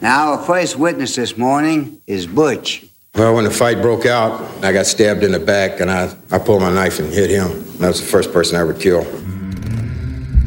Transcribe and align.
Now, 0.00 0.32
our 0.32 0.38
first 0.38 0.76
witness 0.78 1.16
this 1.16 1.36
morning 1.36 2.00
is 2.06 2.26
Butch. 2.26 2.86
Well, 3.14 3.34
when 3.34 3.44
the 3.44 3.50
fight 3.50 3.82
broke 3.82 4.06
out, 4.06 4.40
I 4.64 4.72
got 4.72 4.86
stabbed 4.86 5.22
in 5.22 5.32
the 5.32 5.38
back 5.38 5.80
and 5.80 5.90
I, 5.90 6.14
I 6.30 6.38
pulled 6.38 6.62
my 6.62 6.72
knife 6.72 6.98
and 7.00 7.12
hit 7.12 7.28
him. 7.28 7.48
That 7.78 7.88
was 7.88 8.00
the 8.00 8.06
first 8.06 8.32
person 8.32 8.56
I 8.56 8.60
ever 8.60 8.72
killed. 8.72 9.06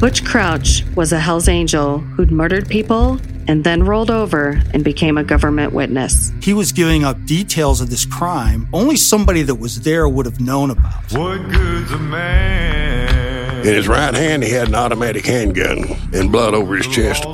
Butch 0.00 0.24
Crouch 0.24 0.82
was 0.96 1.12
a 1.12 1.20
Hell's 1.20 1.46
Angel 1.48 1.98
who'd 1.98 2.32
murdered 2.32 2.68
people 2.68 3.20
and 3.46 3.62
then 3.62 3.84
rolled 3.84 4.10
over 4.10 4.60
and 4.72 4.82
became 4.82 5.16
a 5.16 5.22
government 5.22 5.72
witness. 5.72 6.32
He 6.42 6.52
was 6.52 6.72
giving 6.72 7.04
up 7.04 7.24
details 7.24 7.80
of 7.80 7.90
this 7.90 8.04
crime 8.04 8.68
only 8.72 8.96
somebody 8.96 9.42
that 9.42 9.54
was 9.54 9.82
there 9.82 10.08
would 10.08 10.26
have 10.26 10.40
known 10.40 10.70
about. 10.70 11.12
What 11.12 11.48
good's 11.48 11.92
a 11.92 11.98
man? 11.98 13.58
In 13.64 13.74
his 13.74 13.86
right 13.86 14.14
hand, 14.14 14.42
he 14.42 14.50
had 14.50 14.68
an 14.68 14.74
automatic 14.74 15.24
handgun 15.24 15.84
and 16.12 16.32
blood 16.32 16.54
over 16.54 16.76
his 16.76 16.88
chest. 16.88 17.24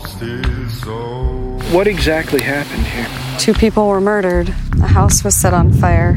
What 1.71 1.87
exactly 1.87 2.43
happened 2.43 2.85
here? 2.85 3.07
Two 3.39 3.55
people 3.55 3.87
were 3.87 4.01
murdered. 4.01 4.49
The 4.77 4.89
house 4.89 5.23
was 5.23 5.37
set 5.37 5.55
on 5.55 5.73
fire. 5.73 6.15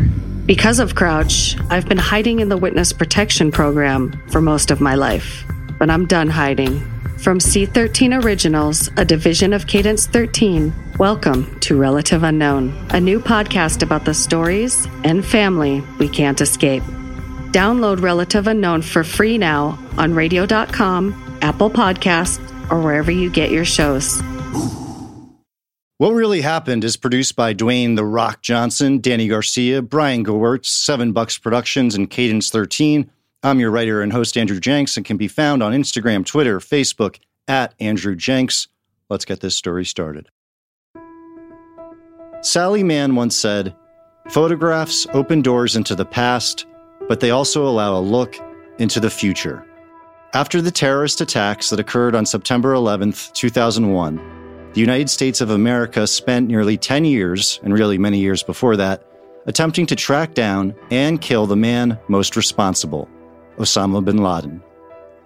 Because 0.48 0.80
of 0.80 0.96
Crouch, 0.96 1.56
I've 1.70 1.88
been 1.88 2.00
hiding 2.00 2.40
in 2.40 2.50
the 2.50 2.58
witness 2.58 2.92
protection 2.92 3.52
program 3.52 4.20
for 4.32 4.42
most 4.42 4.72
of 4.72 4.82
my 4.82 4.96
life. 4.96 5.44
But 5.78 5.92
I'm 5.92 6.08
done 6.08 6.28
hiding. 6.28 6.80
From 7.20 7.38
C13 7.38 8.24
Originals, 8.24 8.90
a 8.98 9.06
division 9.06 9.54
of 9.54 9.68
Cadence 9.68 10.08
13, 10.08 10.74
welcome 10.98 11.60
to 11.60 11.78
Relative 11.78 12.24
Unknown, 12.24 12.76
a 12.90 13.00
new 13.00 13.20
podcast 13.20 13.84
about 13.84 14.06
the 14.06 14.16
stories 14.16 14.88
and 15.04 15.24
family 15.24 15.82
we 16.00 16.10
can't 16.10 16.42
escape. 16.42 16.82
Download 17.52 18.02
Relative 18.02 18.48
Unknown 18.48 18.82
for 18.82 19.04
free 19.04 19.38
now 19.38 19.78
on 20.00 20.16
radio.com, 20.16 21.38
Apple 21.44 21.70
Podcasts, 21.70 22.42
or 22.72 22.82
wherever 22.82 23.12
you 23.12 23.30
get 23.30 23.52
your 23.52 23.66
shows. 23.66 24.20
What 26.04 26.16
Really 26.16 26.42
Happened 26.42 26.84
is 26.84 26.98
produced 26.98 27.38
by 27.38 27.54
Dwayne 27.54 27.96
The 27.96 28.04
Rock 28.04 28.42
Johnson, 28.42 29.00
Danny 29.00 29.30
Garcia, 29.30 29.82
Brian 29.82 30.26
Gewirtz, 30.26 30.66
Seven 30.66 31.14
Bucks 31.14 31.38
Productions, 31.38 31.96
and 31.96 32.10
Cadence 32.10 32.50
13. 32.50 33.10
I'm 33.42 33.62
your 33.62 33.72
writer 33.72 34.02
and 34.02 34.12
host, 34.12 34.36
Andrew 34.36 34.60
Jenks, 34.60 34.98
and 34.98 35.06
can 35.06 35.16
be 35.16 35.30
found 35.30 35.64
on 35.64 35.72
Instagram, 35.72 36.26
Twitter, 36.26 36.60
Facebook 36.60 37.20
at 37.48 37.74
Andrew 37.80 38.18
Jenks. 38.18 38.68
Let's 39.10 39.24
get 39.24 39.40
this 39.40 39.56
story 39.56 39.86
started. 39.86 40.28
Sally 42.42 42.84
Mann 42.84 43.16
once 43.16 43.38
said, 43.38 43.74
Photographs 44.30 45.08
open 45.14 45.42
doors 45.42 45.78
into 45.78 45.96
the 45.96 46.04
past, 46.04 46.66
but 47.08 47.22
they 47.22 47.32
also 47.32 47.66
allow 47.66 47.98
a 47.98 48.04
look 48.04 48.36
into 48.78 49.00
the 49.00 49.10
future. 49.10 49.66
After 50.34 50.62
the 50.62 50.70
terrorist 50.70 51.22
attacks 51.22 51.70
that 51.70 51.80
occurred 51.80 52.14
on 52.14 52.26
September 52.26 52.74
11th, 52.74 53.32
2001, 53.32 54.43
the 54.74 54.82
United 54.82 55.10
States 55.10 55.40
of 55.40 55.52
America 55.52 56.08
spent 56.08 56.48
nearly 56.48 56.78
10 56.78 57.06
years, 57.06 57.60
and 57.64 57.74
really 57.74 57.98
many 57.98 58.20
years 58.20 58.42
before 58.42 58.76
that, 58.78 59.04
attempting 59.46 59.86
to 59.86 59.96
track 59.96 60.34
down 60.34 60.74
and 60.90 61.22
kill 61.22 61.46
the 61.46 61.56
man 61.56 62.00
most 62.08 62.36
responsible, 62.36 63.08
Osama 63.58 64.04
bin 64.04 64.18
Laden. 64.18 64.64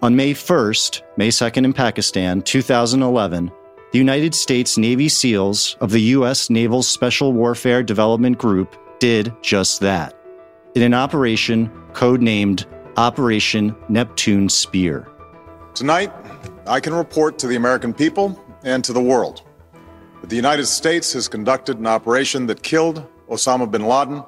On 0.02 0.14
May 0.14 0.34
1st, 0.34 1.02
May 1.16 1.28
2nd 1.28 1.64
in 1.64 1.72
Pakistan, 1.72 2.42
2011, 2.42 3.50
the 3.90 3.98
United 3.98 4.34
States 4.34 4.76
Navy 4.76 5.08
SEALs 5.08 5.76
of 5.80 5.92
the 5.92 6.02
U.S. 6.16 6.50
Naval 6.50 6.82
Special 6.82 7.32
Warfare 7.32 7.82
Development 7.82 8.36
Group 8.36 8.76
did 9.00 9.32
just 9.42 9.80
that 9.80 10.14
in 10.74 10.82
an 10.82 10.92
operation 10.92 11.70
codenamed 11.92 12.66
Operation 12.98 13.74
Neptune 13.88 14.48
Spear. 14.48 15.08
Tonight, 15.74 16.12
I 16.66 16.80
can 16.80 16.92
report 16.92 17.38
to 17.38 17.46
the 17.46 17.56
American 17.56 17.94
people 17.94 18.38
and 18.64 18.84
to 18.84 18.92
the 18.92 19.00
world 19.00 19.42
that 20.20 20.30
the 20.30 20.36
United 20.36 20.66
States 20.66 21.12
has 21.12 21.28
conducted 21.28 21.78
an 21.78 21.86
operation 21.86 22.46
that 22.46 22.62
killed 22.62 23.06
Osama 23.28 23.70
bin 23.70 23.86
Laden, 23.86 24.22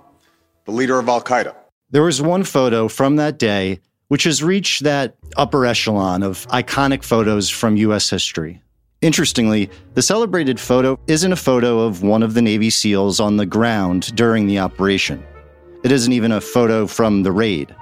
the 0.64 0.72
leader 0.72 0.98
of 0.98 1.09
Al 1.09 1.20
Qaeda. 1.20 1.55
There 1.91 2.03
was 2.03 2.22
one 2.22 2.45
photo 2.45 2.89
from 2.89 3.17
that 3.17 3.39
day 3.39 3.81
which 4.09 4.25
has 4.25 4.43
reached 4.43 4.82
that 4.82 5.16
upper 5.37 5.65
echelon 5.65 6.22
of 6.22 6.47
iconic 6.49 7.04
photos 7.04 7.49
from 7.49 7.77
U.S. 7.77 8.10
history. 8.10 8.60
Interestingly, 9.03 9.71
the 9.94 10.03
celebrated 10.03 10.59
photo 10.59 10.99
isn't 11.06 11.33
a 11.33 11.37
photo 11.37 11.81
of 11.81 12.03
one 12.03 12.22
of 12.22 12.34
the 12.34 12.43
Navy 12.43 12.71
SEALs 12.71 13.21
on 13.21 13.37
the 13.37 13.47
ground 13.47 14.15
during 14.16 14.47
the 14.47 14.59
operation. 14.59 15.25
It 15.84 15.93
isn't 15.93 16.12
even 16.12 16.33
a 16.33 16.41
photo 16.41 16.87
from 16.87 17.22
the 17.22 17.33
raid. 17.33 17.75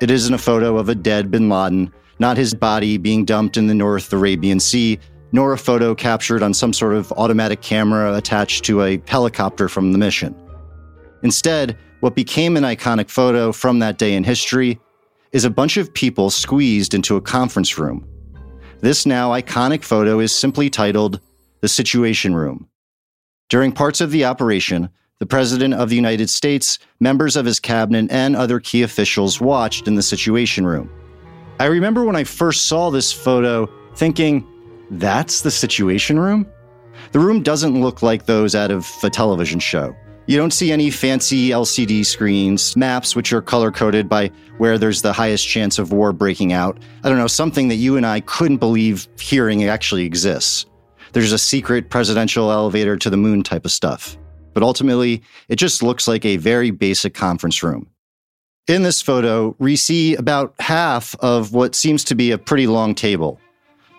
It 0.00 0.10
isn't 0.10 0.32
a 0.32 0.38
photo 0.38 0.78
of 0.78 0.88
a 0.88 0.94
dead 0.94 1.30
bin 1.30 1.48
Laden, 1.48 1.92
not 2.18 2.36
his 2.36 2.54
body 2.54 2.96
being 2.96 3.24
dumped 3.24 3.56
in 3.56 3.66
the 3.66 3.74
North 3.74 4.12
Arabian 4.12 4.60
Sea, 4.60 4.98
nor 5.34 5.52
a 5.52 5.58
photo 5.58 5.96
captured 5.96 6.44
on 6.44 6.54
some 6.54 6.72
sort 6.72 6.94
of 6.94 7.10
automatic 7.14 7.60
camera 7.60 8.14
attached 8.14 8.64
to 8.64 8.84
a 8.84 9.02
helicopter 9.08 9.68
from 9.68 9.90
the 9.90 9.98
mission. 9.98 10.32
Instead, 11.24 11.76
what 11.98 12.14
became 12.14 12.56
an 12.56 12.62
iconic 12.62 13.10
photo 13.10 13.50
from 13.50 13.80
that 13.80 13.98
day 13.98 14.14
in 14.14 14.22
history 14.22 14.78
is 15.32 15.44
a 15.44 15.50
bunch 15.50 15.76
of 15.76 15.92
people 15.92 16.30
squeezed 16.30 16.94
into 16.94 17.16
a 17.16 17.20
conference 17.20 17.76
room. 17.76 18.06
This 18.78 19.06
now 19.06 19.30
iconic 19.30 19.82
photo 19.82 20.20
is 20.20 20.32
simply 20.32 20.70
titled 20.70 21.18
The 21.62 21.68
Situation 21.68 22.36
Room. 22.36 22.68
During 23.48 23.72
parts 23.72 24.00
of 24.00 24.12
the 24.12 24.24
operation, 24.24 24.88
the 25.18 25.26
President 25.26 25.74
of 25.74 25.88
the 25.88 25.96
United 25.96 26.30
States, 26.30 26.78
members 27.00 27.34
of 27.34 27.44
his 27.44 27.58
cabinet, 27.58 28.08
and 28.12 28.36
other 28.36 28.60
key 28.60 28.82
officials 28.82 29.40
watched 29.40 29.88
in 29.88 29.96
the 29.96 30.02
Situation 30.02 30.64
Room. 30.64 30.88
I 31.58 31.64
remember 31.64 32.04
when 32.04 32.14
I 32.14 32.22
first 32.22 32.66
saw 32.66 32.90
this 32.90 33.12
photo 33.12 33.68
thinking, 33.96 34.46
that's 34.98 35.42
the 35.42 35.50
Situation 35.50 36.18
Room? 36.18 36.46
The 37.12 37.20
room 37.20 37.42
doesn't 37.42 37.80
look 37.80 38.02
like 38.02 38.26
those 38.26 38.54
out 38.54 38.70
of 38.70 38.90
a 39.02 39.10
television 39.10 39.60
show. 39.60 39.94
You 40.26 40.38
don't 40.38 40.52
see 40.52 40.72
any 40.72 40.90
fancy 40.90 41.50
LCD 41.50 42.06
screens, 42.06 42.74
maps 42.76 43.14
which 43.14 43.32
are 43.32 43.42
color 43.42 43.70
coded 43.70 44.08
by 44.08 44.30
where 44.56 44.78
there's 44.78 45.02
the 45.02 45.12
highest 45.12 45.46
chance 45.46 45.78
of 45.78 45.92
war 45.92 46.14
breaking 46.14 46.54
out. 46.54 46.78
I 47.02 47.10
don't 47.10 47.18
know, 47.18 47.26
something 47.26 47.68
that 47.68 47.74
you 47.74 47.98
and 47.98 48.06
I 48.06 48.20
couldn't 48.20 48.56
believe 48.56 49.06
hearing 49.18 49.64
actually 49.64 50.06
exists. 50.06 50.64
There's 51.12 51.32
a 51.32 51.38
secret 51.38 51.90
presidential 51.90 52.50
elevator 52.50 52.96
to 52.96 53.10
the 53.10 53.18
moon 53.18 53.42
type 53.42 53.66
of 53.66 53.70
stuff. 53.70 54.16
But 54.54 54.62
ultimately, 54.62 55.22
it 55.48 55.56
just 55.56 55.82
looks 55.82 56.08
like 56.08 56.24
a 56.24 56.38
very 56.38 56.70
basic 56.70 57.12
conference 57.12 57.62
room. 57.62 57.90
In 58.66 58.82
this 58.82 59.02
photo, 59.02 59.54
we 59.58 59.76
see 59.76 60.14
about 60.14 60.54
half 60.58 61.14
of 61.20 61.52
what 61.52 61.74
seems 61.74 62.02
to 62.04 62.14
be 62.14 62.30
a 62.30 62.38
pretty 62.38 62.66
long 62.66 62.94
table. 62.94 63.38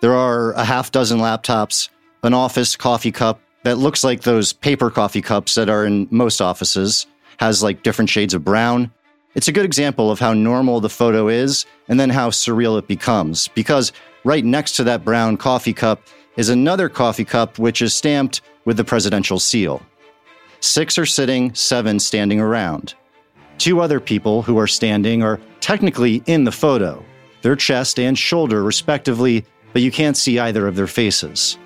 There 0.02 0.14
are 0.14 0.52
a 0.54 0.64
half 0.64 0.92
dozen 0.92 1.20
laptops, 1.20 1.90
an 2.24 2.34
office 2.34 2.76
coffee 2.76 3.12
cup 3.12 3.40
that 3.64 3.78
looks 3.78 4.04
like 4.04 4.22
those 4.22 4.54
paper 4.54 4.90
coffee 4.92 5.22
cups 5.22 5.56
that 5.56 5.70
are 5.70 5.86
in 5.86 6.08
most 6.12 6.42
offices, 6.42 7.08
has 7.40 7.64
like 7.64 7.84
different 7.84 8.10
shades 8.10 8.34
of 8.34 8.44
brown. 8.44 8.92
It's 9.34 9.48
a 9.48 9.52
good 9.52 9.66
example 9.66 10.12
of 10.12 10.20
how 10.20 10.34
normal 10.34 10.80
the 10.80 10.90
photo 10.90 11.28
is 11.28 11.66
and 11.88 12.00
then 12.00 12.10
how 12.10 12.30
surreal 12.30 12.78
it 12.80 12.88
becomes, 12.88 13.48
because 13.50 13.92
right 14.24 14.46
next 14.46 14.76
to 14.78 14.84
that 14.86 15.04
brown 15.04 15.38
coffee 15.38 15.74
cup 15.74 16.02
is 16.38 16.50
another 16.50 16.90
coffee 16.90 17.26
cup 17.26 17.58
which 17.58 17.82
is 17.82 17.94
stamped 17.94 18.42
with 18.66 18.78
the 18.78 18.84
presidential 18.84 19.40
seal. 19.40 19.82
Six 20.60 20.98
are 20.98 21.06
sitting, 21.06 21.54
seven 21.54 22.00
standing 22.00 22.40
around. 22.40 22.94
Two 23.58 23.82
other 23.82 24.00
people 24.00 24.42
who 24.42 24.58
are 24.58 24.68
standing 24.68 25.24
are 25.24 25.40
technically 25.60 26.24
in 26.26 26.44
the 26.44 26.52
photo. 26.52 27.04
Their 27.42 27.56
chest 27.56 28.00
and 28.00 28.18
shoulder, 28.18 28.64
respectively, 28.64 29.46
but 29.76 29.82
you 29.82 29.92
can't 29.92 30.16
see 30.16 30.40
either 30.40 30.70
of 30.70 30.78
their 30.78 30.88
faces. 30.88 31.58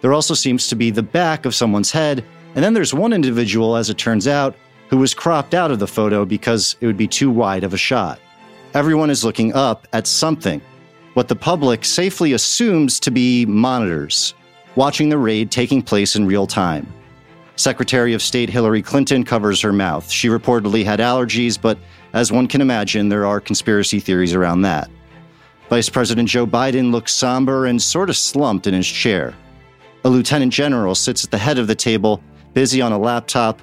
There 0.00 0.12
also 0.12 0.34
seems 0.34 0.66
to 0.66 0.74
be 0.74 0.90
the 0.90 1.04
back 1.04 1.46
of 1.46 1.54
someone's 1.54 1.92
head, 1.92 2.24
and 2.56 2.64
then 2.64 2.74
there's 2.74 2.92
one 2.92 3.12
individual, 3.12 3.76
as 3.76 3.88
it 3.90 3.96
turns 3.96 4.26
out, 4.26 4.56
who 4.88 4.96
was 4.96 5.14
cropped 5.14 5.54
out 5.54 5.70
of 5.70 5.78
the 5.78 5.86
photo 5.86 6.24
because 6.24 6.74
it 6.80 6.86
would 6.86 6.96
be 6.96 7.06
too 7.06 7.30
wide 7.30 7.62
of 7.62 7.72
a 7.72 7.76
shot. 7.76 8.18
Everyone 8.74 9.08
is 9.08 9.24
looking 9.24 9.54
up 9.54 9.86
at 9.92 10.08
something, 10.08 10.60
what 11.12 11.28
the 11.28 11.36
public 11.36 11.84
safely 11.84 12.32
assumes 12.32 12.98
to 12.98 13.12
be 13.12 13.46
monitors, 13.46 14.34
watching 14.74 15.08
the 15.08 15.16
raid 15.16 15.52
taking 15.52 15.80
place 15.80 16.16
in 16.16 16.26
real 16.26 16.48
time. 16.48 16.92
Secretary 17.54 18.14
of 18.14 18.20
State 18.20 18.50
Hillary 18.50 18.82
Clinton 18.82 19.22
covers 19.22 19.60
her 19.60 19.72
mouth. 19.72 20.10
She 20.10 20.26
reportedly 20.26 20.84
had 20.84 20.98
allergies, 20.98 21.56
but 21.56 21.78
as 22.14 22.32
one 22.32 22.48
can 22.48 22.60
imagine, 22.60 23.10
there 23.10 23.26
are 23.26 23.40
conspiracy 23.40 24.00
theories 24.00 24.34
around 24.34 24.62
that. 24.62 24.90
Vice 25.70 25.88
President 25.88 26.28
Joe 26.28 26.46
Biden 26.46 26.92
looks 26.92 27.14
somber 27.14 27.66
and 27.66 27.80
sort 27.80 28.10
of 28.10 28.16
slumped 28.16 28.66
in 28.66 28.74
his 28.74 28.86
chair. 28.86 29.34
A 30.04 30.08
lieutenant 30.08 30.52
general 30.52 30.94
sits 30.94 31.24
at 31.24 31.30
the 31.30 31.38
head 31.38 31.58
of 31.58 31.66
the 31.66 31.74
table, 31.74 32.22
busy 32.52 32.82
on 32.82 32.92
a 32.92 32.98
laptop, 32.98 33.60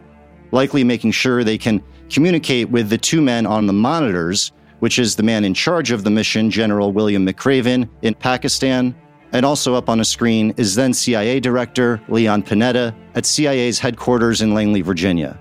likely 0.52 0.84
making 0.84 1.12
sure 1.12 1.44
they 1.44 1.58
can 1.58 1.84
communicate 2.10 2.70
with 2.70 2.90
the 2.90 2.98
two 2.98 3.22
men 3.22 3.46
on 3.46 3.68
the 3.68 3.74
monitors, 3.74 4.52
which 4.80 4.98
is 4.98 5.16
the 5.16 5.24
man 5.24 5.46
in 5.46 5.54
charge 5.54 5.92
of 5.92 6.04
the 6.04 6.10
mission, 6.10 6.50
General 6.50 6.92
William 6.92 7.26
McRaven, 7.26 7.88
in 8.02 8.16
Pakistan. 8.16 8.96
And 9.34 9.46
also 9.46 9.76
up 9.76 9.88
on 9.88 10.00
a 10.00 10.06
screen 10.06 10.54
is 10.58 10.76
then 10.76 10.94
CIA 10.94 11.40
Director 11.40 12.02
Leon 12.10 12.44
Panetta 12.44 12.94
at 13.16 13.26
CIA's 13.26 13.80
headquarters 13.80 14.42
in 14.42 14.54
Langley, 14.54 14.82
Virginia. 14.82 15.40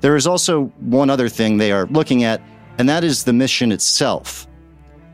There 0.00 0.16
is 0.16 0.26
also 0.26 0.64
one 0.80 1.10
other 1.10 1.28
thing 1.28 1.58
they 1.58 1.70
are 1.70 1.86
looking 1.86 2.24
at, 2.24 2.40
and 2.78 2.88
that 2.88 3.04
is 3.04 3.22
the 3.22 3.32
mission 3.32 3.70
itself. 3.70 4.48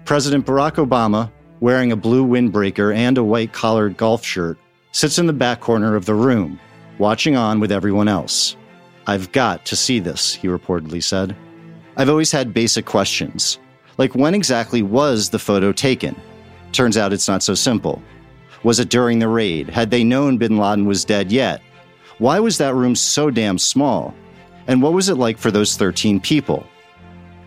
President 0.04 0.44
Barack 0.44 0.84
Obama, 0.84 1.30
wearing 1.60 1.92
a 1.92 1.96
blue 1.96 2.26
windbreaker 2.26 2.94
and 2.94 3.16
a 3.16 3.24
white 3.24 3.52
collared 3.52 3.96
golf 3.96 4.24
shirt, 4.24 4.58
sits 4.90 5.18
in 5.18 5.26
the 5.26 5.32
back 5.32 5.60
corner 5.60 5.94
of 5.94 6.06
the 6.06 6.14
room. 6.14 6.58
watching 6.98 7.36
on 7.36 7.58
with 7.58 7.72
everyone 7.72 8.06
else. 8.06 8.54
I've 9.06 9.32
got 9.32 9.64
to 9.66 9.74
see 9.74 9.98
this, 9.98 10.34
he 10.34 10.46
reportedly 10.46 11.02
said. 11.02 11.34
I've 11.96 12.10
always 12.10 12.30
had 12.30 12.54
basic 12.54 12.84
questions, 12.84 13.58
like 13.98 14.14
when 14.14 14.34
exactly 14.34 14.82
was 14.82 15.30
the 15.30 15.38
photo 15.38 15.72
taken? 15.72 16.14
Turns 16.70 16.96
out 16.96 17.12
it's 17.12 17.28
not 17.28 17.42
so 17.42 17.54
simple. 17.54 18.00
Was 18.62 18.78
it 18.78 18.88
during 18.90 19.18
the 19.18 19.26
raid? 19.26 19.68
Had 19.68 19.90
they 19.90 20.04
known 20.04 20.38
bin 20.38 20.58
Laden 20.58 20.86
was 20.86 21.04
dead 21.04 21.32
yet? 21.32 21.60
Why 22.18 22.38
was 22.38 22.58
that 22.58 22.74
room 22.74 22.94
so 22.94 23.30
damn 23.30 23.58
small? 23.58 24.14
And 24.68 24.80
what 24.80 24.92
was 24.92 25.08
it 25.08 25.16
like 25.16 25.38
for 25.38 25.50
those 25.50 25.76
13 25.76 26.20
people? 26.20 26.64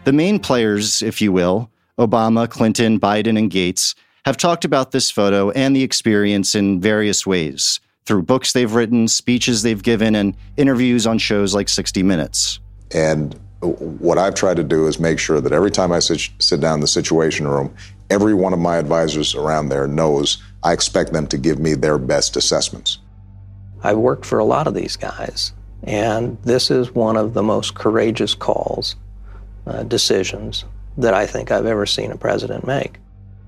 The 0.03 0.11
main 0.11 0.39
players, 0.39 1.01
if 1.01 1.21
you 1.21 1.31
will, 1.31 1.69
Obama, 1.99 2.49
Clinton, 2.49 2.99
Biden, 2.99 3.37
and 3.37 3.49
Gates, 3.49 3.95
have 4.25 4.37
talked 4.37 4.65
about 4.65 4.91
this 4.91 5.11
photo 5.11 5.51
and 5.51 5.75
the 5.75 5.83
experience 5.83 6.55
in 6.55 6.81
various 6.81 7.25
ways 7.25 7.79
through 8.05 8.23
books 8.23 8.53
they've 8.53 8.73
written, 8.73 9.07
speeches 9.07 9.63
they've 9.63 9.83
given, 9.83 10.15
and 10.15 10.35
interviews 10.57 11.07
on 11.07 11.17
shows 11.17 11.53
like 11.53 11.69
60 11.69 12.03
Minutes. 12.03 12.59
And 12.91 13.39
what 13.61 14.17
I've 14.17 14.35
tried 14.35 14.57
to 14.57 14.63
do 14.63 14.87
is 14.87 14.99
make 14.99 15.19
sure 15.19 15.41
that 15.41 15.51
every 15.51 15.71
time 15.71 15.91
I 15.91 15.99
sit, 15.99 16.29
sit 16.39 16.59
down 16.59 16.75
in 16.75 16.79
the 16.81 16.87
Situation 16.87 17.47
Room, 17.47 17.73
every 18.09 18.33
one 18.33 18.53
of 18.53 18.59
my 18.59 18.77
advisors 18.77 19.33
around 19.33 19.69
there 19.69 19.87
knows 19.87 20.41
I 20.63 20.73
expect 20.73 21.13
them 21.13 21.27
to 21.27 21.37
give 21.37 21.59
me 21.59 21.73
their 21.73 21.97
best 21.97 22.35
assessments. 22.35 22.99
I've 23.83 23.97
worked 23.97 24.25
for 24.25 24.39
a 24.39 24.45
lot 24.45 24.67
of 24.67 24.73
these 24.73 24.95
guys, 24.95 25.53
and 25.83 26.37
this 26.43 26.69
is 26.69 26.93
one 26.93 27.17
of 27.17 27.33
the 27.33 27.43
most 27.43 27.75
courageous 27.75 28.35
calls, 28.35 28.95
uh, 29.65 29.83
decisions 29.83 30.65
that 30.97 31.13
I 31.13 31.25
think 31.25 31.51
I've 31.51 31.65
ever 31.65 31.85
seen 31.85 32.11
a 32.11 32.17
president 32.17 32.65
make. 32.65 32.97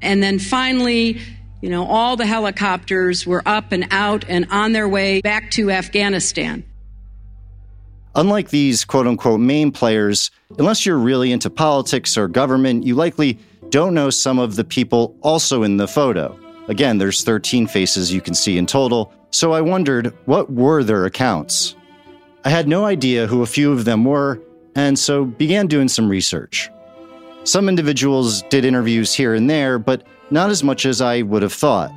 And 0.01 0.21
then 0.21 0.39
finally, 0.39 1.19
you 1.61 1.69
know, 1.69 1.85
all 1.85 2.15
the 2.15 2.25
helicopters 2.25 3.25
were 3.25 3.41
up 3.45 3.71
and 3.71 3.87
out 3.91 4.25
and 4.27 4.47
on 4.51 4.73
their 4.73 4.87
way 4.87 5.21
back 5.21 5.49
to 5.51 5.71
Afghanistan. 5.71 6.63
Unlike 8.15 8.49
these 8.49 8.83
quote 8.83 9.07
unquote 9.07 9.39
main 9.39 9.71
players, 9.71 10.31
unless 10.57 10.85
you're 10.85 10.97
really 10.97 11.31
into 11.31 11.49
politics 11.49 12.17
or 12.17 12.27
government, 12.27 12.83
you 12.83 12.95
likely 12.95 13.39
don't 13.69 13.93
know 13.93 14.09
some 14.09 14.39
of 14.39 14.55
the 14.55 14.63
people 14.63 15.15
also 15.21 15.63
in 15.63 15.77
the 15.77 15.87
photo. 15.87 16.37
Again, 16.67 16.97
there's 16.97 17.23
13 17.23 17.67
faces 17.67 18.11
you 18.11 18.21
can 18.21 18.33
see 18.33 18.57
in 18.57 18.65
total, 18.65 19.13
so 19.31 19.53
I 19.53 19.61
wondered 19.61 20.13
what 20.25 20.51
were 20.51 20.83
their 20.83 21.05
accounts? 21.05 21.75
I 22.43 22.49
had 22.49 22.67
no 22.67 22.85
idea 22.85 23.27
who 23.27 23.41
a 23.41 23.47
few 23.47 23.71
of 23.71 23.85
them 23.85 24.03
were, 24.03 24.39
and 24.75 24.97
so 24.97 25.25
began 25.25 25.67
doing 25.67 25.87
some 25.87 26.09
research. 26.09 26.69
Some 27.47 27.69
individuals 27.69 28.41
did 28.49 28.65
interviews 28.65 29.13
here 29.13 29.33
and 29.33 29.49
there, 29.49 29.79
but 29.79 30.03
not 30.31 30.49
as 30.49 30.65
much 30.65 30.85
as 30.85 30.99
I 30.99 31.21
would 31.21 31.41
have 31.43 31.53
thought. 31.53 31.93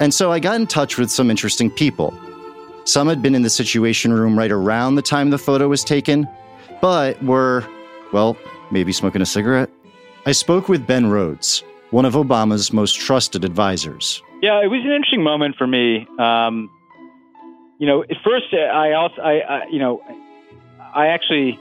And 0.00 0.12
so 0.12 0.30
I 0.30 0.38
got 0.38 0.56
in 0.56 0.66
touch 0.66 0.98
with 0.98 1.10
some 1.10 1.30
interesting 1.30 1.70
people. 1.70 2.12
Some 2.84 3.08
had 3.08 3.22
been 3.22 3.34
in 3.34 3.40
the 3.40 3.48
Situation 3.48 4.12
Room 4.12 4.38
right 4.38 4.52
around 4.52 4.96
the 4.96 5.02
time 5.02 5.30
the 5.30 5.38
photo 5.38 5.66
was 5.66 5.82
taken, 5.82 6.28
but 6.82 7.20
were, 7.22 7.66
well, 8.12 8.36
maybe 8.70 8.92
smoking 8.92 9.22
a 9.22 9.26
cigarette. 9.26 9.70
I 10.26 10.32
spoke 10.32 10.68
with 10.68 10.86
Ben 10.86 11.06
Rhodes, 11.06 11.64
one 11.90 12.04
of 12.04 12.12
Obama's 12.12 12.70
most 12.70 13.00
trusted 13.00 13.46
advisors. 13.46 14.22
Yeah, 14.42 14.62
it 14.62 14.66
was 14.66 14.82
an 14.84 14.92
interesting 14.92 15.22
moment 15.22 15.56
for 15.56 15.66
me. 15.66 16.06
Um, 16.18 16.70
you 17.78 17.86
know, 17.86 18.02
at 18.02 18.16
first, 18.22 18.52
I 18.52 18.92
also, 18.92 19.22
I, 19.22 19.40
I, 19.40 19.68
you 19.70 19.78
know, 19.78 20.02
I 20.94 21.06
actually 21.06 21.58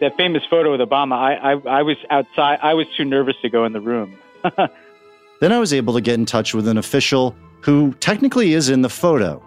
that 0.00 0.16
famous 0.16 0.42
photo 0.48 0.70
with 0.70 0.80
Obama. 0.80 1.14
I, 1.14 1.52
I, 1.52 1.78
I 1.78 1.82
was 1.82 1.96
outside. 2.10 2.58
I 2.62 2.74
was 2.74 2.86
too 2.96 3.04
nervous 3.04 3.36
to 3.42 3.48
go 3.48 3.64
in 3.64 3.72
the 3.72 3.80
room. 3.80 4.18
then 5.40 5.52
I 5.52 5.58
was 5.58 5.72
able 5.72 5.94
to 5.94 6.00
get 6.00 6.14
in 6.14 6.26
touch 6.26 6.54
with 6.54 6.68
an 6.68 6.78
official 6.78 7.34
who 7.62 7.92
technically 7.94 8.52
is 8.52 8.68
in 8.68 8.82
the 8.82 8.88
photo. 8.88 9.42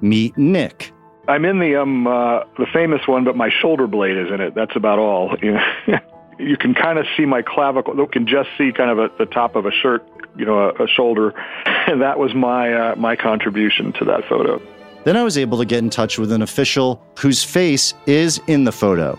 Meet 0.00 0.36
Nick. 0.38 0.92
I'm 1.28 1.44
in 1.44 1.60
the 1.60 1.76
um 1.76 2.06
uh, 2.06 2.40
the 2.58 2.66
famous 2.72 3.06
one, 3.06 3.24
but 3.24 3.36
my 3.36 3.50
shoulder 3.50 3.86
blade 3.86 4.16
is 4.16 4.32
in 4.32 4.40
it. 4.40 4.54
That's 4.54 4.76
about 4.76 4.98
all. 4.98 5.36
You, 6.38 6.56
can 6.56 6.72
kind 6.72 6.98
of 6.98 7.04
see 7.18 7.26
my 7.26 7.42
clavicle. 7.42 7.94
You 7.94 8.06
can 8.06 8.26
just 8.26 8.48
see 8.56 8.72
kind 8.72 8.88
of 8.88 8.98
a, 8.98 9.10
the 9.18 9.26
top 9.26 9.56
of 9.56 9.66
a 9.66 9.70
shirt, 9.70 10.02
you 10.38 10.46
know, 10.46 10.70
a, 10.70 10.84
a 10.84 10.88
shoulder, 10.88 11.34
and 11.66 12.00
that 12.00 12.18
was 12.18 12.32
my 12.34 12.72
uh, 12.72 12.96
my 12.96 13.14
contribution 13.14 13.92
to 13.98 14.06
that 14.06 14.24
photo. 14.26 14.58
Then 15.04 15.18
I 15.18 15.22
was 15.22 15.36
able 15.36 15.58
to 15.58 15.66
get 15.66 15.80
in 15.80 15.90
touch 15.90 16.18
with 16.18 16.32
an 16.32 16.40
official 16.40 17.02
whose 17.18 17.44
face 17.44 17.92
is 18.06 18.40
in 18.46 18.64
the 18.64 18.72
photo, 18.72 19.18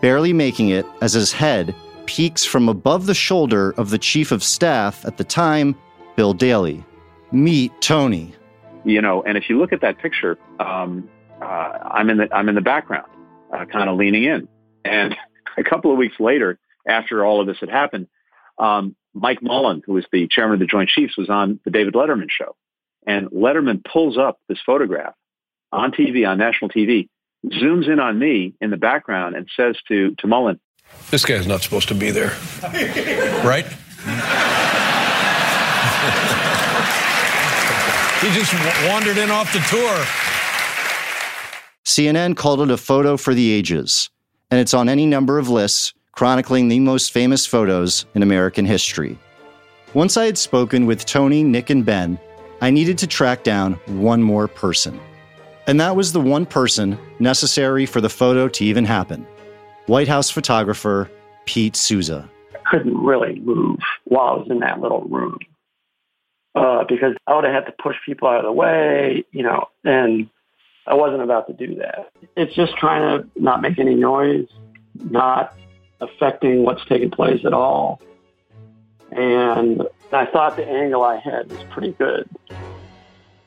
barely 0.00 0.32
making 0.32 0.68
it 0.70 0.86
as 1.00 1.12
his 1.12 1.32
head 1.32 1.74
peeks 2.06 2.44
from 2.44 2.68
above 2.68 3.06
the 3.06 3.14
shoulder 3.14 3.72
of 3.72 3.90
the 3.90 3.98
chief 3.98 4.32
of 4.32 4.42
staff 4.42 5.04
at 5.04 5.18
the 5.18 5.24
time, 5.24 5.76
Bill 6.16 6.32
Daley. 6.32 6.84
Meet 7.32 7.72
Tony 7.82 8.34
you 8.88 9.02
know, 9.02 9.22
and 9.22 9.36
if 9.36 9.48
you 9.48 9.58
look 9.58 9.72
at 9.72 9.82
that 9.82 9.98
picture, 9.98 10.38
um, 10.58 11.08
uh, 11.40 11.44
I'm 11.44 12.10
in 12.10 12.18
the 12.18 12.34
I'm 12.34 12.48
in 12.48 12.54
the 12.54 12.60
background, 12.60 13.06
uh, 13.52 13.64
kind 13.66 13.88
of 13.88 13.96
leaning 13.96 14.24
in. 14.24 14.48
And 14.84 15.16
a 15.58 15.62
couple 15.62 15.92
of 15.92 15.98
weeks 15.98 16.18
later, 16.18 16.58
after 16.86 17.24
all 17.24 17.40
of 17.40 17.46
this 17.46 17.58
had 17.60 17.68
happened, 17.68 18.08
um, 18.58 18.96
Mike 19.14 19.42
Mullen, 19.42 19.82
who 19.84 19.92
was 19.92 20.06
the 20.12 20.26
chairman 20.28 20.54
of 20.54 20.60
the 20.60 20.66
Joint 20.66 20.88
Chiefs, 20.88 21.16
was 21.16 21.28
on 21.28 21.60
the 21.64 21.70
David 21.70 21.94
Letterman 21.94 22.30
show, 22.30 22.56
and 23.06 23.28
Letterman 23.28 23.84
pulls 23.84 24.16
up 24.16 24.38
this 24.48 24.58
photograph 24.64 25.14
on 25.70 25.92
TV 25.92 26.26
on 26.26 26.38
national 26.38 26.70
TV, 26.70 27.08
zooms 27.50 27.88
in 27.88 28.00
on 28.00 28.18
me 28.18 28.54
in 28.60 28.70
the 28.70 28.76
background, 28.76 29.36
and 29.36 29.48
says 29.56 29.76
to 29.88 30.14
to 30.16 30.26
Mullen, 30.26 30.60
"This 31.10 31.24
guy's 31.24 31.46
not 31.46 31.62
supposed 31.62 31.88
to 31.88 31.94
be 31.94 32.10
there, 32.10 32.36
right?" 33.44 33.66
He 38.20 38.34
just 38.34 38.52
wandered 38.88 39.16
in 39.16 39.30
off 39.30 39.52
the 39.52 39.60
tour. 39.70 40.04
CNN 41.84 42.36
called 42.36 42.60
it 42.60 42.70
a 42.70 42.76
photo 42.76 43.16
for 43.16 43.32
the 43.32 43.52
ages, 43.52 44.10
and 44.50 44.58
it's 44.58 44.74
on 44.74 44.88
any 44.88 45.06
number 45.06 45.38
of 45.38 45.48
lists 45.48 45.94
chronicling 46.10 46.66
the 46.66 46.80
most 46.80 47.12
famous 47.12 47.46
photos 47.46 48.06
in 48.16 48.24
American 48.24 48.66
history. 48.66 49.16
Once 49.94 50.16
I 50.16 50.26
had 50.26 50.36
spoken 50.36 50.84
with 50.84 51.06
Tony, 51.06 51.44
Nick, 51.44 51.70
and 51.70 51.86
Ben, 51.86 52.18
I 52.60 52.70
needed 52.70 52.98
to 52.98 53.06
track 53.06 53.44
down 53.44 53.74
one 53.86 54.20
more 54.20 54.48
person. 54.48 54.98
And 55.68 55.78
that 55.80 55.96
was 55.96 56.12
the 56.12 56.20
one 56.20 56.46
person 56.46 56.98
necessary 57.18 57.84
for 57.84 58.00
the 58.00 58.08
photo 58.08 58.48
to 58.48 58.64
even 58.64 58.86
happen 58.86 59.26
White 59.86 60.08
House 60.08 60.30
photographer 60.30 61.10
Pete 61.44 61.76
Souza. 61.76 62.28
I 62.54 62.58
couldn't 62.70 62.96
really 62.96 63.38
move 63.40 63.78
while 64.04 64.28
I 64.28 64.32
was 64.38 64.46
in 64.50 64.60
that 64.60 64.80
little 64.80 65.02
room 65.02 65.38
uh, 66.54 66.84
because 66.88 67.14
I 67.26 67.34
would 67.34 67.44
have 67.44 67.52
had 67.52 67.66
to 67.66 67.74
push 67.82 67.96
people 68.06 68.28
out 68.28 68.38
of 68.38 68.44
the 68.44 68.52
way, 68.52 69.24
you 69.30 69.42
know, 69.42 69.68
and 69.84 70.30
I 70.86 70.94
wasn't 70.94 71.22
about 71.22 71.46
to 71.48 71.52
do 71.52 71.74
that. 71.76 72.12
It's 72.34 72.54
just 72.54 72.74
trying 72.78 73.02
to 73.22 73.28
not 73.36 73.60
make 73.60 73.78
any 73.78 73.94
noise, 73.94 74.48
not 74.94 75.54
affecting 76.00 76.62
what's 76.62 76.84
taking 76.86 77.10
place 77.10 77.44
at 77.44 77.52
all. 77.52 78.00
And 79.12 79.82
I 80.12 80.24
thought 80.24 80.56
the 80.56 80.66
angle 80.66 81.02
I 81.02 81.16
had 81.16 81.50
was 81.50 81.62
pretty 81.64 81.92
good. 81.92 82.26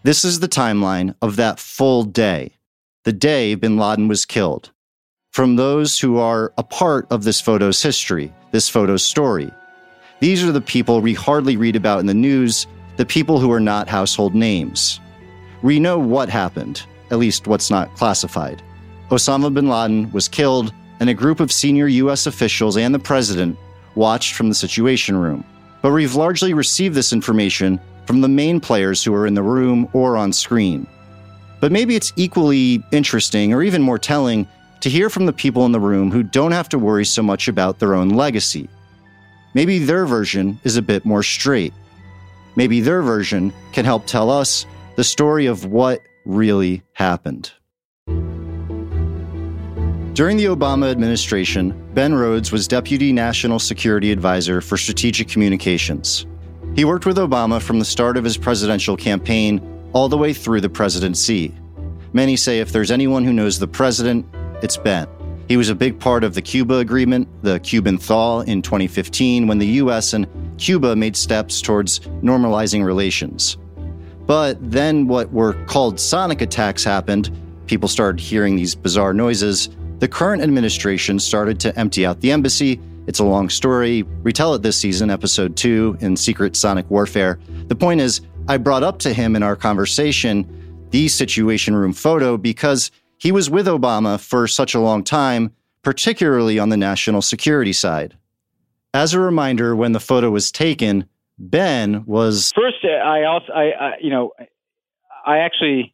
This 0.03 0.25
is 0.25 0.39
the 0.39 0.48
timeline 0.48 1.13
of 1.22 1.36
that 1.36 1.60
full 1.60 2.03
day, 2.03 2.58
the 3.03 3.13
day 3.13 3.53
bin 3.53 3.77
Laden 3.77 4.08
was 4.08 4.25
killed. 4.25 4.72
From 5.29 5.55
those 5.55 6.00
who 6.00 6.17
are 6.17 6.51
a 6.58 6.63
part 6.63 7.05
of 7.12 7.24
this 7.24 7.39
photo's 7.39 7.84
history, 7.84 8.34
this 8.51 8.67
photo's 8.67 9.05
story. 9.05 9.51
These 10.20 10.43
are 10.43 10.51
the 10.51 10.60
people 10.60 11.01
we 11.01 11.13
hardly 11.13 11.55
read 11.55 11.75
about 11.75 12.00
in 12.00 12.08
the 12.08 12.15
news 12.15 12.65
the 12.98 13.05
people 13.05 13.39
who 13.39 13.51
are 13.51 13.60
not 13.60 13.88
household 13.88 14.34
names. 14.34 15.00
We 15.62 15.79
know 15.79 16.00
what 16.00 16.29
happened, 16.29 16.81
at 17.12 17.20
least 17.20 17.46
what's 17.46 17.70
not 17.70 17.96
classified. 17.96 18.63
Osama 19.10 19.53
bin 19.53 19.70
Laden 19.70 20.12
was 20.12 20.27
killed, 20.27 20.74
and 21.00 21.12
a 21.12 21.13
group 21.13 21.39
of 21.39 21.51
senior 21.51 21.88
U.S. 21.88 22.25
officials 22.25 22.75
and 22.75 22.93
the 22.93 23.00
president 23.00 23.55
watched 23.93 24.34
from 24.34 24.50
the 24.50 24.55
Situation 24.55 25.15
Room. 25.15 25.43
But 25.84 25.91
we've 25.91 26.15
largely 26.15 26.55
received 26.55 26.96
this 26.96 27.13
information 27.13 27.79
from 28.05 28.22
the 28.22 28.27
main 28.27 28.60
players 28.60 29.03
who 29.03 29.13
are 29.13 29.27
in 29.27 29.34
the 29.34 29.43
room 29.43 29.88
or 29.93 30.17
on 30.17 30.34
screen. 30.34 30.88
But 31.60 31.72
maybe 31.72 31.96
it's 31.96 32.13
equally 32.15 32.84
interesting 32.91 33.53
or 33.53 33.63
even 33.63 33.81
more 33.81 34.00
telling 34.00 34.48
to 34.81 34.89
hear 34.89 35.10
from 35.10 35.27
the 35.27 35.34
people 35.34 35.65
in 35.65 35.72
the 35.72 35.79
room 35.79 36.12
who 36.12 36.24
don't 36.24 36.51
have 36.51 36.70
to 36.70 36.79
worry 36.79 37.05
so 37.05 37.22
much 37.22 37.48
about 37.48 37.79
their 37.79 37.93
own 37.93 38.10
legacy. 38.10 38.67
Maybe 39.53 39.79
their 39.79 40.05
version 40.05 40.60
is 40.63 40.77
a 40.77 40.81
bit 40.81 41.05
more 41.05 41.24
straight. 41.24 41.74
Maybe 42.55 42.81
their 42.81 43.01
version 43.01 43.53
can 43.74 43.86
help 43.86 44.08
tell 44.08 44.29
us 44.29 44.65
the 44.96 45.03
story 45.03 45.46
of 45.46 45.65
what 45.65 46.01
really 46.25 46.81
happened. 46.93 47.51
During 50.13 50.38
the 50.38 50.46
Obama 50.46 50.91
administration, 50.91 51.89
Ben 51.93 52.13
Rhodes 52.13 52.51
was 52.51 52.67
Deputy 52.67 53.13
National 53.13 53.60
Security 53.60 54.12
Advisor 54.12 54.60
for 54.62 54.77
Strategic 54.77 55.29
Communications. 55.29 56.25
He 56.75 56.86
worked 56.86 57.06
with 57.06 57.18
Obama 57.18 57.62
from 57.62 57.80
the 57.80 57.86
start 57.86 58.16
of 58.16 58.24
his 58.24 58.38
presidential 58.38 58.96
campaign 58.96 59.62
all 59.92 60.08
the 60.08 60.18
way 60.18 60.34
through 60.34 60.62
the 60.62 60.70
presidency. 60.70 61.54
Many 62.13 62.38
say 62.38 62.60
if 62.60 62.72
there's 62.72 62.92
anyone 62.92 63.25
who 63.25 63.34
knows 63.34 63.60
the 63.60 63.68
president, 63.68 64.25
it's 64.62 64.78
Ben. 64.78 65.08
He 65.50 65.58
was 65.58 65.68
a 65.68 65.75
big 65.75 66.00
part 66.00 66.24
of 66.24 66.34
the 66.34 66.42
Cuba 66.42 66.75
agreement, 66.75 67.28
the 67.44 67.60
Cuban 67.60 67.98
thaw 67.98 68.40
in 68.42 68.62
2015, 68.62 69.48
when 69.48 69.58
the 69.58 69.68
U.S. 69.68 70.13
and 70.13 70.25
Cuba 70.58 70.96
made 70.96 71.18
steps 71.18 71.62
towards 71.62 72.00
normalizing 72.24 72.86
relations. 72.86 73.58
But 74.25 74.58
then 74.72 75.08
what 75.08 75.30
were 75.34 75.54
called 75.66 76.00
sonic 76.00 76.40
attacks 76.40 76.86
happened. 76.86 77.38
People 77.68 77.90
started 77.90 78.22
hearing 78.22 78.56
these 78.56 78.75
bizarre 78.75 79.13
noises. 79.13 79.68
The 80.00 80.08
current 80.08 80.42
administration 80.42 81.20
started 81.20 81.60
to 81.62 81.78
empty 81.78 82.06
out 82.06 82.22
the 82.22 82.32
embassy. 82.32 82.80
It's 83.12 83.20
a 83.20 83.25
long 83.25 83.50
story. 83.50 84.03
Retell 84.24 84.53
it 84.53 84.62
this 84.62 84.77
season, 84.77 85.10
episode 85.10 85.58
two 85.58 85.98
in 86.00 86.15
Secret 86.15 86.56
Sonic 86.56 86.89
Warfare. 86.89 87.41
The 87.68 87.75
point 87.75 88.00
is, 88.00 88.22
I 88.48 88.56
brought 88.56 88.84
up 88.84 89.00
to 89.00 89.12
him 89.12 89.36
in 89.36 89.44
our 89.44 89.58
conversation 89.58 90.88
the 90.91 91.10
Situation 91.10 91.75
Room 91.75 91.91
photo 91.91 92.38
because 92.38 92.89
he 93.18 93.34
was 93.34 93.50
with 93.50 93.68
Obama 93.68 94.18
for 94.18 94.48
such 94.48 94.74
a 94.74 94.80
long 94.80 95.03
time, 95.03 95.53
particularly 95.82 96.58
on 96.58 96.70
the 96.70 96.77
national 96.77 97.22
security 97.22 97.74
side. 97.74 98.15
As 98.94 99.13
a 99.13 99.20
reminder, 99.20 99.75
when 99.75 99.91
the 99.91 100.00
photo 100.00 100.30
was 100.30 100.50
taken, 100.50 101.06
Ben 101.38 102.06
was 102.06 102.53
first. 102.56 102.77
Uh, 102.82 102.91
I 102.91 103.25
also, 103.25 103.51
I, 103.51 103.72
I 103.72 103.94
you 104.00 104.10
know, 104.10 104.32
I 105.25 105.39
actually 105.39 105.94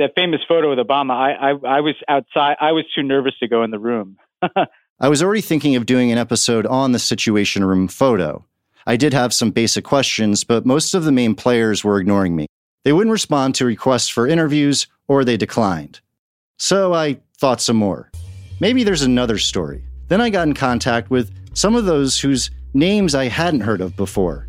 that 0.00 0.14
famous 0.16 0.40
photo 0.48 0.68
with 0.68 0.84
Obama. 0.84 1.12
I, 1.12 1.50
I, 1.52 1.76
I 1.76 1.80
was 1.80 1.94
outside. 2.08 2.56
I 2.60 2.72
was 2.72 2.86
too 2.92 3.04
nervous 3.04 3.38
to 3.38 3.46
go 3.46 3.62
in 3.62 3.70
the 3.70 3.78
room. 3.78 4.16
I 5.00 5.08
was 5.08 5.22
already 5.22 5.42
thinking 5.42 5.76
of 5.76 5.86
doing 5.86 6.10
an 6.10 6.18
episode 6.18 6.66
on 6.66 6.90
the 6.90 6.98
Situation 6.98 7.64
Room 7.64 7.86
photo. 7.86 8.44
I 8.84 8.96
did 8.96 9.12
have 9.12 9.32
some 9.32 9.52
basic 9.52 9.84
questions, 9.84 10.42
but 10.42 10.66
most 10.66 10.92
of 10.92 11.04
the 11.04 11.12
main 11.12 11.36
players 11.36 11.84
were 11.84 12.00
ignoring 12.00 12.34
me. 12.34 12.48
They 12.82 12.92
wouldn't 12.92 13.12
respond 13.12 13.54
to 13.54 13.64
requests 13.64 14.08
for 14.08 14.26
interviews, 14.26 14.88
or 15.06 15.24
they 15.24 15.36
declined. 15.36 16.00
So 16.56 16.94
I 16.94 17.20
thought 17.38 17.60
some 17.60 17.76
more. 17.76 18.10
Maybe 18.58 18.82
there's 18.82 19.02
another 19.02 19.38
story. 19.38 19.84
Then 20.08 20.20
I 20.20 20.30
got 20.30 20.48
in 20.48 20.54
contact 20.54 21.10
with 21.10 21.30
some 21.54 21.76
of 21.76 21.84
those 21.84 22.18
whose 22.18 22.50
names 22.74 23.14
I 23.14 23.28
hadn't 23.28 23.60
heard 23.60 23.80
of 23.80 23.96
before. 23.96 24.48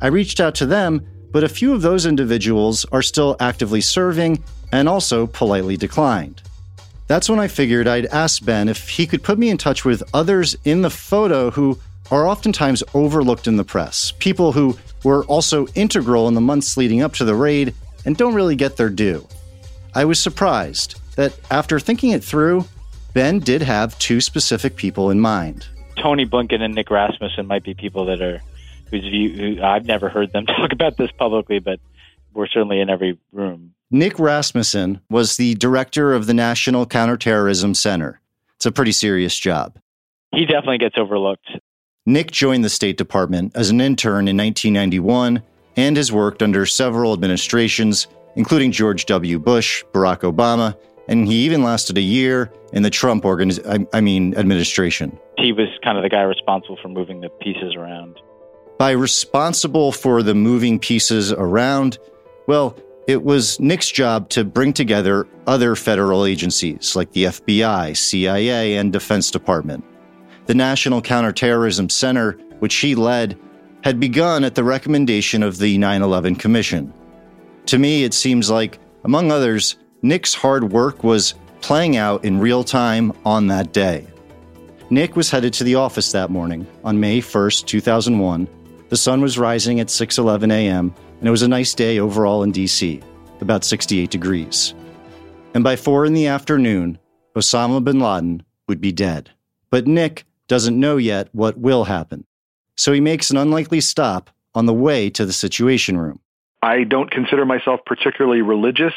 I 0.00 0.08
reached 0.08 0.40
out 0.40 0.56
to 0.56 0.66
them, 0.66 1.06
but 1.30 1.44
a 1.44 1.48
few 1.48 1.72
of 1.72 1.82
those 1.82 2.06
individuals 2.06 2.84
are 2.86 3.02
still 3.02 3.36
actively 3.38 3.82
serving 3.82 4.42
and 4.72 4.88
also 4.88 5.28
politely 5.28 5.76
declined. 5.76 6.42
That's 7.08 7.28
when 7.28 7.38
I 7.38 7.46
figured 7.46 7.86
I'd 7.86 8.06
ask 8.06 8.44
Ben 8.44 8.68
if 8.68 8.88
he 8.88 9.06
could 9.06 9.22
put 9.22 9.38
me 9.38 9.48
in 9.48 9.58
touch 9.58 9.84
with 9.84 10.02
others 10.12 10.56
in 10.64 10.82
the 10.82 10.90
photo 10.90 11.50
who 11.50 11.78
are 12.10 12.26
oftentimes 12.26 12.82
overlooked 12.94 13.46
in 13.46 13.56
the 13.56 13.64
press, 13.64 14.12
people 14.18 14.52
who 14.52 14.76
were 15.04 15.24
also 15.24 15.66
integral 15.74 16.28
in 16.28 16.34
the 16.34 16.40
months 16.40 16.76
leading 16.76 17.02
up 17.02 17.14
to 17.14 17.24
the 17.24 17.34
raid 17.34 17.74
and 18.04 18.16
don't 18.16 18.34
really 18.34 18.56
get 18.56 18.76
their 18.76 18.90
due. 18.90 19.26
I 19.94 20.04
was 20.04 20.18
surprised 20.18 21.00
that 21.16 21.32
after 21.50 21.78
thinking 21.78 22.10
it 22.10 22.24
through, 22.24 22.64
Ben 23.14 23.38
did 23.38 23.62
have 23.62 23.98
two 23.98 24.20
specific 24.20 24.76
people 24.76 25.10
in 25.10 25.20
mind. 25.20 25.66
Tony 25.96 26.26
Blinken 26.26 26.60
and 26.60 26.74
Nick 26.74 26.90
Rasmussen 26.90 27.46
might 27.46 27.64
be 27.64 27.74
people 27.74 28.04
that 28.06 28.20
are 28.20 28.42
whose 28.90 29.02
view 29.02 29.32
who, 29.56 29.62
I've 29.62 29.86
never 29.86 30.08
heard 30.08 30.32
them 30.32 30.46
talk 30.46 30.72
about 30.72 30.96
this 30.96 31.10
publicly, 31.12 31.60
but 31.60 31.80
we're 32.34 32.46
certainly 32.46 32.80
in 32.80 32.90
every 32.90 33.18
room. 33.32 33.74
Nick 33.90 34.18
Rasmussen 34.18 35.00
was 35.08 35.36
the 35.36 35.54
director 35.54 36.12
of 36.12 36.26
the 36.26 36.34
National 36.34 36.86
Counterterrorism 36.86 37.74
Center. 37.74 38.20
It's 38.56 38.66
a 38.66 38.72
pretty 38.72 38.90
serious 38.90 39.38
job. 39.38 39.78
He 40.34 40.44
definitely 40.44 40.78
gets 40.78 40.96
overlooked. 40.98 41.48
Nick 42.04 42.32
joined 42.32 42.64
the 42.64 42.68
State 42.68 42.96
Department 42.96 43.52
as 43.54 43.70
an 43.70 43.80
intern 43.80 44.26
in 44.26 44.36
1991 44.36 45.40
and 45.76 45.96
has 45.96 46.10
worked 46.10 46.42
under 46.42 46.66
several 46.66 47.12
administrations, 47.12 48.08
including 48.34 48.72
George 48.72 49.06
W. 49.06 49.38
Bush, 49.38 49.84
Barack 49.92 50.20
Obama, 50.20 50.76
and 51.08 51.28
he 51.28 51.44
even 51.44 51.62
lasted 51.62 51.96
a 51.96 52.02
year 52.02 52.50
in 52.72 52.82
the 52.82 52.90
Trump 52.90 53.22
organiz- 53.22 53.64
I, 53.68 53.86
I 53.96 54.00
mean 54.00 54.36
administration. 54.36 55.16
He 55.38 55.52
was 55.52 55.68
kind 55.84 55.96
of 55.96 56.02
the 56.02 56.08
guy 56.08 56.22
responsible 56.22 56.78
for 56.82 56.88
moving 56.88 57.20
the 57.20 57.28
pieces 57.28 57.76
around. 57.76 58.18
By 58.78 58.90
responsible 58.90 59.92
for 59.92 60.24
the 60.24 60.34
moving 60.34 60.80
pieces 60.80 61.32
around, 61.32 61.98
well, 62.48 62.76
it 63.06 63.22
was 63.22 63.60
Nick's 63.60 63.90
job 63.90 64.28
to 64.30 64.44
bring 64.44 64.72
together 64.72 65.28
other 65.46 65.76
federal 65.76 66.26
agencies 66.26 66.96
like 66.96 67.12
the 67.12 67.24
FBI, 67.24 67.96
CIA, 67.96 68.76
and 68.76 68.92
Defense 68.92 69.30
Department. 69.30 69.84
The 70.46 70.54
National 70.54 71.00
Counterterrorism 71.00 71.88
Center, 71.88 72.32
which 72.58 72.74
he 72.76 72.94
led, 72.94 73.38
had 73.84 74.00
begun 74.00 74.42
at 74.42 74.56
the 74.56 74.64
recommendation 74.64 75.42
of 75.42 75.58
the 75.58 75.78
9 75.78 76.02
11 76.02 76.36
Commission. 76.36 76.92
To 77.66 77.78
me, 77.78 78.04
it 78.04 78.14
seems 78.14 78.50
like, 78.50 78.78
among 79.04 79.30
others, 79.30 79.76
Nick's 80.02 80.34
hard 80.34 80.72
work 80.72 81.04
was 81.04 81.34
playing 81.60 81.96
out 81.96 82.24
in 82.24 82.38
real 82.38 82.64
time 82.64 83.12
on 83.24 83.46
that 83.48 83.72
day. 83.72 84.06
Nick 84.90 85.16
was 85.16 85.30
headed 85.30 85.52
to 85.54 85.64
the 85.64 85.74
office 85.76 86.12
that 86.12 86.30
morning 86.30 86.66
on 86.84 87.00
May 87.00 87.20
1st, 87.20 87.66
2001. 87.66 88.48
The 88.88 88.96
sun 88.96 89.20
was 89.20 89.38
rising 89.38 89.80
at 89.80 89.88
6:11 89.88 90.52
a.m., 90.52 90.94
and 91.18 91.28
it 91.28 91.30
was 91.30 91.42
a 91.42 91.48
nice 91.48 91.74
day 91.74 91.98
overall 91.98 92.42
in 92.42 92.52
DC, 92.52 93.02
about 93.40 93.64
68 93.64 94.10
degrees. 94.10 94.74
And 95.54 95.64
by 95.64 95.76
4 95.76 96.04
in 96.04 96.14
the 96.14 96.26
afternoon, 96.26 96.98
Osama 97.34 97.82
bin 97.82 98.00
Laden 98.00 98.42
would 98.68 98.80
be 98.80 98.92
dead. 98.92 99.30
But 99.70 99.86
Nick 99.86 100.24
doesn't 100.48 100.78
know 100.78 100.96
yet 100.96 101.28
what 101.32 101.58
will 101.58 101.84
happen. 101.84 102.24
So 102.76 102.92
he 102.92 103.00
makes 103.00 103.30
an 103.30 103.36
unlikely 103.36 103.80
stop 103.80 104.30
on 104.54 104.66
the 104.66 104.74
way 104.74 105.10
to 105.10 105.24
the 105.24 105.32
Situation 105.32 105.98
Room. 105.98 106.20
I 106.62 106.84
don't 106.84 107.10
consider 107.10 107.44
myself 107.44 107.80
particularly 107.84 108.42
religious. 108.42 108.94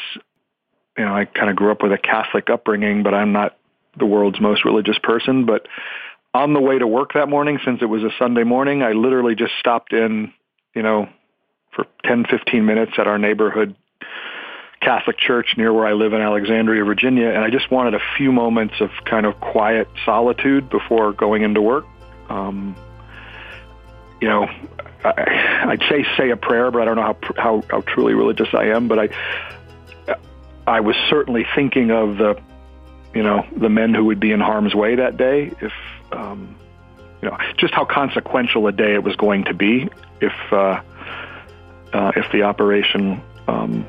You 0.96 1.04
know, 1.04 1.14
I 1.14 1.24
kind 1.24 1.50
of 1.50 1.56
grew 1.56 1.70
up 1.70 1.82
with 1.82 1.92
a 1.92 1.98
Catholic 1.98 2.50
upbringing, 2.50 3.02
but 3.02 3.14
I'm 3.14 3.32
not 3.32 3.56
the 3.98 4.06
world's 4.06 4.40
most 4.40 4.64
religious 4.64 4.98
person. 5.02 5.46
But 5.46 5.66
on 6.34 6.52
the 6.52 6.60
way 6.60 6.78
to 6.78 6.86
work 6.86 7.14
that 7.14 7.28
morning, 7.28 7.58
since 7.64 7.80
it 7.82 7.86
was 7.86 8.02
a 8.02 8.10
Sunday 8.18 8.44
morning, 8.44 8.82
I 8.82 8.92
literally 8.92 9.34
just 9.34 9.52
stopped 9.58 9.92
in, 9.92 10.32
you 10.74 10.82
know, 10.82 11.08
for 11.72 11.86
10, 12.04 12.26
15 12.30 12.64
minutes 12.64 12.92
at 12.98 13.06
our 13.06 13.18
neighborhood 13.18 13.74
Catholic 14.80 15.18
church 15.18 15.54
near 15.56 15.72
where 15.72 15.86
I 15.86 15.92
live 15.92 16.14
in 16.14 16.20
Alexandria, 16.22 16.84
Virginia, 16.84 17.28
and 17.28 17.44
I 17.44 17.50
just 17.50 17.70
wanted 17.70 17.94
a 17.94 18.00
few 18.16 18.32
moments 18.32 18.74
of 18.80 18.90
kind 19.04 19.26
of 19.26 19.38
quiet 19.38 19.88
solitude 20.06 20.70
before 20.70 21.12
going 21.12 21.42
into 21.42 21.60
work. 21.60 21.84
Um, 22.30 22.74
you 24.22 24.28
know, 24.28 24.48
I, 25.04 25.66
I'd 25.68 25.82
say 25.88 26.04
say 26.16 26.30
a 26.30 26.36
prayer, 26.36 26.70
but 26.70 26.80
I 26.80 26.84
don't 26.86 26.96
know 26.96 27.02
how, 27.02 27.16
how 27.36 27.62
how 27.68 27.80
truly 27.82 28.14
religious 28.14 28.48
I 28.54 28.68
am. 28.68 28.88
But 28.88 28.98
I 28.98 30.16
I 30.66 30.80
was 30.80 30.96
certainly 31.10 31.46
thinking 31.54 31.90
of 31.90 32.16
the 32.16 32.40
you 33.14 33.22
know 33.22 33.46
the 33.54 33.68
men 33.68 33.92
who 33.92 34.06
would 34.06 34.20
be 34.20 34.32
in 34.32 34.40
harm's 34.40 34.74
way 34.74 34.94
that 34.94 35.18
day 35.18 35.52
if 35.60 35.72
um, 36.12 36.56
you 37.20 37.28
know 37.28 37.36
just 37.58 37.74
how 37.74 37.84
consequential 37.84 38.66
a 38.66 38.72
day 38.72 38.94
it 38.94 39.02
was 39.02 39.16
going 39.16 39.44
to 39.44 39.54
be 39.54 39.88
if 40.20 40.32
uh, 40.52 40.80
uh, 41.92 42.12
if 42.16 42.30
the 42.32 42.42
operation 42.42 43.22
um, 43.48 43.86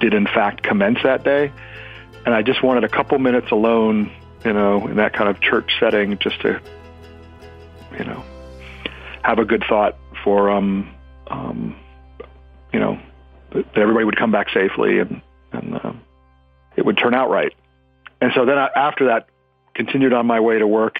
did 0.00 0.14
in 0.14 0.26
fact 0.26 0.62
commence 0.62 0.98
that 1.02 1.24
day. 1.24 1.52
And 2.24 2.34
I 2.34 2.42
just 2.42 2.62
wanted 2.62 2.84
a 2.84 2.88
couple 2.88 3.18
minutes 3.18 3.50
alone, 3.50 4.12
you 4.44 4.52
know, 4.52 4.86
in 4.86 4.96
that 4.96 5.12
kind 5.14 5.28
of 5.28 5.40
church 5.40 5.72
setting, 5.80 6.18
just 6.18 6.40
to, 6.42 6.60
you 7.98 8.04
know, 8.04 8.22
have 9.22 9.38
a 9.38 9.44
good 9.44 9.64
thought 9.68 9.96
for, 10.24 10.50
um, 10.50 10.94
um, 11.28 11.76
you 12.72 12.80
know, 12.80 12.98
that 13.52 13.66
everybody 13.76 14.04
would 14.04 14.16
come 14.16 14.30
back 14.30 14.48
safely 14.52 14.98
and 14.98 15.22
and 15.52 15.74
uh, 15.74 15.92
it 16.76 16.84
would 16.84 16.96
turn 16.96 17.14
out 17.14 17.30
right. 17.30 17.52
And 18.20 18.32
so 18.34 18.44
then 18.44 18.58
I, 18.58 18.68
after 18.76 19.06
that, 19.06 19.28
continued 19.74 20.12
on 20.12 20.26
my 20.26 20.40
way 20.40 20.58
to 20.58 20.66
work. 20.66 20.96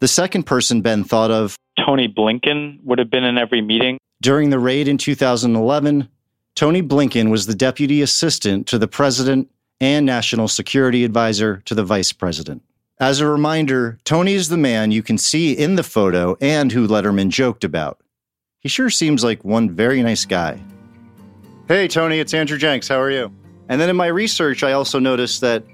The 0.00 0.08
second 0.08 0.44
person 0.44 0.80
Ben 0.82 1.04
thought 1.04 1.30
of, 1.30 1.56
Tony 1.84 2.08
Blinken, 2.08 2.82
would 2.84 2.98
have 2.98 3.10
been 3.10 3.24
in 3.24 3.38
every 3.38 3.60
meeting. 3.60 3.98
During 4.22 4.50
the 4.50 4.60
raid 4.60 4.86
in 4.86 4.98
2011, 4.98 6.08
Tony 6.54 6.80
Blinken 6.80 7.28
was 7.28 7.46
the 7.46 7.56
deputy 7.56 8.02
assistant 8.02 8.68
to 8.68 8.78
the 8.78 8.86
president 8.86 9.50
and 9.80 10.06
national 10.06 10.46
security 10.46 11.02
advisor 11.02 11.56
to 11.64 11.74
the 11.74 11.82
vice 11.82 12.12
president. 12.12 12.62
As 13.00 13.18
a 13.18 13.26
reminder, 13.26 13.98
Tony 14.04 14.34
is 14.34 14.48
the 14.48 14.56
man 14.56 14.92
you 14.92 15.02
can 15.02 15.18
see 15.18 15.54
in 15.54 15.74
the 15.74 15.82
photo 15.82 16.36
and 16.40 16.70
who 16.70 16.86
Letterman 16.86 17.30
joked 17.30 17.64
about. 17.64 17.98
He 18.60 18.68
sure 18.68 18.90
seems 18.90 19.24
like 19.24 19.44
one 19.44 19.74
very 19.74 20.00
nice 20.04 20.24
guy. 20.24 20.62
Hey, 21.66 21.88
Tony, 21.88 22.20
it's 22.20 22.32
Andrew 22.32 22.58
Jenks. 22.58 22.86
How 22.86 23.00
are 23.00 23.10
you? 23.10 23.32
And 23.68 23.80
then 23.80 23.90
in 23.90 23.96
my 23.96 24.06
research, 24.06 24.62
I 24.62 24.70
also 24.70 25.00
noticed 25.00 25.40
that 25.40 25.64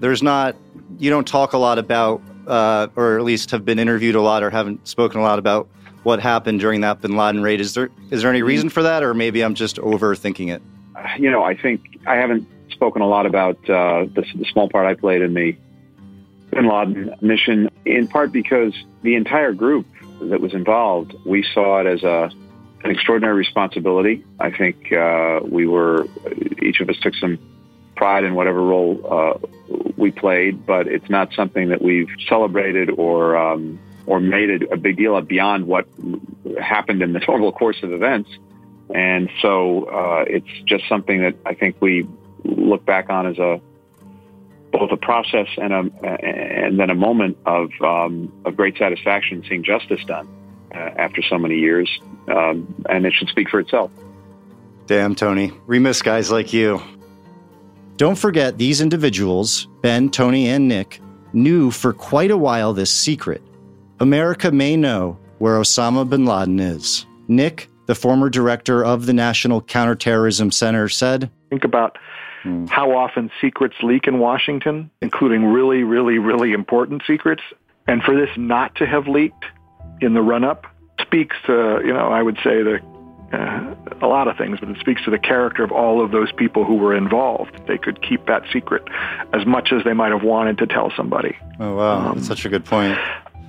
there's 0.00 0.22
not, 0.22 0.56
you 0.98 1.08
don't 1.08 1.26
talk 1.26 1.54
a 1.54 1.58
lot 1.58 1.78
about, 1.78 2.20
uh, 2.46 2.88
or 2.96 3.16
at 3.16 3.24
least 3.24 3.50
have 3.50 3.64
been 3.64 3.78
interviewed 3.78 4.14
a 4.14 4.20
lot 4.20 4.42
or 4.42 4.50
haven't 4.50 4.86
spoken 4.86 5.20
a 5.20 5.22
lot 5.22 5.38
about 5.38 5.70
what 6.04 6.20
happened 6.20 6.60
during 6.60 6.82
that 6.82 7.00
bin 7.00 7.16
Laden 7.16 7.42
raid. 7.42 7.60
Is 7.60 7.74
there 7.74 7.90
is 8.10 8.22
there 8.22 8.30
any 8.30 8.42
reason 8.42 8.68
for 8.68 8.82
that, 8.82 9.02
or 9.02 9.14
maybe 9.14 9.42
I'm 9.42 9.54
just 9.54 9.76
overthinking 9.76 10.54
it? 10.54 10.62
You 11.18 11.30
know, 11.30 11.42
I 11.42 11.56
think 11.56 11.98
I 12.06 12.16
haven't 12.16 12.46
spoken 12.70 13.02
a 13.02 13.08
lot 13.08 13.26
about 13.26 13.56
uh, 13.68 14.04
the, 14.04 14.24
the 14.34 14.44
small 14.52 14.68
part 14.68 14.86
I 14.86 14.94
played 14.94 15.22
in 15.22 15.34
the 15.34 15.56
bin 16.50 16.68
Laden 16.68 17.14
mission, 17.20 17.68
in 17.84 18.06
part 18.06 18.32
because 18.32 18.72
the 19.02 19.16
entire 19.16 19.52
group 19.52 19.86
that 20.20 20.40
was 20.40 20.54
involved, 20.54 21.14
we 21.26 21.44
saw 21.54 21.80
it 21.80 21.86
as 21.86 22.02
a 22.04 22.30
an 22.84 22.90
extraordinary 22.90 23.34
responsibility. 23.34 24.24
I 24.38 24.50
think 24.50 24.92
uh, 24.92 25.40
we 25.42 25.66
were 25.66 26.06
each 26.62 26.80
of 26.80 26.88
us 26.90 26.96
took 27.00 27.14
some 27.14 27.38
pride 27.96 28.24
in 28.24 28.34
whatever 28.34 28.60
role 28.60 29.00
uh, 29.10 29.38
we 29.96 30.10
played, 30.10 30.66
but 30.66 30.86
it's 30.86 31.08
not 31.08 31.32
something 31.32 31.68
that 31.68 31.80
we've 31.80 32.10
celebrated 32.28 32.90
or 32.90 33.36
um, 33.36 33.78
or 34.06 34.20
made 34.20 34.50
it 34.50 34.70
a 34.72 34.76
big 34.76 34.96
deal 34.96 35.16
of 35.16 35.26
beyond 35.26 35.66
what 35.66 35.86
happened 36.60 37.02
in 37.02 37.12
the 37.12 37.20
normal 37.28 37.52
course 37.52 37.82
of 37.82 37.92
events. 37.92 38.30
And 38.94 39.30
so 39.40 39.84
uh, 39.84 40.24
it's 40.26 40.48
just 40.66 40.88
something 40.88 41.22
that 41.22 41.36
I 41.46 41.54
think 41.54 41.76
we 41.80 42.06
look 42.44 42.84
back 42.84 43.08
on 43.08 43.26
as 43.26 43.38
a 43.38 43.60
both 44.72 44.90
a 44.90 44.96
process 44.96 45.46
and 45.56 45.72
a 45.72 45.78
and 46.22 46.78
then 46.78 46.90
a 46.90 46.94
moment 46.94 47.38
of 47.46 47.70
um, 47.80 48.32
of 48.44 48.56
great 48.56 48.76
satisfaction 48.76 49.44
seeing 49.48 49.62
justice 49.62 50.04
done 50.04 50.28
uh, 50.74 50.78
after 50.78 51.22
so 51.22 51.38
many 51.38 51.58
years, 51.58 51.88
um, 52.28 52.74
and 52.88 53.06
it 53.06 53.12
should 53.14 53.28
speak 53.28 53.48
for 53.48 53.60
itself. 53.60 53.90
Damn, 54.86 55.14
Tony, 55.14 55.52
we 55.66 55.78
miss 55.78 56.02
guys 56.02 56.30
like 56.30 56.52
you. 56.52 56.82
Don't 57.96 58.18
forget, 58.18 58.58
these 58.58 58.80
individuals, 58.80 59.68
Ben, 59.80 60.10
Tony, 60.10 60.48
and 60.48 60.66
Nick, 60.68 61.00
knew 61.32 61.70
for 61.70 61.92
quite 61.92 62.30
a 62.30 62.36
while 62.36 62.72
this 62.72 62.90
secret. 62.90 63.40
America 64.00 64.50
may 64.50 64.76
know 64.76 65.18
where 65.38 65.58
Osama 65.58 66.08
bin 66.08 66.24
Laden 66.24 66.60
is. 66.60 67.06
Nick, 67.28 67.68
the 67.86 67.94
former 67.94 68.28
director 68.28 68.84
of 68.84 69.06
the 69.06 69.12
National 69.12 69.60
Counterterrorism 69.60 70.50
Center, 70.50 70.88
said 70.88 71.30
Think 71.50 71.64
about 71.64 71.98
hmm. 72.42 72.66
how 72.66 72.96
often 72.96 73.30
secrets 73.40 73.76
leak 73.82 74.06
in 74.06 74.18
Washington, 74.18 74.90
including 75.00 75.44
really, 75.44 75.82
really, 75.82 76.18
really 76.18 76.52
important 76.52 77.02
secrets. 77.06 77.42
And 77.86 78.02
for 78.02 78.16
this 78.16 78.30
not 78.36 78.74
to 78.76 78.86
have 78.86 79.06
leaked 79.06 79.44
in 80.00 80.14
the 80.14 80.22
run 80.22 80.44
up 80.44 80.66
speaks 81.00 81.36
to, 81.46 81.80
you 81.84 81.92
know, 81.92 82.08
I 82.08 82.22
would 82.22 82.36
say 82.36 82.62
the 82.62 82.80
uh, 83.32 83.74
a 84.00 84.06
lot 84.06 84.28
of 84.28 84.36
things, 84.36 84.60
but 84.60 84.68
it 84.68 84.78
speaks 84.78 85.02
to 85.04 85.10
the 85.10 85.18
character 85.18 85.64
of 85.64 85.72
all 85.72 86.04
of 86.04 86.12
those 86.12 86.30
people 86.32 86.64
who 86.64 86.76
were 86.76 86.94
involved. 86.94 87.58
They 87.66 87.78
could 87.78 88.00
keep 88.00 88.26
that 88.26 88.42
secret 88.52 88.82
as 89.32 89.44
much 89.44 89.72
as 89.72 89.82
they 89.84 89.92
might 89.92 90.12
have 90.12 90.22
wanted 90.22 90.58
to 90.58 90.66
tell 90.66 90.92
somebody. 90.96 91.36
Oh 91.58 91.76
wow, 91.76 92.10
um, 92.10 92.14
that's 92.16 92.28
such 92.28 92.44
a 92.44 92.48
good 92.48 92.64
point. 92.64 92.96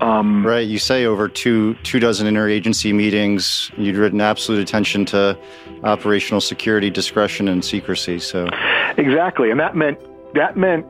Um, 0.01 0.45
right, 0.45 0.67
you 0.67 0.77
say 0.77 1.05
over 1.05 1.29
two 1.29 1.75
two 1.83 1.99
dozen 1.99 2.27
interagency 2.27 2.93
meetings, 2.93 3.71
you'd 3.77 3.95
written 3.95 4.19
absolute 4.19 4.61
attention 4.61 5.05
to 5.05 5.37
operational 5.83 6.41
security, 6.41 6.89
discretion, 6.89 7.47
and 7.47 7.63
secrecy. 7.63 8.19
So 8.19 8.47
exactly, 8.97 9.51
and 9.51 9.59
that 9.59 9.75
meant 9.75 9.99
that 10.33 10.57
meant 10.57 10.85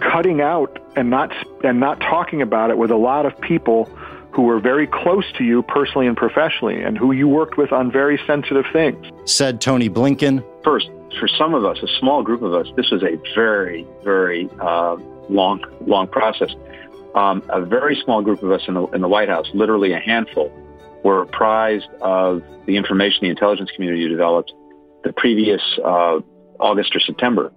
cutting 0.00 0.40
out 0.40 0.78
and 0.96 1.10
not 1.10 1.32
and 1.64 1.78
not 1.78 2.00
talking 2.00 2.40
about 2.40 2.70
it 2.70 2.78
with 2.78 2.90
a 2.90 2.96
lot 2.96 3.26
of 3.26 3.38
people 3.40 3.84
who 4.32 4.42
were 4.42 4.60
very 4.60 4.86
close 4.86 5.24
to 5.36 5.44
you 5.44 5.62
personally 5.62 6.06
and 6.06 6.16
professionally 6.16 6.80
and 6.80 6.96
who 6.96 7.12
you 7.12 7.26
worked 7.26 7.56
with 7.58 7.72
on 7.72 7.90
very 7.90 8.20
sensitive 8.26 8.64
things. 8.72 9.04
Said 9.24 9.60
Tony 9.60 9.90
Blinken. 9.90 10.44
First, 10.62 10.90
for 11.18 11.28
some 11.28 11.54
of 11.54 11.64
us, 11.64 11.78
a 11.82 11.88
small 11.98 12.22
group 12.22 12.42
of 12.42 12.54
us, 12.54 12.68
this 12.76 12.90
was 12.90 13.02
a 13.02 13.18
very, 13.34 13.86
very 14.04 14.48
uh, 14.60 14.96
long, 15.28 15.64
long 15.80 16.06
process. 16.06 16.50
Um, 17.18 17.42
a 17.48 17.64
very 17.64 18.00
small 18.04 18.22
group 18.22 18.44
of 18.44 18.52
us 18.52 18.62
in 18.68 18.74
the, 18.74 18.86
in 18.88 19.00
the 19.00 19.08
White 19.08 19.28
House, 19.28 19.48
literally 19.52 19.92
a 19.92 19.98
handful, 19.98 20.52
were 21.02 21.22
apprised 21.22 21.88
of 22.00 22.44
the 22.66 22.76
information 22.76 23.18
the 23.22 23.30
intelligence 23.30 23.70
community 23.74 24.08
developed 24.08 24.52
the 25.02 25.12
previous 25.12 25.60
uh, 25.84 26.20
August 26.60 26.94
or 26.94 27.00
September. 27.00 27.50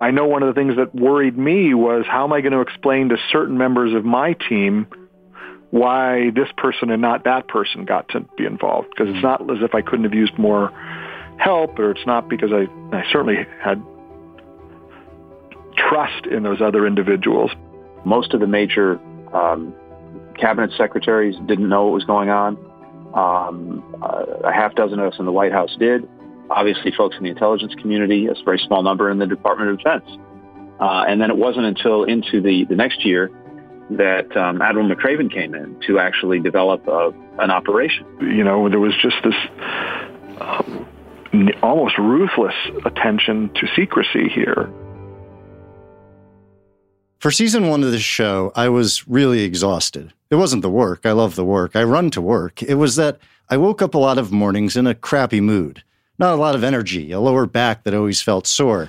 I 0.00 0.12
know 0.12 0.26
one 0.26 0.44
of 0.44 0.54
the 0.54 0.60
things 0.60 0.76
that 0.76 0.94
worried 0.94 1.36
me 1.36 1.74
was 1.74 2.04
how 2.08 2.22
am 2.22 2.32
I 2.32 2.42
going 2.42 2.52
to 2.52 2.60
explain 2.60 3.08
to 3.08 3.16
certain 3.32 3.58
members 3.58 3.92
of 3.92 4.04
my 4.04 4.34
team 4.48 4.86
why 5.70 6.30
this 6.30 6.48
person 6.56 6.90
and 6.90 7.02
not 7.02 7.24
that 7.24 7.48
person 7.48 7.84
got 7.84 8.08
to 8.10 8.20
be 8.36 8.44
involved 8.44 8.90
because 8.90 9.12
it's 9.12 9.22
not 9.22 9.40
as 9.50 9.62
if 9.62 9.74
I 9.74 9.82
couldn't 9.82 10.04
have 10.04 10.14
used 10.14 10.38
more 10.38 10.70
help 11.38 11.76
or 11.78 11.90
it's 11.90 12.06
not 12.06 12.28
because 12.28 12.50
I, 12.52 12.66
I 12.94 13.02
certainly 13.10 13.46
had 13.60 13.82
trust 15.76 16.26
in 16.26 16.44
those 16.44 16.60
other 16.60 16.86
individuals. 16.86 17.50
Most 18.04 18.34
of 18.34 18.40
the 18.40 18.46
major 18.46 18.98
um, 19.32 19.74
cabinet 20.38 20.70
secretaries 20.76 21.36
didn't 21.46 21.68
know 21.68 21.84
what 21.84 21.94
was 21.94 22.04
going 22.04 22.30
on. 22.30 22.56
Um, 23.14 23.82
uh, 24.02 24.24
a 24.44 24.52
half 24.52 24.74
dozen 24.74 24.98
of 24.98 25.12
us 25.12 25.18
in 25.18 25.26
the 25.26 25.32
White 25.32 25.52
House 25.52 25.76
did. 25.78 26.08
Obviously, 26.50 26.92
folks 26.96 27.16
in 27.16 27.24
the 27.24 27.30
intelligence 27.30 27.74
community, 27.80 28.26
a 28.26 28.34
very 28.44 28.58
small 28.66 28.82
number 28.82 29.10
in 29.10 29.18
the 29.18 29.26
Department 29.26 29.70
of 29.70 29.78
Defense. 29.78 30.04
Uh, 30.80 31.04
and 31.06 31.20
then 31.20 31.30
it 31.30 31.36
wasn't 31.36 31.64
until 31.64 32.04
into 32.04 32.40
the, 32.40 32.64
the 32.68 32.74
next 32.74 33.04
year 33.04 33.30
that 33.90 34.36
um, 34.36 34.62
Admiral 34.62 34.88
McRaven 34.88 35.32
came 35.32 35.54
in 35.54 35.78
to 35.86 35.98
actually 35.98 36.40
develop 36.40 36.82
an 36.86 37.50
operation. 37.50 38.06
You 38.20 38.44
know, 38.44 38.68
there 38.68 38.80
was 38.80 38.94
just 39.00 39.16
this 39.22 39.34
um, 40.40 40.86
almost 41.62 41.98
ruthless 41.98 42.54
attention 42.84 43.50
to 43.54 43.66
secrecy 43.76 44.28
here. 44.28 44.70
For 47.22 47.30
season 47.30 47.68
one 47.68 47.84
of 47.84 47.92
this 47.92 48.02
show, 48.02 48.50
I 48.56 48.68
was 48.68 49.06
really 49.06 49.44
exhausted. 49.44 50.12
It 50.28 50.34
wasn't 50.34 50.62
the 50.62 50.68
work. 50.68 51.06
I 51.06 51.12
love 51.12 51.36
the 51.36 51.44
work. 51.44 51.76
I 51.76 51.84
run 51.84 52.10
to 52.10 52.20
work. 52.20 52.64
It 52.64 52.74
was 52.74 52.96
that 52.96 53.20
I 53.48 53.58
woke 53.58 53.80
up 53.80 53.94
a 53.94 53.98
lot 53.98 54.18
of 54.18 54.32
mornings 54.32 54.76
in 54.76 54.88
a 54.88 54.94
crappy 54.96 55.40
mood, 55.40 55.84
not 56.18 56.34
a 56.34 56.40
lot 56.40 56.56
of 56.56 56.64
energy, 56.64 57.12
a 57.12 57.20
lower 57.20 57.46
back 57.46 57.84
that 57.84 57.94
always 57.94 58.20
felt 58.20 58.48
sore. 58.48 58.88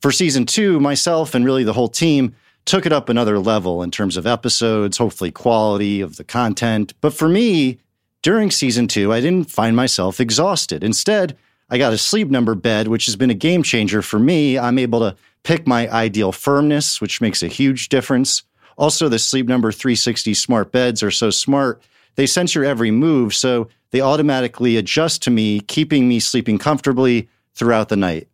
For 0.00 0.10
season 0.10 0.46
two, 0.46 0.80
myself 0.80 1.34
and 1.34 1.44
really 1.44 1.62
the 1.62 1.74
whole 1.74 1.90
team 1.90 2.34
took 2.64 2.86
it 2.86 2.94
up 2.94 3.10
another 3.10 3.38
level 3.38 3.82
in 3.82 3.90
terms 3.90 4.16
of 4.16 4.26
episodes, 4.26 4.96
hopefully 4.96 5.30
quality 5.30 6.00
of 6.00 6.16
the 6.16 6.24
content. 6.24 6.94
But 7.02 7.12
for 7.12 7.28
me, 7.28 7.78
during 8.22 8.50
season 8.50 8.88
two, 8.88 9.12
I 9.12 9.20
didn't 9.20 9.50
find 9.50 9.76
myself 9.76 10.18
exhausted. 10.18 10.82
Instead, 10.82 11.36
I 11.70 11.78
got 11.78 11.92
a 11.92 11.98
sleep 11.98 12.28
number 12.28 12.54
bed, 12.54 12.88
which 12.88 13.06
has 13.06 13.16
been 13.16 13.30
a 13.30 13.34
game 13.34 13.62
changer 13.62 14.02
for 14.02 14.18
me. 14.18 14.58
I'm 14.58 14.78
able 14.78 15.00
to 15.00 15.16
pick 15.44 15.66
my 15.66 15.88
ideal 15.90 16.32
firmness, 16.32 17.00
which 17.00 17.20
makes 17.20 17.42
a 17.42 17.48
huge 17.48 17.88
difference. 17.88 18.42
Also, 18.76 19.08
the 19.08 19.18
Sleep 19.18 19.46
Number 19.46 19.70
360 19.70 20.34
smart 20.34 20.72
beds 20.72 21.02
are 21.02 21.10
so 21.10 21.30
smart, 21.30 21.82
they 22.16 22.26
sense 22.26 22.54
your 22.54 22.64
every 22.64 22.90
move, 22.90 23.34
so 23.34 23.68
they 23.90 24.00
automatically 24.00 24.76
adjust 24.76 25.22
to 25.22 25.30
me, 25.30 25.60
keeping 25.60 26.08
me 26.08 26.18
sleeping 26.18 26.58
comfortably 26.58 27.28
throughout 27.54 27.88
the 27.88 27.96
night. 27.96 28.28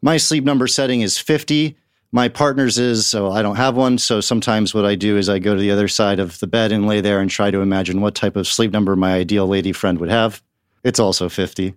My 0.00 0.16
sleep 0.16 0.44
number 0.44 0.66
setting 0.66 1.00
is 1.00 1.18
50, 1.18 1.76
my 2.10 2.28
partner's 2.28 2.78
is, 2.78 3.06
so 3.06 3.30
I 3.30 3.42
don't 3.42 3.56
have 3.56 3.76
one. 3.76 3.98
So 3.98 4.20
sometimes 4.20 4.72
what 4.72 4.86
I 4.86 4.94
do 4.94 5.16
is 5.18 5.28
I 5.28 5.38
go 5.38 5.54
to 5.54 5.60
the 5.60 5.70
other 5.70 5.88
side 5.88 6.20
of 6.20 6.38
the 6.38 6.46
bed 6.46 6.72
and 6.72 6.86
lay 6.86 7.00
there 7.00 7.20
and 7.20 7.30
try 7.30 7.50
to 7.50 7.60
imagine 7.60 8.00
what 8.00 8.14
type 8.14 8.36
of 8.36 8.46
sleep 8.46 8.72
number 8.72 8.96
my 8.96 9.14
ideal 9.14 9.46
lady 9.46 9.72
friend 9.72 9.98
would 9.98 10.08
have. 10.08 10.42
It's 10.84 10.98
also 10.98 11.28
50. 11.28 11.74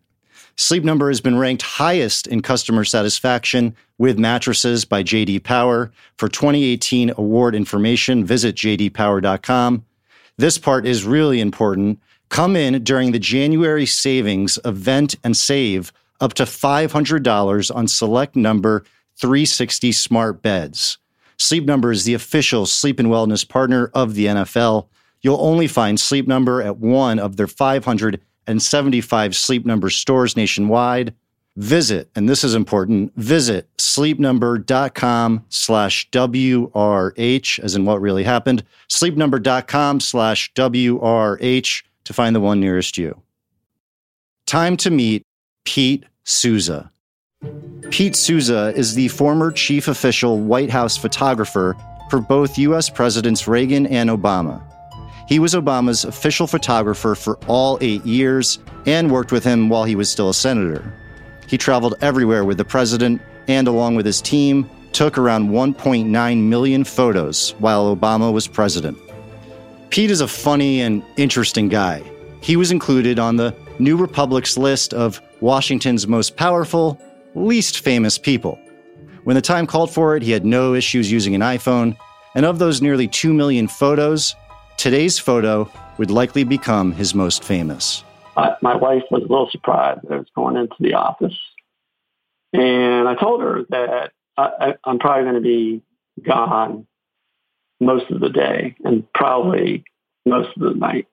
Sleep 0.62 0.84
Number 0.84 1.08
has 1.08 1.20
been 1.20 1.40
ranked 1.40 1.64
highest 1.64 2.28
in 2.28 2.44
customer 2.44 2.84
satisfaction 2.84 3.76
with 3.98 4.20
mattresses 4.20 4.86
by 4.86 5.02
JD 5.02 5.44
Power. 5.44 5.92
For 6.18 6.30
2018 6.30 7.14
award 7.18 7.56
information, 7.56 8.24
visit 8.24 8.58
jdpower.com. 8.58 9.84
This 10.38 10.60
part 10.60 10.86
is 10.86 11.04
really 11.04 11.42
important. 11.42 12.00
Come 12.30 12.56
in 12.56 12.84
during 12.84 13.12
the 13.12 13.18
January 13.18 13.88
savings 13.88 14.60
event 14.64 15.16
and 15.24 15.36
save 15.36 15.92
up 16.20 16.36
to 16.36 16.44
$500 16.44 17.76
on 17.76 17.88
select 17.88 18.36
number 18.36 18.84
360 19.16 19.92
smart 19.92 20.44
beds. 20.44 21.00
Sleep 21.38 21.66
Number 21.66 21.92
is 21.92 22.04
the 22.04 22.14
official 22.14 22.68
sleep 22.68 23.00
and 23.00 23.10
wellness 23.10 23.50
partner 23.50 23.90
of 23.96 24.14
the 24.14 24.28
NFL. 24.28 24.90
You'll 25.22 25.42
only 25.42 25.68
find 25.68 26.00
Sleep 26.00 26.28
Number 26.28 26.62
at 26.62 26.78
one 26.78 27.18
of 27.18 27.36
their 27.36 27.48
575 28.48 29.36
Sleep 29.36 29.66
Number 29.66 29.90
stores 29.90 30.36
nationwide. 30.36 31.14
Visit, 31.58 32.10
and 32.16 32.30
this 32.30 32.44
is 32.44 32.56
important, 32.56 33.14
visit 33.18 33.70
sleepnumber.com 33.78 35.46
slash 35.50 36.10
WRH, 36.12 37.60
as 37.60 37.76
in 37.76 37.86
what 37.86 38.00
really 38.00 38.24
happened, 38.24 38.64
sleepnumber.com 38.90 40.00
slash 40.00 40.54
WRH 40.54 41.84
to 42.06 42.14
find 42.14 42.36
the 42.36 42.40
one 42.40 42.60
nearest 42.60 42.98
you. 42.98 43.22
Time 44.46 44.78
to 44.78 44.90
meet 44.90 45.26
Pete 45.66 46.06
Souza. 46.24 46.92
Pete 47.90 48.16
Souza 48.16 48.74
is 48.76 48.96
the 48.96 49.10
former 49.10 49.52
chief 49.52 49.88
official 49.88 50.40
White 50.40 50.70
House 50.70 50.96
photographer 50.96 51.76
for 52.10 52.20
both 52.22 52.58
U.S. 52.58 52.90
Presidents 52.90 53.48
Reagan 53.48 53.86
and 53.88 54.10
Obama. 54.10 54.71
He 55.28 55.40
was 55.40 55.54
Obama's 55.54 56.04
official 56.04 56.48
photographer 56.48 57.16
for 57.16 57.38
all 57.48 57.78
eight 57.82 58.06
years 58.06 58.60
and 58.86 59.12
worked 59.12 59.32
with 59.32 59.44
him 59.44 59.70
while 59.70 59.84
he 59.84 59.96
was 59.96 60.10
still 60.10 60.30
a 60.30 60.34
senator. 60.34 60.94
He 61.48 61.58
traveled 61.58 61.96
everywhere 62.02 62.46
with 62.46 62.58
the 62.58 62.66
president 62.66 63.22
and, 63.48 63.68
along 63.68 63.96
with 63.96 64.06
his 64.06 64.22
team, 64.22 64.70
took 64.94 65.18
around 65.18 65.50
1.9 65.50 66.44
million 66.44 66.84
photos 66.84 67.52
while 67.60 67.96
Obama 67.96 68.32
was 68.32 68.48
president. 68.48 68.98
Pete 69.90 70.12
is 70.12 70.22
a 70.22 70.28
funny 70.28 70.82
and 70.82 71.04
interesting 71.18 71.68
guy. 71.68 72.02
He 72.42 72.56
was 72.56 72.72
included 72.72 73.20
on 73.20 73.36
the 73.36 73.56
New 73.80 73.98
Republic's 73.98 74.58
list 74.58 74.94
of 74.94 75.22
Washington's 75.42 76.08
most 76.08 76.36
powerful 76.36 77.00
least 77.36 77.80
famous 77.80 78.18
people. 78.18 78.60
When 79.24 79.36
the 79.36 79.42
time 79.42 79.68
called 79.68 79.92
for 79.92 80.16
it, 80.16 80.24
he 80.24 80.32
had 80.32 80.46
no 80.46 80.74
issues 80.74 81.12
using 81.12 81.36
an 81.36 81.42
iPhone, 81.42 81.96
and 82.36 82.46
of 82.46 82.60
those 82.60 82.82
nearly 82.82 83.08
2 83.08 83.34
million 83.34 83.68
photos, 83.68 84.36
today's 84.82 85.20
photo 85.20 85.72
would 86.00 86.10
likely 86.10 86.44
become 86.44 86.92
his 86.92 87.14
most 87.14 87.44
famous. 87.44 88.04
Uh, 88.36 88.56
my 88.64 88.76
wife 88.76 89.04
was 89.12 89.22
a 89.22 89.28
little 89.28 89.50
surprised 89.52 90.02
that 90.02 90.12
I 90.12 90.18
was 90.18 90.28
going 90.36 90.56
into 90.56 90.76
the 90.80 90.96
office. 90.96 91.38
And 92.52 93.08
I 93.08 93.14
told 93.14 93.42
her 93.42 93.62
that 93.70 94.12
I, 94.38 94.74
I'm 94.84 94.98
probably 94.98 95.24
going 95.24 95.36
to 95.36 95.42
be 95.42 95.84
gone 96.24 96.88
most 97.80 98.10
of 98.10 98.22
the 98.22 98.30
day 98.30 98.76
and 98.84 99.06
probably 99.14 99.84
most 100.26 100.50
of 100.58 100.64
the 100.64 100.74
night. 100.74 101.08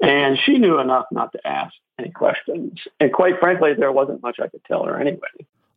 And 0.00 0.38
she 0.38 0.58
knew 0.58 0.78
enough 0.78 1.06
not 1.10 1.32
to 1.32 1.44
ask 1.44 1.74
any 1.98 2.10
questions. 2.10 2.78
And 3.00 3.12
quite 3.12 3.40
frankly, 3.40 3.74
there 3.74 3.90
wasn't 3.90 4.22
much 4.22 4.38
I 4.40 4.46
could 4.46 4.64
tell 4.64 4.84
her 4.84 5.00
anyway. 5.00 5.28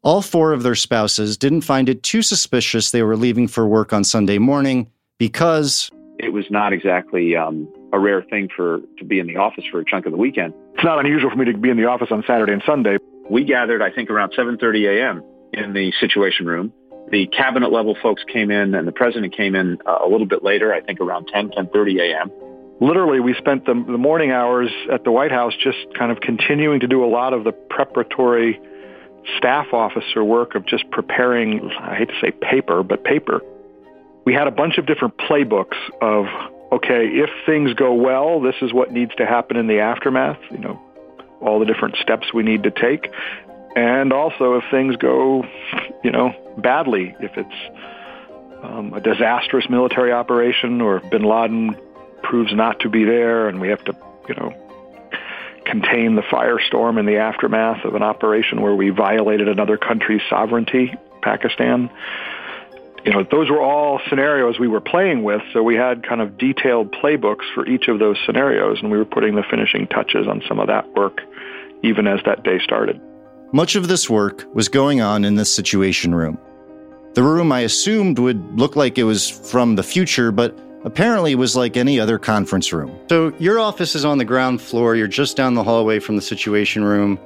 All 0.04 0.22
four 0.22 0.54
of 0.54 0.62
their 0.62 0.76
spouses 0.76 1.38
didn't 1.38 1.62
find 1.62 1.90
it 1.90 2.04
too 2.04 2.22
suspicious 2.22 2.92
they 2.92 3.02
were 3.02 3.18
leaving 3.18 3.48
for 3.48 3.66
work 3.66 3.94
on 3.94 4.04
Sunday 4.04 4.38
morning 4.38 4.92
because 5.18 5.90
it 6.20 6.34
was 6.34 6.46
not 6.50 6.74
exactly 6.74 7.36
um, 7.36 7.68
a 7.94 8.00
rare 8.00 8.24
thing 8.24 8.50
for 8.56 8.80
to 8.98 9.06
be 9.06 9.20
in 9.20 9.28
the 9.28 9.38
office 9.38 9.64
for 9.72 9.80
a 9.80 9.86
chunk 9.86 10.06
of 10.06 10.12
the 10.12 10.18
weekend. 10.18 10.54
It's 10.74 10.84
not 10.84 11.00
unusual 11.00 11.30
for 11.30 11.38
me 11.38 11.46
to 11.46 11.58
be 11.58 11.70
in 11.70 11.78
the 11.78 11.86
office 11.86 12.10
on 12.12 12.24
Saturday 12.28 12.54
and 12.54 12.64
Sunday. 12.66 12.98
We 13.30 13.44
gathered, 13.44 13.82
I 13.82 13.92
think, 13.92 14.10
around 14.10 14.34
7:30 14.38 14.98
a.m. 14.98 15.24
in 15.54 15.74
the 15.74 15.92
Situation 16.00 16.46
Room. 16.46 16.74
The 17.12 17.28
cabinet 17.28 17.72
level 17.72 17.96
folks 18.02 18.24
came 18.32 18.52
in, 18.52 18.76
and 18.76 18.88
the 18.88 18.92
president 18.92 19.36
came 19.36 19.56
in 19.56 19.78
uh, 19.86 20.00
a 20.06 20.10
little 20.10 20.28
bit 20.28 20.44
later. 20.44 20.74
I 20.74 20.82
think 20.82 21.00
around 21.00 21.28
10, 21.34 21.52
10:30 21.52 22.02
a.m. 22.02 22.32
Literally, 22.80 23.20
we 23.20 23.34
spent 23.34 23.66
the, 23.66 23.74
the 23.74 23.98
morning 23.98 24.32
hours 24.32 24.70
at 24.92 25.04
the 25.04 25.12
White 25.12 25.32
House 25.32 25.54
just 25.56 25.78
kind 25.98 26.12
of 26.12 26.20
continuing 26.20 26.80
to 26.82 26.88
do 26.88 27.04
a 27.04 27.10
lot 27.10 27.34
of 27.34 27.44
the 27.44 27.52
preparatory 27.52 28.60
staff 29.38 29.74
officer 29.74 30.24
work 30.24 30.56
of 30.56 30.66
just 30.66 30.90
preparing. 30.92 31.72
I 31.80 31.96
hate 31.96 32.10
to 32.10 32.20
say 32.22 32.32
paper, 32.32 32.84
but 32.84 33.04
paper. 33.04 33.42
We 34.28 34.34
had 34.34 34.48
a 34.48 34.52
bunch 34.52 34.78
of 34.78 34.86
different 34.86 35.16
playbooks 35.16 35.78
of 36.02 36.26
okay, 36.74 37.08
if 37.08 37.30
things 37.46 37.74
go 37.76 37.94
well, 37.94 38.42
this 38.42 38.56
is 38.62 38.74
what 38.74 38.92
needs 38.92 39.16
to 39.16 39.26
happen 39.26 39.56
in 39.56 39.68
the 39.68 39.80
aftermath, 39.80 40.38
you 40.52 40.58
know, 40.58 40.78
all 41.40 41.60
the 41.60 41.66
different 41.66 41.96
steps 41.96 42.34
we 42.34 42.44
need 42.44 42.64
to 42.64 42.72
take. 42.72 43.10
And 43.78 44.12
also 44.12 44.56
if 44.56 44.66
things 44.70 44.98
go, 44.98 45.46
you 46.04 46.12
know, 46.12 46.34
badly, 46.58 47.16
if 47.22 47.38
it's 47.38 48.64
um, 48.64 48.94
a 48.94 49.00
disastrous 49.00 49.70
military 49.70 50.12
operation 50.12 50.82
or 50.82 51.00
bin 51.00 51.24
Laden 51.24 51.78
proves 52.22 52.54
not 52.54 52.82
to 52.82 52.90
be 52.90 53.06
there 53.06 53.48
and 53.48 53.62
we 53.62 53.70
have 53.70 53.86
to, 53.86 53.96
you 54.28 54.36
know, 54.36 54.54
contain 55.64 56.16
the 56.16 56.22
firestorm 56.24 57.00
in 57.00 57.06
the 57.06 57.16
aftermath 57.16 57.86
of 57.86 57.96
an 57.96 58.04
operation 58.04 58.60
where 58.60 58.76
we 58.76 58.90
violated 58.90 59.48
another 59.48 59.78
country's 59.78 60.22
sovereignty, 60.30 60.94
Pakistan 61.22 61.90
you 63.08 63.14
know, 63.14 63.24
those 63.32 63.50
were 63.50 63.62
all 63.62 64.02
scenarios 64.10 64.60
we 64.60 64.68
were 64.68 64.82
playing 64.82 65.24
with. 65.24 65.42
So 65.54 65.64
we 65.64 65.76
had 65.76 66.06
kind 66.06 66.20
of 66.20 66.38
detailed 66.38 66.92
playbooks 66.92 67.46
for 67.56 67.66
each 67.66 67.88
of 67.88 68.00
those 68.00 68.18
scenarios, 68.26 68.80
and 68.82 68.92
we 68.92 68.98
were 68.98 69.06
putting 69.06 69.36
the 69.36 69.44
finishing 69.50 69.88
touches 69.88 70.28
on 70.28 70.44
some 70.46 70.60
of 70.60 70.68
that 70.68 70.94
work 70.94 71.22
even 71.84 72.06
as 72.06 72.20
that 72.26 72.44
day 72.44 72.60
started. 72.60 73.00
Much 73.54 73.78
of 73.78 73.88
this 73.88 74.10
work 74.10 74.44
was 74.54 74.68
going 74.68 75.00
on 75.00 75.24
in 75.24 75.36
the 75.36 75.46
Situation 75.46 76.14
Room. 76.14 76.38
The 77.14 77.24
room 77.24 77.50
I 77.54 77.62
assumed 77.62 78.20
would 78.20 78.60
look 78.60 78.76
like 78.76 78.98
it 78.98 79.06
was 79.06 79.30
from 79.30 79.76
the 79.76 79.84
future, 79.84 80.34
but 80.34 80.60
apparently 80.84 81.34
was 81.34 81.56
like 81.56 81.78
any 81.78 82.02
other 82.02 82.20
conference 82.20 82.74
room. 82.74 82.94
So 83.08 83.32
your 83.40 83.58
office 83.58 83.96
is 83.96 84.04
on 84.04 84.18
the 84.18 84.26
ground 84.26 84.62
floor. 84.62 84.98
You're 84.98 85.08
just 85.08 85.38
down 85.38 85.54
the 85.54 85.64
hallway 85.64 86.00
from 86.00 86.18
the 86.18 86.22
Situation 86.22 86.84
Room. 86.84 87.18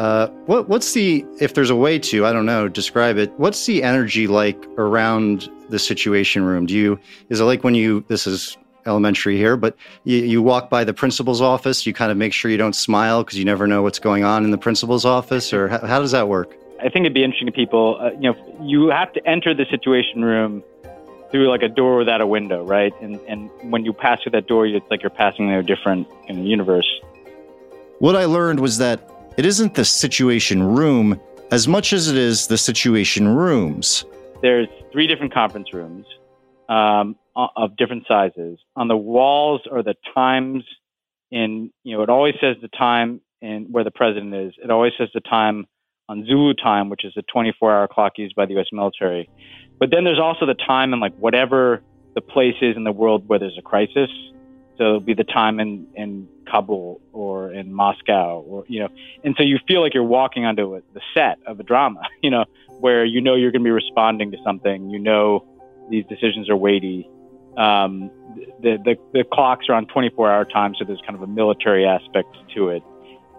Uh, 0.00 0.28
what 0.46 0.66
what's 0.66 0.94
the 0.94 1.26
if 1.42 1.52
there's 1.52 1.68
a 1.68 1.76
way 1.76 1.98
to 1.98 2.24
I 2.24 2.32
don't 2.32 2.46
know 2.46 2.68
describe 2.68 3.18
it? 3.18 3.30
What's 3.36 3.66
the 3.66 3.82
energy 3.82 4.26
like 4.26 4.56
around 4.78 5.50
the 5.68 5.78
Situation 5.78 6.42
Room? 6.42 6.64
Do 6.64 6.72
you 6.72 6.98
is 7.28 7.38
it 7.38 7.44
like 7.44 7.64
when 7.64 7.74
you 7.74 8.02
this 8.08 8.26
is 8.26 8.56
elementary 8.86 9.36
here, 9.36 9.58
but 9.58 9.76
you, 10.04 10.16
you 10.16 10.40
walk 10.40 10.70
by 10.70 10.84
the 10.84 10.94
principal's 10.94 11.42
office, 11.42 11.84
you 11.84 11.92
kind 11.92 12.10
of 12.10 12.16
make 12.16 12.32
sure 12.32 12.50
you 12.50 12.56
don't 12.56 12.74
smile 12.74 13.22
because 13.22 13.38
you 13.38 13.44
never 13.44 13.66
know 13.66 13.82
what's 13.82 13.98
going 13.98 14.24
on 14.24 14.42
in 14.42 14.52
the 14.52 14.56
principal's 14.56 15.04
office, 15.04 15.52
or 15.52 15.68
how, 15.68 15.86
how 15.86 16.00
does 16.00 16.12
that 16.12 16.28
work? 16.28 16.56
I 16.78 16.88
think 16.88 17.04
it'd 17.04 17.12
be 17.12 17.22
interesting 17.22 17.48
to 17.48 17.52
people. 17.52 17.98
Uh, 18.00 18.12
you 18.12 18.32
know, 18.32 18.58
you 18.62 18.88
have 18.88 19.12
to 19.12 19.28
enter 19.28 19.52
the 19.52 19.66
Situation 19.66 20.24
Room 20.24 20.64
through 21.30 21.50
like 21.50 21.62
a 21.62 21.68
door 21.68 21.98
without 21.98 22.22
a 22.22 22.26
window, 22.26 22.64
right? 22.64 22.94
And 23.02 23.20
and 23.28 23.50
when 23.70 23.84
you 23.84 23.92
pass 23.92 24.22
through 24.22 24.32
that 24.32 24.46
door, 24.46 24.66
it's 24.66 24.90
like 24.90 25.02
you're 25.02 25.10
passing 25.10 25.48
through 25.48 25.58
a 25.58 25.62
different 25.62 26.08
you 26.26 26.36
know, 26.36 26.42
universe. 26.42 26.88
What 27.98 28.16
I 28.16 28.24
learned 28.24 28.60
was 28.60 28.78
that 28.78 29.09
it 29.36 29.46
isn't 29.46 29.74
the 29.74 29.84
situation 29.84 30.62
room 30.62 31.20
as 31.50 31.66
much 31.66 31.92
as 31.92 32.08
it 32.08 32.16
is 32.16 32.46
the 32.46 32.58
situation 32.58 33.28
rooms. 33.28 34.04
There's 34.42 34.68
three 34.92 35.06
different 35.06 35.32
conference 35.34 35.72
rooms 35.72 36.06
um, 36.68 37.16
of 37.36 37.76
different 37.76 38.04
sizes. 38.06 38.58
On 38.76 38.88
the 38.88 38.96
walls 38.96 39.62
are 39.70 39.82
the 39.82 39.94
times 40.14 40.64
in, 41.30 41.70
you 41.84 41.96
know, 41.96 42.02
it 42.02 42.10
always 42.10 42.34
says 42.40 42.56
the 42.62 42.68
time 42.68 43.20
in 43.40 43.66
where 43.70 43.84
the 43.84 43.90
president 43.90 44.34
is. 44.34 44.54
It 44.62 44.70
always 44.70 44.92
says 44.98 45.08
the 45.14 45.20
time 45.20 45.66
on 46.08 46.26
Zulu 46.26 46.54
time, 46.54 46.88
which 46.88 47.04
is 47.04 47.12
the 47.14 47.22
24 47.22 47.72
hour 47.72 47.88
clock 47.88 48.14
used 48.16 48.34
by 48.34 48.46
the 48.46 48.54
U.S. 48.54 48.66
military. 48.72 49.28
But 49.78 49.90
then 49.90 50.04
there's 50.04 50.18
also 50.18 50.44
the 50.44 50.54
time 50.54 50.92
in 50.92 51.00
like 51.00 51.14
whatever 51.16 51.82
the 52.14 52.20
place 52.20 52.56
is 52.60 52.76
in 52.76 52.84
the 52.84 52.92
world 52.92 53.28
where 53.28 53.38
there's 53.38 53.56
a 53.58 53.62
crisis. 53.62 54.10
So 54.78 54.84
it'll 54.84 55.00
be 55.00 55.14
the 55.14 55.24
time 55.24 55.60
in, 55.60 55.86
in 55.94 56.28
Kabul 56.50 57.00
or 57.12 57.52
in 57.52 57.72
Moscow 57.72 58.40
or, 58.40 58.64
you 58.66 58.80
know, 58.80 58.88
and 59.24 59.34
so 59.36 59.42
you 59.42 59.58
feel 59.68 59.82
like 59.82 59.94
you're 59.94 60.02
walking 60.02 60.44
onto 60.44 60.76
a, 60.76 60.82
the 60.94 61.00
set 61.14 61.38
of 61.46 61.60
a 61.60 61.62
drama, 61.62 62.02
you 62.22 62.30
know, 62.30 62.44
where 62.80 63.04
you 63.04 63.20
know 63.20 63.34
you're 63.34 63.50
going 63.50 63.62
to 63.62 63.66
be 63.66 63.70
responding 63.70 64.30
to 64.32 64.38
something, 64.44 64.90
you 64.90 64.98
know, 64.98 65.46
these 65.90 66.04
decisions 66.06 66.48
are 66.48 66.56
weighty. 66.56 67.08
Um, 67.56 68.10
the, 68.60 68.78
the, 68.84 68.96
the 69.12 69.24
clocks 69.24 69.66
are 69.68 69.74
on 69.74 69.86
24 69.86 70.30
hour 70.30 70.44
time, 70.44 70.74
so 70.78 70.84
there's 70.84 71.00
kind 71.00 71.16
of 71.16 71.22
a 71.22 71.26
military 71.26 71.86
aspect 71.86 72.36
to 72.54 72.70
it. 72.70 72.82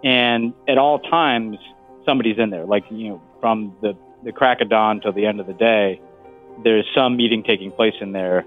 And 0.04 0.52
at 0.68 0.78
all 0.78 0.98
times, 0.98 1.58
somebody's 2.04 2.38
in 2.38 2.50
there, 2.50 2.64
like, 2.64 2.84
you 2.90 3.08
know, 3.08 3.22
from 3.40 3.74
the, 3.80 3.96
the 4.22 4.32
crack 4.32 4.60
of 4.60 4.68
dawn 4.68 5.00
till 5.00 5.12
the 5.12 5.26
end 5.26 5.40
of 5.40 5.46
the 5.46 5.54
day, 5.54 6.00
there's 6.62 6.86
some 6.94 7.16
meeting 7.16 7.42
taking 7.42 7.70
place 7.72 7.94
in 8.00 8.12
there 8.12 8.44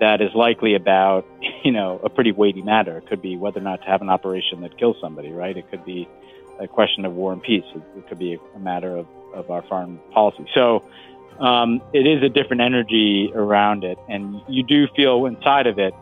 that 0.00 0.20
is 0.20 0.30
likely 0.34 0.74
about, 0.74 1.26
you 1.64 1.72
know, 1.72 2.00
a 2.02 2.08
pretty 2.08 2.32
weighty 2.32 2.62
matter. 2.62 2.98
It 2.98 3.06
could 3.08 3.22
be 3.22 3.36
whether 3.36 3.60
or 3.60 3.62
not 3.62 3.82
to 3.82 3.86
have 3.86 4.02
an 4.02 4.08
operation 4.08 4.60
that 4.62 4.78
kills 4.78 4.96
somebody, 5.00 5.30
right? 5.30 5.56
It 5.56 5.70
could 5.70 5.84
be 5.84 6.08
a 6.60 6.66
question 6.66 7.04
of 7.04 7.12
war 7.12 7.32
and 7.32 7.42
peace. 7.42 7.64
It, 7.74 7.82
it 7.98 8.08
could 8.08 8.18
be 8.18 8.38
a 8.54 8.58
matter 8.58 8.96
of, 8.96 9.06
of 9.34 9.50
our 9.50 9.62
foreign 9.62 9.98
policy. 10.12 10.46
So 10.54 10.88
um, 11.38 11.82
it 11.92 12.06
is 12.06 12.22
a 12.22 12.28
different 12.28 12.62
energy 12.62 13.30
around 13.34 13.84
it. 13.84 13.98
And 14.08 14.40
you 14.48 14.62
do 14.62 14.86
feel 14.96 15.26
inside 15.26 15.66
of 15.66 15.78
it, 15.78 15.94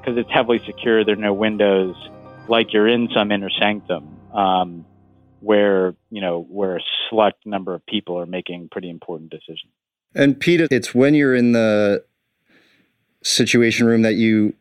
because 0.00 0.16
it's 0.16 0.30
heavily 0.30 0.60
secure, 0.64 1.04
there 1.04 1.14
are 1.14 1.18
no 1.18 1.34
windows, 1.34 1.94
like 2.48 2.72
you're 2.72 2.88
in 2.88 3.08
some 3.14 3.30
inner 3.30 3.50
sanctum. 3.50 4.16
Um, 4.32 4.86
where 5.40 5.94
you 6.10 6.20
know 6.20 6.46
where 6.48 6.76
a 6.76 6.80
select 7.08 7.44
number 7.46 7.74
of 7.74 7.84
people 7.86 8.18
are 8.18 8.26
making 8.26 8.68
pretty 8.70 8.90
important 8.90 9.30
decisions. 9.30 9.72
And 10.14 10.38
Peter, 10.38 10.66
it's 10.70 10.94
when 10.94 11.14
you're 11.14 11.34
in 11.34 11.52
the 11.52 12.04
situation 13.22 13.86
room 13.86 14.02
that 14.02 14.14
you 14.14 14.54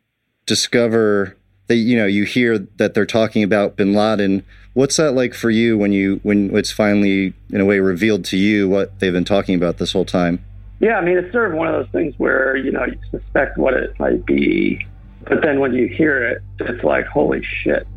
discover 0.45 1.35
that 1.67 1.75
you 1.75 1.95
know 1.95 2.05
you 2.05 2.23
hear 2.23 2.57
that 2.77 2.93
they're 2.93 3.05
talking 3.05 3.43
about 3.43 3.77
bin 3.77 3.93
Laden. 3.93 4.43
What's 4.73 4.97
that 4.97 5.11
like 5.13 5.33
for 5.33 5.49
you 5.49 5.77
when 5.77 5.93
you 5.93 6.19
when 6.23 6.55
it's 6.55 6.71
finally 6.71 7.33
in 7.51 7.61
a 7.61 7.65
way 7.65 7.79
revealed 7.79 8.25
to 8.25 8.37
you 8.37 8.67
what 8.67 8.99
they've 8.99 9.13
been 9.13 9.25
talking 9.25 9.55
about 9.55 9.77
this 9.77 9.93
whole 9.93 10.05
time? 10.05 10.43
Yeah, 10.79 10.97
I 10.97 11.01
mean 11.05 11.17
it's 11.17 11.31
sort 11.31 11.51
of 11.51 11.57
one 11.57 11.67
of 11.67 11.73
those 11.73 11.91
things 11.91 12.15
where 12.17 12.55
you 12.55 12.71
know 12.71 12.85
you 12.85 12.99
suspect 13.11 13.57
what 13.57 13.73
it 13.75 13.97
might 13.99 14.25
be, 14.25 14.85
but 15.27 15.41
then 15.41 15.59
when 15.59 15.73
you 15.73 15.87
hear 15.87 16.23
it, 16.23 16.41
it's 16.59 16.83
like 16.83 17.05
holy 17.05 17.43
shit. 17.43 17.87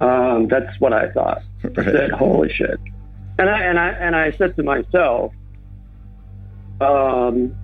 Um, 0.00 0.46
that's 0.46 0.78
what 0.78 0.92
I 0.92 1.10
thought. 1.10 1.42
Right. 1.62 1.78
I 1.78 1.84
said 1.84 2.10
holy 2.12 2.52
shit, 2.52 2.78
and 3.38 3.48
I 3.48 3.60
and 3.62 3.78
I 3.78 3.88
and 3.88 4.14
I 4.14 4.30
said 4.32 4.54
to 4.56 4.62
myself, 4.62 5.32
um, 6.80 7.56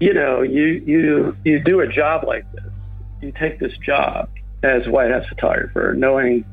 you 0.00 0.14
know, 0.14 0.40
you 0.40 0.82
you 0.86 1.36
you 1.44 1.62
do 1.62 1.80
a 1.80 1.86
job 1.86 2.24
like 2.26 2.50
this. 2.52 2.64
You 3.20 3.32
take 3.38 3.60
this 3.60 3.76
job 3.84 4.30
as 4.62 4.88
White 4.88 5.10
House 5.10 5.26
photographer, 5.28 5.94
knowing, 5.96 6.44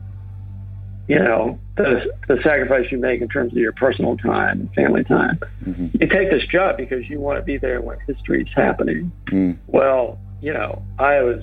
you 1.08 1.18
know, 1.18 1.58
the 1.78 2.12
the 2.28 2.38
sacrifice 2.44 2.92
you 2.92 3.00
make 3.00 3.22
in 3.22 3.30
terms 3.30 3.54
of 3.54 3.58
your 3.58 3.72
personal 3.72 4.18
time 4.18 4.60
and 4.60 4.74
family 4.74 5.06
time. 5.06 5.40
Mm-hmm. 5.66 5.88
You 6.02 6.08
take 6.10 6.30
this 6.30 6.46
job 6.48 6.76
because 6.76 7.10
you 7.10 7.22
want 7.22 7.40
to 7.40 7.44
be 7.44 7.58
there 7.58 7.82
when 7.82 7.98
history 8.06 8.42
is 8.42 8.50
happening. 8.54 9.12
Mm. 9.28 9.58
Well, 9.68 10.20
you 10.42 10.54
know, 10.54 10.84
I 11.00 11.22
was 11.22 11.42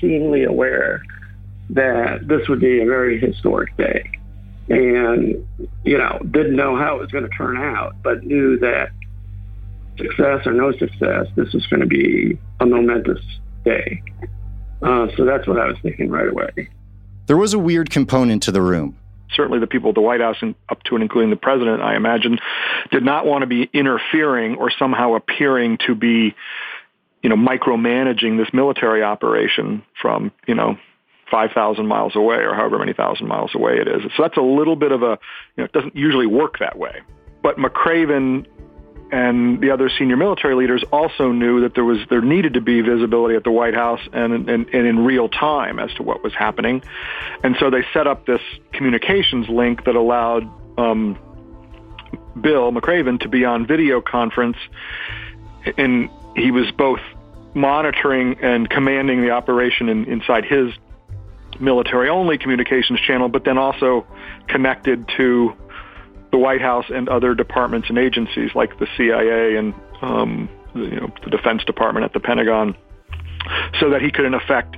keenly 0.00 0.42
aware 0.42 1.00
that 1.70 2.26
this 2.26 2.48
would 2.48 2.60
be 2.60 2.82
a 2.82 2.86
very 2.86 3.20
historic 3.20 3.76
day, 3.76 4.10
and 4.68 5.46
you 5.84 5.96
know, 5.96 6.18
didn't 6.32 6.56
know 6.56 6.76
how 6.76 6.96
it 6.96 7.00
was 7.00 7.10
going 7.12 7.24
to 7.24 7.36
turn 7.36 7.56
out, 7.56 7.94
but 8.02 8.24
knew 8.24 8.58
that 8.58 8.90
success 9.96 10.46
or 10.46 10.52
no 10.52 10.72
success, 10.72 11.26
this 11.36 11.54
is 11.54 11.66
going 11.66 11.80
to 11.80 11.86
be 11.86 12.38
a 12.60 12.66
momentous 12.66 13.20
day. 13.64 14.02
Uh, 14.82 15.08
so 15.16 15.24
that's 15.24 15.46
what 15.46 15.58
I 15.58 15.66
was 15.66 15.76
thinking 15.82 16.10
right 16.10 16.28
away. 16.28 16.68
There 17.26 17.36
was 17.36 17.54
a 17.54 17.58
weird 17.58 17.90
component 17.90 18.42
to 18.44 18.52
the 18.52 18.62
room. 18.62 18.96
Certainly, 19.34 19.60
the 19.60 19.68
people 19.68 19.90
at 19.90 19.94
the 19.94 20.00
White 20.00 20.20
House, 20.20 20.38
and 20.40 20.56
up 20.68 20.82
to 20.84 20.96
and 20.96 21.02
including 21.02 21.30
the 21.30 21.36
president, 21.36 21.80
I 21.82 21.94
imagine, 21.94 22.38
did 22.90 23.04
not 23.04 23.26
want 23.26 23.42
to 23.42 23.46
be 23.46 23.70
interfering 23.72 24.56
or 24.56 24.72
somehow 24.76 25.14
appearing 25.14 25.78
to 25.86 25.94
be, 25.94 26.34
you 27.22 27.28
know, 27.28 27.36
micromanaging 27.36 28.38
this 28.38 28.52
military 28.52 29.04
operation 29.04 29.84
from, 30.00 30.32
you 30.48 30.56
know, 30.56 30.76
5,000 31.30 31.86
miles 31.86 32.16
away 32.16 32.38
or 32.38 32.54
however 32.54 32.78
many 32.78 32.92
thousand 32.92 33.28
miles 33.28 33.54
away 33.54 33.74
it 33.74 33.86
is. 33.86 34.02
So 34.16 34.22
that's 34.24 34.36
a 34.36 34.42
little 34.42 34.74
bit 34.74 34.90
of 34.90 35.02
a, 35.02 35.18
you 35.56 35.62
know, 35.62 35.64
it 35.64 35.72
doesn't 35.72 35.94
usually 35.94 36.26
work 36.26 36.58
that 36.58 36.76
way. 36.76 37.00
But 37.42 37.56
McRaven 37.56 38.46
and 39.12 39.60
the 39.60 39.70
other 39.70 39.90
senior 39.98 40.16
military 40.16 40.54
leaders 40.54 40.84
also 40.92 41.32
knew 41.32 41.62
that 41.62 41.74
there 41.74 41.84
was 41.84 41.98
there 42.08 42.22
needed 42.22 42.54
to 42.54 42.60
be 42.60 42.80
visibility 42.80 43.34
at 43.34 43.44
the 43.44 43.50
White 43.50 43.74
House 43.74 44.00
and, 44.12 44.48
and, 44.48 44.68
and 44.68 44.86
in 44.86 45.04
real 45.04 45.28
time 45.28 45.78
as 45.78 45.92
to 45.94 46.02
what 46.02 46.22
was 46.22 46.32
happening, 46.34 46.82
and 47.42 47.56
so 47.58 47.70
they 47.70 47.84
set 47.92 48.06
up 48.06 48.26
this 48.26 48.40
communications 48.72 49.48
link 49.48 49.84
that 49.84 49.96
allowed 49.96 50.44
um, 50.78 51.18
Bill 52.40 52.72
McRaven 52.72 53.20
to 53.20 53.28
be 53.28 53.44
on 53.44 53.66
video 53.66 54.00
conference, 54.00 54.56
and 55.76 56.08
he 56.36 56.50
was 56.50 56.70
both 56.72 57.00
monitoring 57.54 58.38
and 58.40 58.70
commanding 58.70 59.22
the 59.22 59.30
operation 59.30 59.88
in, 59.88 60.04
inside 60.04 60.44
his 60.44 60.72
military-only 61.58 62.38
communications 62.38 63.00
channel, 63.00 63.28
but 63.28 63.44
then 63.44 63.58
also 63.58 64.06
connected 64.48 65.08
to 65.16 65.52
White 66.40 66.60
House 66.60 66.86
and 66.88 67.08
other 67.08 67.34
departments 67.34 67.88
and 67.88 67.98
agencies 67.98 68.50
like 68.54 68.78
the 68.78 68.86
CIA 68.96 69.56
and 69.56 69.74
um, 70.02 70.48
you 70.74 71.00
know, 71.00 71.12
the 71.24 71.30
Defense 71.30 71.64
Department 71.64 72.04
at 72.04 72.12
the 72.12 72.20
Pentagon, 72.20 72.76
so 73.80 73.90
that 73.90 74.02
he 74.02 74.10
could, 74.10 74.24
in 74.24 74.34
effect, 74.34 74.76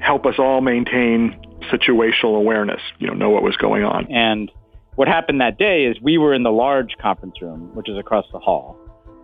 help 0.00 0.26
us 0.26 0.34
all 0.38 0.60
maintain 0.60 1.40
situational 1.72 2.36
awareness, 2.36 2.80
you 2.98 3.06
know, 3.06 3.14
know 3.14 3.30
what 3.30 3.42
was 3.42 3.56
going 3.56 3.84
on. 3.84 4.12
And 4.12 4.50
what 4.96 5.08
happened 5.08 5.40
that 5.40 5.58
day 5.58 5.84
is 5.86 5.96
we 6.00 6.18
were 6.18 6.34
in 6.34 6.42
the 6.42 6.52
large 6.52 6.96
conference 7.00 7.40
room, 7.40 7.74
which 7.74 7.88
is 7.88 7.98
across 7.98 8.26
the 8.32 8.38
hall, 8.38 8.76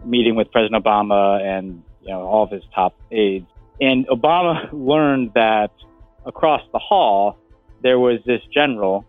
meeting 0.05 0.35
with 0.35 0.51
President 0.51 0.83
Obama 0.83 1.41
and 1.41 1.83
you 2.03 2.09
know 2.09 2.23
all 2.23 2.45
of 2.45 2.51
his 2.51 2.63
top 2.75 2.95
aides. 3.13 3.47
And 3.81 4.07
Obama 4.09 4.69
learned 4.73 5.33
that 5.35 5.71
across 6.27 6.63
the 6.73 6.79
hall 6.79 7.39
there 7.83 7.99
was 7.99 8.19
this 8.27 8.43
general 8.53 9.07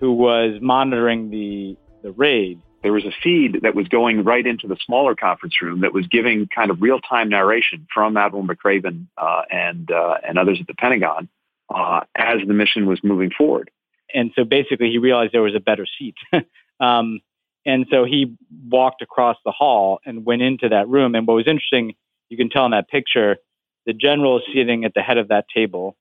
who 0.00 0.12
was 0.12 0.58
monitoring 0.60 1.30
the 1.30 1.76
the 2.04 2.12
raid. 2.12 2.60
There 2.84 2.92
was 2.92 3.04
a 3.04 3.12
feed 3.22 3.60
that 3.62 3.74
was 3.74 3.88
going 3.88 4.22
right 4.24 4.46
into 4.46 4.68
the 4.68 4.76
smaller 4.84 5.16
conference 5.16 5.54
room 5.60 5.80
that 5.80 5.94
was 5.94 6.06
giving 6.06 6.46
kind 6.54 6.70
of 6.70 6.82
real 6.82 7.00
time 7.00 7.30
narration 7.30 7.86
from 7.92 8.16
Admiral 8.16 8.44
McRaven 8.46 9.06
uh, 9.16 9.42
and 9.50 9.90
uh, 9.90 10.18
and 10.22 10.38
others 10.38 10.58
at 10.60 10.66
the 10.66 10.74
Pentagon 10.74 11.28
uh, 11.74 12.00
as 12.14 12.38
the 12.46 12.52
mission 12.52 12.86
was 12.86 13.00
moving 13.02 13.30
forward. 13.36 13.70
And 14.14 14.30
so 14.36 14.44
basically, 14.44 14.90
he 14.90 14.98
realized 14.98 15.32
there 15.32 15.42
was 15.42 15.56
a 15.56 15.60
better 15.60 15.86
seat. 15.98 16.14
um, 16.80 17.20
and 17.66 17.86
so 17.90 18.04
he 18.04 18.36
walked 18.68 19.00
across 19.00 19.36
the 19.44 19.50
hall 19.50 19.98
and 20.04 20.26
went 20.26 20.42
into 20.42 20.68
that 20.68 20.86
room. 20.86 21.14
And 21.14 21.26
what 21.26 21.34
was 21.34 21.46
interesting, 21.46 21.94
you 22.28 22.36
can 22.36 22.50
tell 22.50 22.66
in 22.66 22.72
that 22.72 22.88
picture, 22.88 23.38
the 23.86 23.94
general 23.94 24.38
is 24.38 24.44
sitting 24.54 24.84
at 24.84 24.92
the 24.94 25.00
head 25.00 25.16
of 25.16 25.28
that 25.28 25.46
table. 25.54 25.96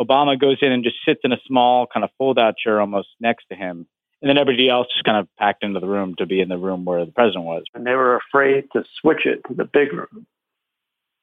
Obama 0.00 0.38
goes 0.38 0.58
in 0.60 0.70
and 0.70 0.84
just 0.84 0.96
sits 1.06 1.20
in 1.24 1.32
a 1.32 1.40
small 1.46 1.86
kind 1.86 2.04
of 2.04 2.10
fold 2.18 2.38
out 2.38 2.56
chair 2.58 2.80
almost 2.80 3.08
next 3.20 3.46
to 3.50 3.56
him. 3.56 3.86
And 4.20 4.28
then 4.28 4.38
everybody 4.38 4.68
else 4.68 4.88
just 4.92 5.04
kind 5.04 5.18
of 5.18 5.28
packed 5.36 5.62
into 5.62 5.78
the 5.78 5.86
room 5.86 6.16
to 6.16 6.26
be 6.26 6.40
in 6.40 6.48
the 6.48 6.58
room 6.58 6.84
where 6.84 7.04
the 7.04 7.12
president 7.12 7.44
was. 7.44 7.64
And 7.74 7.86
they 7.86 7.94
were 7.94 8.16
afraid 8.16 8.64
to 8.72 8.84
switch 9.00 9.26
it 9.26 9.42
to 9.48 9.54
the 9.54 9.64
big 9.64 9.92
room. 9.92 10.26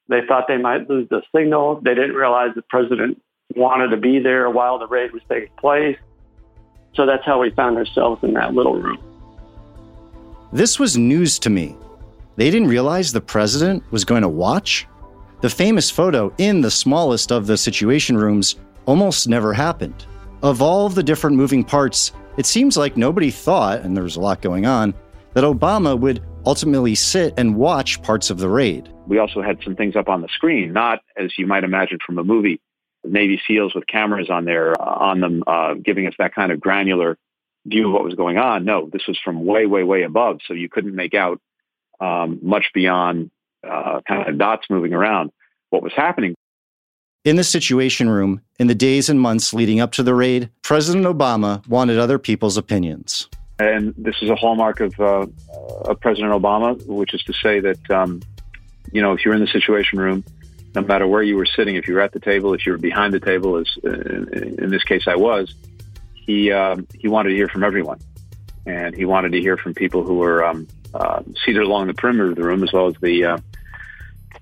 They 0.08 0.22
thought 0.28 0.46
they 0.48 0.58
might 0.58 0.90
lose 0.90 1.10
the 1.10 1.22
signal. 1.36 1.82
They 1.84 1.96
didn't 1.96 2.16
realize 2.16 2.52
the 2.56 2.62
president 2.62 3.22
wanted 3.56 3.90
to 3.90 3.98
be 3.98 4.20
there 4.20 4.50
while 4.50 4.80
the 4.80 4.88
raid 4.88 5.12
was 5.12 5.22
taking 5.28 5.54
place. 5.58 5.98
So 6.94 7.06
that's 7.06 7.26
how 7.26 7.42
we 7.42 7.50
found 7.52 7.78
ourselves 7.78 8.24
in 8.24 8.34
that 8.34 8.54
little 8.54 8.76
room. 8.76 9.00
This 10.54 10.80
was 10.80 10.98
news 10.98 11.38
to 11.40 11.50
me. 11.50 11.76
They 12.38 12.50
didn't 12.50 12.70
realize 12.70 13.12
the 13.12 13.22
president 13.22 13.84
was 13.92 14.06
going 14.06 14.22
to 14.22 14.30
watch? 14.30 14.88
The 15.42 15.50
famous 15.50 15.90
photo 15.90 16.34
in 16.38 16.62
the 16.62 16.72
smallest 16.72 17.32
of 17.32 17.48
the 17.48 17.58
situation 17.58 18.18
rooms 18.18 18.56
almost 18.86 19.28
never 19.28 19.54
happened. 19.54 20.06
Of 20.42 20.62
all 20.62 20.88
the 20.88 21.04
different 21.04 21.36
moving 21.36 21.64
parts, 21.64 22.14
it 22.38 22.46
seems 22.46 22.78
like 22.78 22.98
nobody 22.98 23.32
thought, 23.32 23.82
and 23.82 23.96
there 23.96 24.04
was 24.04 24.16
a 24.16 24.22
lot 24.22 24.42
going 24.42 24.66
on, 24.66 24.94
that 25.34 25.44
Obama 25.44 26.00
would 26.00 26.24
ultimately 26.46 26.96
sit 26.96 27.34
and 27.38 27.56
watch 27.56 28.02
parts 28.02 28.30
of 28.30 28.38
the 28.38 28.50
raid. 28.50 28.90
We 29.08 29.20
also 29.20 29.42
had 29.42 29.60
some 29.64 29.76
things 29.76 29.96
up 29.96 30.10
on 30.10 30.22
the 30.22 30.28
screen, 30.30 30.74
not 30.74 31.00
as 31.18 31.38
you 31.38 31.46
might 31.48 31.64
imagine 31.64 32.00
from 32.06 32.18
a 32.18 32.24
movie, 32.24 32.62
Navy 33.04 33.42
SEALs 33.48 33.76
with 33.76 33.86
cameras 33.88 34.30
on 34.30 34.46
there 34.46 34.80
uh, 34.82 34.86
on 34.86 35.20
them, 35.20 35.44
uh, 35.46 35.76
giving 35.76 36.08
us 36.08 36.14
that 36.18 36.34
kind 36.34 36.52
of 36.52 36.60
granular 36.60 37.18
view 37.66 37.88
of 37.88 37.94
what 37.94 38.04
was 38.04 38.16
going 38.16 38.38
on. 38.38 38.66
No, 38.66 38.90
this 38.92 39.08
was 39.08 39.20
from 39.24 39.46
way, 39.46 39.66
way, 39.66 39.84
way 39.84 40.04
above, 40.04 40.40
so 40.48 40.54
you 40.54 40.70
couldn't 40.70 40.96
make 40.96 41.14
out 41.14 41.40
um, 42.00 42.40
much 42.42 42.66
beyond 42.74 43.32
uh, 43.68 44.02
kind 44.08 44.28
of 44.30 44.38
dots 44.38 44.66
moving 44.70 44.94
around 44.94 45.32
what 45.70 45.84
was 45.84 45.94
happening. 45.96 46.36
In 47.26 47.38
the 47.38 47.44
Situation 47.44 48.08
Room, 48.08 48.40
in 48.60 48.68
the 48.68 48.76
days 48.76 49.10
and 49.10 49.20
months 49.20 49.52
leading 49.52 49.80
up 49.80 49.92
to 49.94 50.04
the 50.04 50.14
raid, 50.14 50.48
President 50.62 51.06
Obama 51.08 51.68
wanted 51.68 51.98
other 51.98 52.20
people's 52.20 52.56
opinions. 52.56 53.28
And 53.58 53.96
this 53.98 54.16
is 54.22 54.30
a 54.30 54.36
hallmark 54.36 54.80
of, 54.80 55.00
uh, 55.00 55.26
of 55.86 56.00
President 56.02 56.32
Obama, 56.34 56.86
which 56.86 57.16
is 57.16 57.24
to 57.24 57.34
say 57.34 57.60
that, 57.62 57.90
um, 57.90 58.22
you 58.92 59.02
know, 59.02 59.12
if 59.12 59.26
you're 59.26 59.34
in 59.34 59.40
the 59.42 59.48
Situation 59.48 59.98
Room, 59.98 60.24
no 60.76 60.82
matter 60.82 61.08
where 61.08 61.24
you 61.24 61.36
were 61.36 61.48
sitting, 61.48 61.76
if 61.78 61.88
you 61.88 61.96
were 61.96 62.02
at 62.02 62.12
the 62.12 62.20
table, 62.20 62.54
if 62.54 62.64
you 62.64 62.74
were 62.74 62.78
behind 62.78 63.12
the 63.12 63.20
table, 63.20 63.58
as 63.58 63.68
uh, 63.84 63.90
in 63.90 64.70
this 64.70 64.84
case 64.84 65.08
I 65.08 65.16
was, 65.16 65.56
he 66.14 66.52
um, 66.52 66.86
he 66.94 67.08
wanted 67.08 67.30
to 67.30 67.36
hear 67.36 67.48
from 67.48 67.64
everyone, 67.64 68.00
and 68.68 68.96
he 68.96 69.06
wanted 69.06 69.32
to 69.32 69.42
hear 69.42 69.58
from 69.58 69.74
people 69.74 70.04
who 70.04 70.20
were 70.20 70.46
um, 70.46 70.68
uh, 70.94 71.24
seated 71.44 71.64
along 71.64 71.88
the 71.88 71.96
perimeter 71.96 72.30
of 72.30 72.36
the 72.36 72.44
room 72.44 72.64
as 72.64 72.72
well 72.72 72.86
as 72.86 72.94
the 73.02 73.26
uh, 73.26 73.38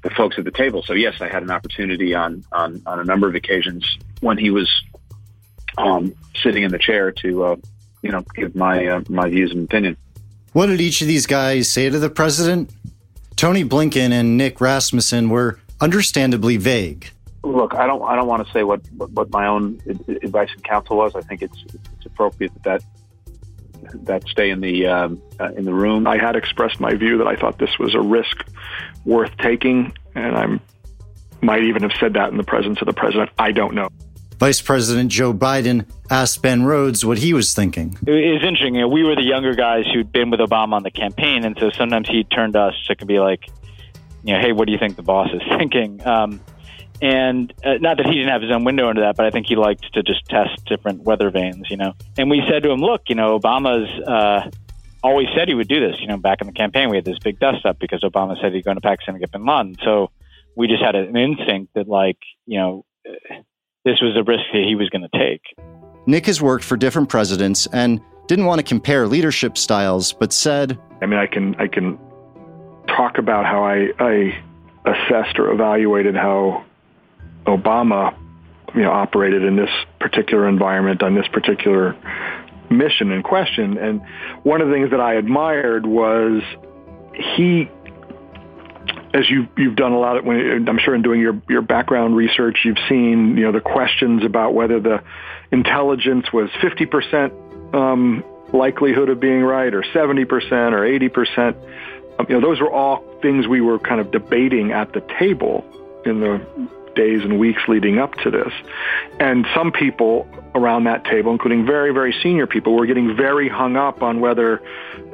the 0.04 0.10
folks 0.12 0.38
at 0.38 0.46
the 0.46 0.52
table. 0.52 0.84
So 0.84 0.94
yes, 0.94 1.16
I 1.22 1.28
had 1.28 1.44
an 1.44 1.52
opportunity 1.52 2.14
on 2.14 2.44
on, 2.52 2.82
on 2.86 3.00
a 3.00 3.04
number 3.04 3.28
of 3.28 3.36
occasions 3.36 3.86
when 4.20 4.38
he 4.38 4.52
was 4.52 4.70
um, 5.78 6.14
sitting 6.42 6.64
in 6.64 6.72
the 6.72 6.78
chair 6.78 7.12
to 7.12 7.44
uh, 7.44 7.56
you 8.02 8.12
know 8.12 8.24
give 8.36 8.56
my 8.56 8.86
uh, 8.86 9.02
my 9.10 9.30
views 9.30 9.52
and 9.52 9.64
opinion. 9.66 9.98
What 10.52 10.68
did 10.68 10.82
each 10.82 11.02
of 11.02 11.08
these 11.08 11.26
guys 11.26 11.70
say 11.70 11.90
to 11.90 11.98
the 11.98 12.10
president? 12.10 12.70
Tony 13.36 13.64
Blinken 13.66 14.12
and 14.12 14.38
Nick 14.38 14.62
Rasmussen 14.62 15.30
were 15.30 15.60
understandably 15.82 16.58
vague. 16.58 17.10
Look, 17.44 17.74
I 17.74 17.88
don't 17.88 18.04
I 18.04 18.16
don't 18.16 18.28
want 18.28 18.46
to 18.46 18.54
say 18.54 18.64
what 18.64 18.82
what 18.92 19.30
my 19.32 19.48
own 19.48 19.82
advice 20.22 20.50
and 20.54 20.64
counsel 20.64 20.98
was. 20.98 21.16
I 21.16 21.22
think 21.22 21.42
it's 21.42 21.64
it's 21.74 22.06
appropriate 22.06 22.52
that 22.64 22.84
that, 23.82 24.06
that 24.06 24.28
stay 24.28 24.50
in 24.50 24.62
the 24.62 24.88
um, 24.88 25.22
uh, 25.40 25.52
in 25.54 25.66
the 25.66 25.74
room. 25.74 26.08
I 26.08 26.18
had 26.18 26.36
expressed 26.36 26.80
my 26.80 26.94
view 26.94 27.18
that 27.18 27.28
I 27.28 27.36
thought 27.36 27.58
this 27.58 27.78
was 27.80 27.96
a 27.96 28.02
risk 28.02 28.46
worth 29.06 29.36
taking, 29.38 29.94
and 30.16 30.36
I 30.36 30.60
might 31.42 31.64
even 31.64 31.84
have 31.84 31.92
said 32.00 32.14
that 32.14 32.30
in 32.32 32.38
the 32.38 32.44
presence 32.44 32.82
of 32.82 32.88
the 32.88 32.94
president. 32.94 33.32
I 33.38 33.52
don't 33.52 33.76
know. 33.76 33.90
Vice 34.40 34.62
President 34.62 35.10
Joe 35.10 35.34
Biden 35.34 35.86
asked 36.10 36.42
Ben 36.42 36.64
Rhodes 36.64 37.06
what 37.06 37.18
he 37.18 37.34
was 37.34 37.54
thinking. 37.54 37.98
It 38.06 38.12
was 38.12 38.44
interesting. 38.44 38.76
You 38.76 38.82
know, 38.82 38.88
we 38.88 39.04
were 39.04 39.16
the 39.16 39.22
younger 39.22 39.56
guys 39.56 39.86
who'd 39.94 40.12
been 40.12 40.32
with 40.32 40.40
Obama 40.40 40.74
on 40.74 40.84
the 40.84 40.92
campaign, 40.92 41.46
and 41.46 41.56
so 41.60 41.70
sometimes 41.72 42.10
he'd 42.10 42.30
turn 42.30 42.52
to 42.54 42.60
us 42.60 42.74
to 43.00 43.06
be 43.06 43.20
like, 43.20 43.48
you 44.24 44.34
know, 44.34 44.42
hey, 44.42 44.52
what 44.52 44.66
do 44.66 44.74
you 44.74 44.80
think 44.80 44.96
the 44.96 45.04
boss 45.04 45.30
is 45.34 45.42
thinking? 45.58 46.06
Um, 46.06 46.42
and 47.02 47.54
uh, 47.64 47.76
not 47.80 47.98
that 47.98 48.06
he 48.06 48.14
didn't 48.14 48.30
have 48.30 48.42
his 48.42 48.52
own 48.52 48.64
window 48.64 48.90
into 48.90 49.02
that, 49.02 49.18
but 49.18 49.26
I 49.26 49.30
think 49.30 49.48
he 49.48 49.56
liked 49.56 49.94
to 49.94 50.04
just 50.04 50.26
test 50.28 50.64
different 50.66 51.04
weather 51.04 51.30
vanes, 51.30 51.70
you 51.70 51.78
know. 51.78 51.94
And 52.18 52.30
we 52.30 52.42
said 52.50 52.64
to 52.64 52.72
him, 52.72 52.80
look, 52.80 53.04
you 53.10 53.16
know, 53.16 53.38
Obama's 53.38 53.90
uh, 54.08 54.50
always 55.04 55.28
said 55.36 55.48
he 55.48 55.54
would 55.54 55.68
do 55.68 55.80
this. 55.80 55.98
You 56.00 56.08
know, 56.08 56.18
back 56.18 56.42
in 56.42 56.48
the 56.48 56.54
campaign, 56.54 56.90
we 56.90 56.98
had 56.98 57.06
this 57.06 57.20
big 57.20 57.40
dust 57.40 57.66
up 57.66 57.78
because 57.80 58.02
Obama 58.02 58.40
said 58.42 58.54
he'd 58.54 58.66
go 58.66 58.74
to 58.74 58.82
Pakistan 58.82 59.16
and 59.16 59.22
get 59.22 59.32
bin 59.32 59.46
Laden. 59.46 59.76
So 59.84 60.10
we 60.56 60.68
just 60.68 60.84
had 60.84 60.96
an 60.96 61.16
instinct 61.16 61.74
that, 61.76 61.88
like, 61.88 62.18
you 62.46 62.58
know, 62.58 62.86
this 63.86 64.00
was 64.02 64.16
a 64.16 64.24
risk 64.24 64.44
that 64.54 64.64
he 64.66 64.76
was 64.76 64.90
going 64.90 65.08
to 65.08 65.18
take. 65.18 65.42
Nick 66.06 66.26
has 66.26 66.42
worked 66.42 66.64
for 66.64 66.78
different 66.78 67.10
presidents 67.10 67.68
and 67.68 68.02
didn't 68.28 68.46
want 68.46 68.60
to 68.60 68.64
compare 68.64 69.08
leadership 69.08 69.58
styles, 69.58 70.14
but 70.14 70.32
said, 70.32 70.80
I 71.02 71.06
mean, 71.06 71.20
I 71.20 71.28
can, 71.28 71.56
I 71.56 71.68
can 71.68 72.00
talk 72.88 73.18
about 73.18 73.46
how 73.46 73.64
I, 73.64 73.90
I 74.00 74.42
assessed 74.86 75.40
or 75.40 75.52
evaluated 75.52 76.16
how 76.16 76.64
Obama, 77.46 78.16
you 78.74 78.82
know, 78.82 78.92
operated 78.92 79.44
in 79.44 79.56
this 79.56 79.70
particular 80.00 80.48
environment 80.48 81.04
on 81.04 81.16
this 81.16 81.28
particular 81.28 81.96
mission 82.78 83.12
in 83.12 83.24
question. 83.24 83.78
And 83.78 84.02
one 84.44 84.62
of 84.62 84.68
the 84.68 84.74
things 84.74 84.92
that 84.92 85.00
I 85.00 85.16
admired 85.16 85.86
was 85.86 86.42
he, 87.14 87.70
as 89.14 89.30
you 89.30 89.48
you've 89.58 89.76
done 89.76 89.92
a 89.92 90.00
lot 90.00 90.18
of, 90.18 90.26
when, 90.26 90.68
I'm 90.68 90.80
sure 90.80 90.96
in 90.96 91.02
doing 91.02 91.22
your 91.22 91.42
your 91.50 91.62
background 91.62 92.16
research, 92.16 92.60
you've 92.64 92.80
seen 92.90 93.38
you 93.38 93.46
know 93.46 93.52
the 93.52 93.62
questions 93.62 94.24
about 94.26 94.54
whether 94.54 94.80
the 94.80 95.04
intelligence 95.52 96.32
was 96.34 96.50
50 96.62 96.86
percent 96.88 97.34
um, 97.74 98.24
likelihood 98.54 99.10
of 99.10 99.20
being 99.20 99.42
right, 99.42 99.74
or 99.74 99.84
70 99.94 100.26
percent, 100.26 100.74
or 100.74 100.86
80 100.86 101.10
percent. 101.10 101.58
Um, 102.20 102.26
you 102.30 102.40
know, 102.40 102.42
those 102.42 102.60
were 102.60 102.72
all 102.72 103.04
things 103.22 103.48
we 103.48 103.62
were 103.62 103.80
kind 103.80 104.00
of 104.00 104.12
debating 104.12 104.72
at 104.72 104.94
the 104.94 105.02
table 105.20 105.66
in 106.06 106.20
the 106.20 106.46
days 106.96 107.24
and 107.24 107.40
weeks 107.40 107.62
leading 107.68 108.00
up 108.00 108.14
to 108.16 108.32
this. 108.32 108.52
And 109.20 109.46
some 109.56 109.72
people 109.72 110.28
around 110.56 110.84
that 110.84 111.06
table, 111.06 111.32
including 111.32 111.66
very, 111.66 111.94
very 111.94 112.14
senior 112.22 112.48
people, 112.48 112.76
were 112.76 112.86
getting 112.86 113.16
very 113.16 113.50
hung 113.50 113.76
up 113.76 114.04
on 114.04 114.20
whether, 114.20 114.62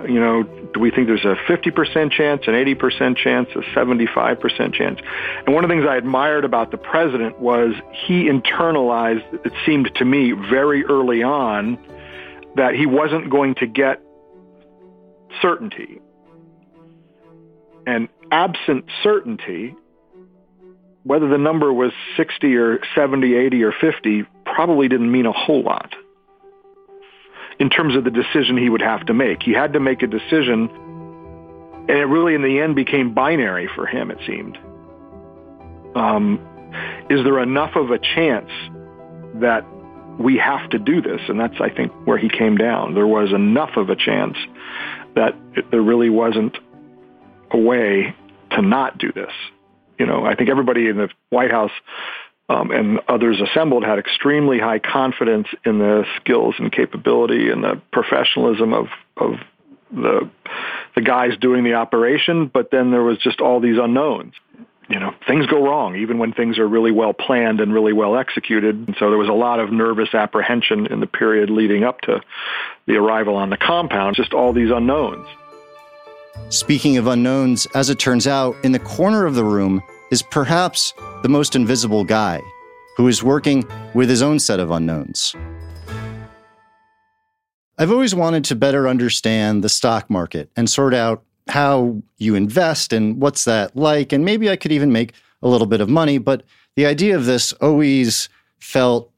you 0.07 0.19
know, 0.19 0.43
do 0.43 0.79
we 0.79 0.91
think 0.91 1.07
there's 1.07 1.25
a 1.25 1.35
50% 1.47 2.11
chance, 2.11 2.43
an 2.47 2.53
80% 2.53 3.17
chance, 3.17 3.49
a 3.55 3.59
75% 3.77 4.73
chance? 4.73 4.99
And 5.45 5.55
one 5.55 5.63
of 5.63 5.69
the 5.69 5.75
things 5.75 5.85
I 5.87 5.95
admired 5.95 6.45
about 6.45 6.71
the 6.71 6.77
president 6.77 7.39
was 7.39 7.73
he 8.07 8.25
internalized, 8.25 9.45
it 9.45 9.53
seemed 9.65 9.91
to 9.95 10.05
me 10.05 10.31
very 10.31 10.85
early 10.85 11.23
on, 11.23 11.77
that 12.55 12.75
he 12.75 12.85
wasn't 12.85 13.29
going 13.29 13.55
to 13.55 13.67
get 13.67 14.01
certainty 15.41 16.01
And 17.85 18.09
absent 18.31 18.85
certainty, 19.01 19.75
whether 21.03 21.27
the 21.27 21.37
number 21.37 21.71
was 21.71 21.91
60 22.17 22.55
or 22.55 22.79
70, 22.95 23.35
80 23.35 23.63
or 23.63 23.73
50 23.79 24.25
probably 24.45 24.87
didn't 24.87 25.11
mean 25.11 25.25
a 25.25 25.31
whole 25.31 25.63
lot 25.63 25.93
in 27.59 27.69
terms 27.69 27.95
of 27.95 28.03
the 28.03 28.11
decision 28.11 28.57
he 28.57 28.69
would 28.69 28.81
have 28.81 29.05
to 29.05 29.13
make. 29.13 29.43
He 29.43 29.51
had 29.51 29.73
to 29.73 29.79
make 29.79 30.01
a 30.01 30.07
decision, 30.07 30.69
and 31.89 31.97
it 31.97 32.05
really, 32.05 32.33
in 32.33 32.41
the 32.41 32.59
end, 32.59 32.75
became 32.75 33.13
binary 33.13 33.69
for 33.75 33.85
him, 33.85 34.11
it 34.11 34.17
seemed. 34.25 34.57
Um, 35.95 36.39
is 37.09 37.23
there 37.23 37.39
enough 37.41 37.75
of 37.75 37.91
a 37.91 37.99
chance 37.99 38.49
that 39.35 39.65
we 40.19 40.37
have 40.37 40.69
to 40.69 40.79
do 40.79 41.01
this? 41.01 41.21
And 41.27 41.39
that's, 41.39 41.59
I 41.59 41.69
think, 41.69 41.91
where 42.05 42.17
he 42.17 42.29
came 42.29 42.55
down. 42.55 42.93
There 42.93 43.07
was 43.07 43.33
enough 43.33 43.75
of 43.75 43.89
a 43.89 43.95
chance 43.95 44.37
that 45.15 45.35
there 45.71 45.81
really 45.81 46.09
wasn't 46.09 46.57
a 47.51 47.57
way 47.57 48.15
to 48.51 48.61
not 48.61 48.97
do 48.97 49.11
this. 49.11 49.31
You 49.99 50.05
know, 50.05 50.25
I 50.25 50.33
think 50.33 50.49
everybody 50.49 50.87
in 50.87 50.97
the 50.97 51.09
White 51.29 51.51
House 51.51 51.71
um, 52.49 52.71
and 52.71 52.99
others 53.07 53.39
assembled 53.39 53.83
had 53.83 53.99
extremely 53.99 54.57
high 54.57 54.79
confidence 54.79 55.47
in 55.65 55.77
the 55.77 56.05
skills 56.15 56.55
and 56.57 56.71
capability 56.71 57.49
and 57.49 57.63
the 57.63 57.81
professionalism 57.91 58.73
of 58.73 58.87
of 59.17 59.33
the 59.91 60.29
the 60.95 61.01
guys 61.01 61.37
doing 61.39 61.63
the 61.63 61.73
operation. 61.73 62.47
But 62.47 62.71
then 62.71 62.91
there 62.91 63.03
was 63.03 63.19
just 63.19 63.41
all 63.41 63.59
these 63.59 63.77
unknowns. 63.77 64.33
You 64.89 64.99
know, 64.99 65.13
things 65.27 65.45
go 65.45 65.63
wrong 65.63 65.95
even 65.97 66.17
when 66.17 66.33
things 66.33 66.57
are 66.57 66.67
really 66.67 66.91
well 66.91 67.13
planned 67.13 67.61
and 67.61 67.71
really 67.71 67.93
well 67.93 68.17
executed. 68.17 68.75
And 68.87 68.95
so 68.97 69.09
there 69.09 69.19
was 69.19 69.29
a 69.29 69.33
lot 69.33 69.59
of 69.59 69.71
nervous 69.71 70.15
apprehension 70.15 70.87
in 70.87 70.99
the 70.99 71.05
period 71.05 71.51
leading 71.51 71.83
up 71.83 72.01
to 72.01 72.21
the 72.87 72.95
arrival 72.95 73.35
on 73.35 73.51
the 73.51 73.57
compound. 73.57 74.15
Just 74.15 74.33
all 74.33 74.51
these 74.51 74.71
unknowns. 74.71 75.27
Speaking 76.47 76.97
of 76.97 77.07
unknowns, 77.07 77.65
as 77.75 77.89
it 77.89 77.99
turns 77.99 78.25
out, 78.25 78.55
in 78.63 78.71
the 78.71 78.79
corner 78.79 79.25
of 79.25 79.35
the 79.35 79.43
room 79.43 79.83
is 80.11 80.21
perhaps 80.21 80.93
the 81.21 81.29
most 81.29 81.55
invisible 81.55 82.03
guy 82.03 82.41
who 82.97 83.07
is 83.07 83.21
working 83.21 83.65
with 83.93 84.09
his 84.09 84.21
own 84.21 84.39
set 84.39 84.59
of 84.59 84.71
unknowns. 84.71 85.35
I've 87.77 87.91
always 87.91 88.15
wanted 88.15 88.43
to 88.45 88.55
better 88.55 88.87
understand 88.87 89.63
the 89.63 89.69
stock 89.69 90.09
market 90.09 90.49
and 90.55 90.69
sort 90.69 90.93
out 90.93 91.23
how 91.47 92.01
you 92.17 92.35
invest 92.35 92.91
and 92.91 93.21
what's 93.21 93.45
that 93.45 93.75
like. 93.75 94.11
And 94.11 94.25
maybe 94.25 94.49
I 94.49 94.55
could 94.55 94.71
even 94.71 94.91
make 94.91 95.13
a 95.41 95.47
little 95.47 95.67
bit 95.67 95.81
of 95.81 95.89
money. 95.89 96.17
But 96.17 96.43
the 96.75 96.85
idea 96.85 97.15
of 97.15 97.25
this 97.25 97.53
always 97.53 98.27
felt, 98.59 99.11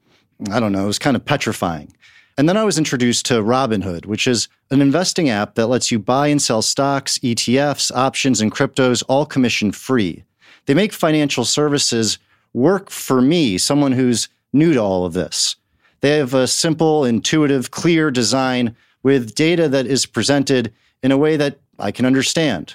I 0.51 0.59
don't 0.59 0.71
know, 0.71 0.83
it 0.83 0.87
was 0.87 0.99
kind 0.99 1.15
of 1.15 1.25
petrifying. 1.25 1.93
And 2.41 2.49
then 2.49 2.57
I 2.57 2.63
was 2.63 2.79
introduced 2.79 3.27
to 3.27 3.35
Robinhood, 3.35 4.07
which 4.07 4.25
is 4.25 4.47
an 4.71 4.81
investing 4.81 5.29
app 5.29 5.53
that 5.53 5.67
lets 5.67 5.91
you 5.91 5.99
buy 5.99 6.25
and 6.25 6.41
sell 6.41 6.63
stocks, 6.63 7.19
ETFs, 7.19 7.95
options, 7.95 8.41
and 8.41 8.51
cryptos 8.51 9.03
all 9.07 9.27
commission 9.27 9.71
free. 9.71 10.23
They 10.65 10.73
make 10.73 10.91
financial 10.91 11.45
services 11.45 12.17
work 12.51 12.89
for 12.89 13.21
me, 13.21 13.59
someone 13.59 13.91
who's 13.91 14.27
new 14.53 14.73
to 14.73 14.79
all 14.79 15.05
of 15.05 15.13
this. 15.13 15.55
They 15.99 16.17
have 16.17 16.33
a 16.33 16.47
simple, 16.47 17.05
intuitive, 17.05 17.69
clear 17.69 18.09
design 18.09 18.75
with 19.03 19.35
data 19.35 19.69
that 19.69 19.85
is 19.85 20.07
presented 20.07 20.73
in 21.03 21.11
a 21.11 21.19
way 21.19 21.37
that 21.37 21.59
I 21.77 21.91
can 21.91 22.07
understand. 22.07 22.73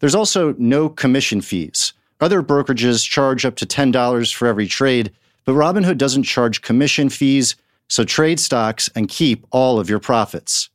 There's 0.00 0.14
also 0.14 0.54
no 0.56 0.88
commission 0.88 1.42
fees. 1.42 1.92
Other 2.22 2.42
brokerages 2.42 3.06
charge 3.06 3.44
up 3.44 3.56
to 3.56 3.66
$10 3.66 4.32
for 4.32 4.48
every 4.48 4.66
trade, 4.66 5.12
but 5.44 5.52
Robinhood 5.52 5.98
doesn't 5.98 6.22
charge 6.22 6.62
commission 6.62 7.10
fees, 7.10 7.54
so 7.88 8.04
trade 8.04 8.40
stocks 8.40 8.88
and 8.94 9.08
keep 9.08 9.46
all 9.50 9.78
of 9.78 9.88
your 9.88 10.00
profits. 10.00 10.70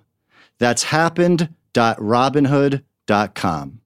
That's 0.58 0.84
happened.robinhood.com. 0.84 3.80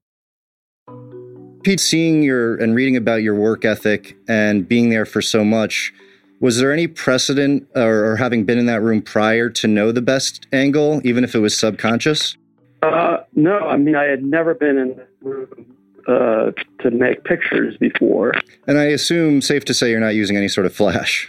Pete, 1.63 1.81
seeing 1.81 2.23
your 2.23 2.57
and 2.57 2.75
reading 2.75 2.97
about 2.97 3.23
your 3.23 3.35
work 3.35 3.67
ethic 3.67 4.17
and 4.27 4.67
being 4.67 4.89
there 4.89 5.05
for 5.05 5.21
so 5.21 5.45
much, 5.45 5.93
was 6.41 6.59
there 6.59 6.73
any 6.73 6.87
precedent 6.87 7.69
or, 7.75 8.13
or 8.13 8.17
having 8.17 8.45
been 8.45 8.57
in 8.57 8.65
that 8.67 8.81
room 8.81 9.03
prior 9.03 9.51
to 9.51 9.69
know 9.69 9.93
the 9.93 10.01
best 10.01 10.47
angle, 10.53 11.03
even 11.05 11.23
if 11.23 11.35
it 11.35 11.41
was 11.41 11.55
subconscious? 11.57 12.37
Uh, 12.83 13.19
no, 13.35 13.59
I 13.59 13.77
mean, 13.77 13.95
I 13.95 14.05
had 14.05 14.25
never 14.25 14.55
been 14.55 14.79
in 14.79 14.97
that 14.97 15.09
room 15.21 15.77
uh, 16.09 16.53
to 16.81 16.91
make 16.91 17.25
pictures 17.25 17.77
before. 17.77 18.33
And 18.67 18.79
I 18.79 18.85
assume, 18.85 19.43
safe 19.43 19.67
to 19.67 19.75
say, 19.75 19.91
you're 19.91 20.01
not 20.01 20.15
using 20.15 20.39
any 20.39 20.49
sort 20.49 20.65
of 20.65 20.75
flash. 20.75 21.29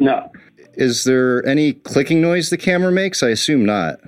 No. 0.00 0.32
Is 0.74 1.04
there 1.04 1.46
any 1.46 1.74
clicking 1.74 2.20
noise 2.20 2.50
the 2.50 2.56
camera 2.56 2.90
makes? 2.90 3.22
I 3.22 3.28
assume 3.28 3.64
not. 3.64 4.00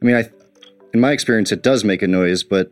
I 0.00 0.04
mean, 0.04 0.16
I, 0.16 0.30
in 0.92 1.00
my 1.00 1.12
experience, 1.12 1.52
it 1.52 1.62
does 1.62 1.84
make 1.84 2.02
a 2.02 2.06
noise, 2.06 2.42
but 2.42 2.70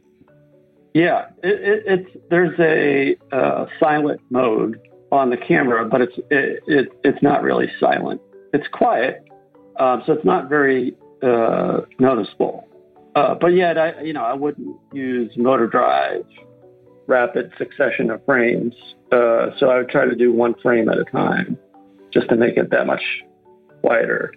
yeah, 0.94 1.26
it, 1.42 1.60
it, 1.60 1.82
it's 1.86 2.16
there's 2.30 2.58
a 2.60 3.16
uh, 3.34 3.66
silent 3.80 4.20
mode 4.30 4.80
on 5.10 5.30
the 5.30 5.36
camera, 5.36 5.84
but 5.84 6.00
it's 6.00 6.16
it, 6.30 6.62
it 6.66 6.88
it's 7.02 7.22
not 7.22 7.42
really 7.42 7.70
silent. 7.80 8.20
It's 8.52 8.66
quiet, 8.68 9.24
um, 9.80 10.02
so 10.06 10.12
it's 10.12 10.24
not 10.24 10.48
very 10.48 10.96
uh, 11.22 11.80
noticeable. 11.98 12.68
Uh, 13.16 13.34
but 13.34 13.48
yet, 13.48 13.76
I 13.76 14.02
you 14.02 14.12
know 14.12 14.22
I 14.22 14.34
wouldn't 14.34 14.76
use 14.92 15.32
motor 15.36 15.66
drive 15.66 16.24
rapid 17.06 17.52
succession 17.58 18.10
of 18.10 18.24
frames. 18.24 18.74
Uh, 19.12 19.50
so 19.58 19.70
I 19.70 19.78
would 19.78 19.88
try 19.88 20.04
to 20.04 20.14
do 20.14 20.32
one 20.32 20.54
frame 20.62 20.88
at 20.88 20.98
a 20.98 21.04
time, 21.04 21.58
just 22.12 22.28
to 22.28 22.36
make 22.36 22.56
it 22.56 22.70
that 22.70 22.86
much 22.86 23.02
quieter. 23.82 24.32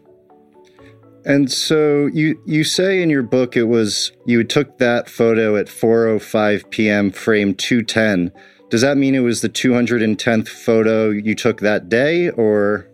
And 1.27 1.51
so 1.51 2.05
you 2.05 2.41
you 2.45 2.63
say 2.63 3.01
in 3.01 3.09
your 3.09 3.21
book 3.21 3.57
it 3.57 3.65
was 3.65 4.13
you 4.25 4.45
took 4.45 4.77
that 4.77 5.09
photo 5.09 5.57
at 5.57 5.67
4:05 5.67 6.69
p.m. 6.69 7.11
frame 7.11 7.53
210. 7.53 8.31
Does 8.69 8.79
that 8.79 8.95
mean 8.95 9.13
it 9.13 9.19
was 9.19 9.41
the 9.41 9.49
210th 9.49 10.47
photo 10.47 11.09
you 11.09 11.35
took 11.35 11.59
that 11.59 11.89
day 11.89 12.29
or 12.29 12.87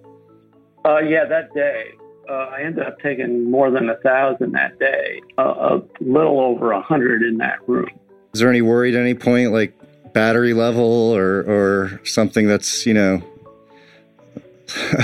uh, 0.86 0.98
yeah, 1.00 1.26
that 1.26 1.54
day. 1.54 1.92
Uh, 2.28 2.50
I 2.52 2.62
ended 2.64 2.86
up 2.86 3.00
taking 3.00 3.50
more 3.50 3.70
than 3.70 3.90
a 3.90 3.96
thousand 3.98 4.54
that 4.54 4.80
day, 4.80 5.22
uh, 5.38 5.44
a 5.78 5.82
little 6.02 6.40
over 6.42 6.72
a 6.72 6.82
hundred 6.82 7.22
in 7.22 7.38
that 7.38 7.58
room. 7.68 7.90
Is 8.34 8.40
there 8.40 8.50
any 8.50 8.62
worry 8.62 8.94
at 8.94 9.00
any 9.00 9.14
point, 9.14 9.52
like 9.52 9.74
battery 10.14 10.54
level 10.54 10.84
or 10.84 11.42
or 11.44 12.02
something 12.04 12.48
that's 12.48 12.86
you 12.88 12.96
know? 12.96 13.22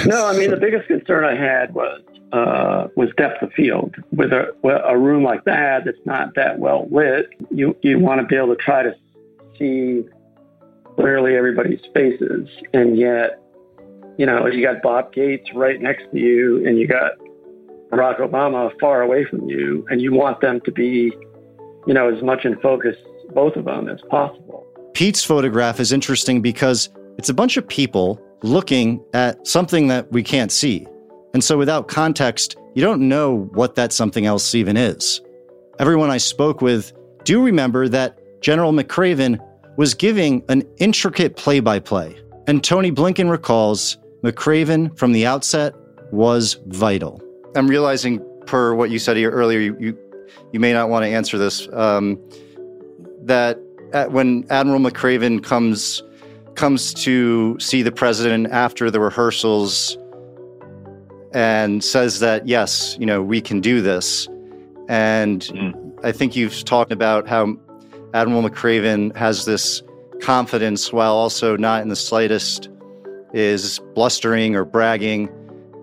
no, 0.07 0.25
I 0.25 0.35
mean 0.35 0.49
the 0.49 0.57
biggest 0.57 0.87
concern 0.87 1.23
I 1.23 1.35
had 1.35 1.75
was 1.75 2.01
uh, 2.31 2.87
was 2.95 3.09
depth 3.17 3.41
of 3.41 3.51
field. 3.53 3.95
With 4.11 4.31
a, 4.31 4.53
a 4.85 4.97
room 4.97 5.23
like 5.23 5.45
that 5.45 5.85
that's 5.85 5.97
not 6.05 6.35
that 6.35 6.59
well 6.59 6.87
lit, 6.91 7.29
you, 7.51 7.75
you 7.81 7.99
want 7.99 8.21
to 8.21 8.27
be 8.27 8.35
able 8.35 8.55
to 8.55 8.61
try 8.61 8.83
to 8.83 8.95
see 9.57 10.03
clearly 10.95 11.35
everybody's 11.35 11.81
faces. 11.93 12.47
And 12.73 12.97
yet, 12.97 13.39
you 14.17 14.25
know, 14.25 14.47
you 14.47 14.61
got 14.61 14.81
Bob 14.81 15.13
Gates 15.13 15.49
right 15.53 15.81
next 15.81 16.03
to 16.11 16.19
you 16.19 16.67
and 16.67 16.77
you 16.77 16.87
got 16.87 17.13
Barack 17.89 18.19
Obama 18.19 18.71
far 18.79 19.01
away 19.01 19.25
from 19.25 19.49
you, 19.49 19.85
and 19.89 20.01
you 20.01 20.13
want 20.13 20.41
them 20.41 20.61
to 20.61 20.71
be, 20.71 21.11
you 21.87 21.93
know, 21.93 22.13
as 22.13 22.21
much 22.21 22.45
in 22.45 22.59
focus, 22.59 22.95
both 23.33 23.55
of 23.55 23.65
them, 23.65 23.89
as 23.89 23.99
possible. 24.09 24.65
Pete's 24.93 25.23
photograph 25.23 25.79
is 25.79 25.91
interesting 25.91 26.41
because 26.41 26.89
it's 27.17 27.29
a 27.29 27.33
bunch 27.33 27.57
of 27.57 27.67
people 27.67 28.21
looking 28.43 29.03
at 29.13 29.45
something 29.47 29.87
that 29.87 30.11
we 30.11 30.21
can't 30.21 30.51
see. 30.51 30.87
And 31.33 31.43
so 31.43 31.57
without 31.57 31.87
context, 31.87 32.57
you 32.75 32.81
don't 32.81 33.07
know 33.07 33.49
what 33.53 33.75
that 33.75 33.93
something 33.93 34.25
else 34.25 34.55
even 34.55 34.77
is. 34.77 35.21
Everyone 35.79 36.09
I 36.09 36.17
spoke 36.17 36.61
with 36.61 36.93
do 37.23 37.41
remember 37.43 37.87
that 37.87 38.17
General 38.41 38.71
McRaven 38.71 39.39
was 39.77 39.93
giving 39.93 40.43
an 40.49 40.63
intricate 40.77 41.35
play 41.35 41.59
by 41.59 41.79
play. 41.79 42.19
And 42.47 42.63
Tony 42.63 42.91
Blinken 42.91 43.29
recalls 43.29 43.97
McRaven 44.23 44.97
from 44.97 45.11
the 45.11 45.25
outset 45.25 45.73
was 46.11 46.57
vital. 46.67 47.21
I'm 47.55 47.67
realizing, 47.67 48.25
per 48.45 48.73
what 48.73 48.89
you 48.89 48.99
said 48.99 49.17
earlier, 49.17 49.59
you, 49.59 49.77
you, 49.79 49.97
you 50.51 50.59
may 50.59 50.73
not 50.73 50.89
want 50.89 51.03
to 51.03 51.09
answer 51.09 51.37
this, 51.37 51.67
um, 51.73 52.19
that 53.21 53.59
when 54.11 54.45
Admiral 54.49 54.79
McRaven 54.79 55.43
comes 55.43 56.03
comes 56.55 56.93
to 56.93 57.57
see 57.59 57.81
the 57.81 57.91
president 57.91 58.47
after 58.51 58.91
the 58.91 58.99
rehearsals 58.99 59.97
and 61.33 61.83
says 61.83 62.19
that 62.19 62.47
yes, 62.47 62.97
you 62.99 63.05
know, 63.05 63.21
we 63.21 63.41
can 63.41 63.61
do 63.61 63.81
this. 63.81 64.27
And 64.87 65.41
mm. 65.41 65.99
I 66.03 66.11
think 66.11 66.35
you've 66.35 66.63
talked 66.65 66.91
about 66.91 67.27
how 67.27 67.57
Admiral 68.13 68.43
McRaven 68.43 69.15
has 69.15 69.45
this 69.45 69.83
confidence 70.21 70.91
while 70.91 71.13
also 71.13 71.55
not 71.55 71.81
in 71.81 71.89
the 71.89 71.95
slightest 71.95 72.69
is 73.33 73.79
blustering 73.93 74.55
or 74.55 74.65
bragging. 74.65 75.29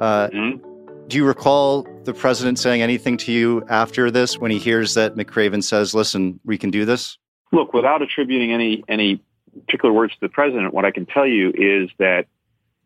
Uh, 0.01 0.29
mm. 0.29 0.61
Do 1.09 1.17
you 1.17 1.25
recall 1.25 1.87
the 2.03 2.13
president 2.13 2.59
saying 2.59 2.83
anything 2.83 3.17
to 3.19 3.33
you 3.33 3.65
after 3.69 4.11
this 4.11 4.39
when 4.39 4.51
he 4.51 4.59
hears 4.59 4.95
that 4.95 5.15
McRaven 5.15 5.63
says, 5.63 5.95
"Listen, 5.95 6.41
we 6.45 6.59
can 6.59 6.71
do 6.71 6.85
this"? 6.85 7.17
Look, 7.53 7.73
without 7.73 8.03
attributing 8.03 8.53
any 8.53 8.83
any 8.89 9.23
particular 9.55 9.95
words 9.95 10.15
to 10.15 10.21
the 10.21 10.29
president, 10.29 10.75
what 10.75 10.85
I 10.85 10.91
can 10.91 11.07
tell 11.07 11.27
you 11.27 11.53
is 11.55 11.91
that 11.99 12.27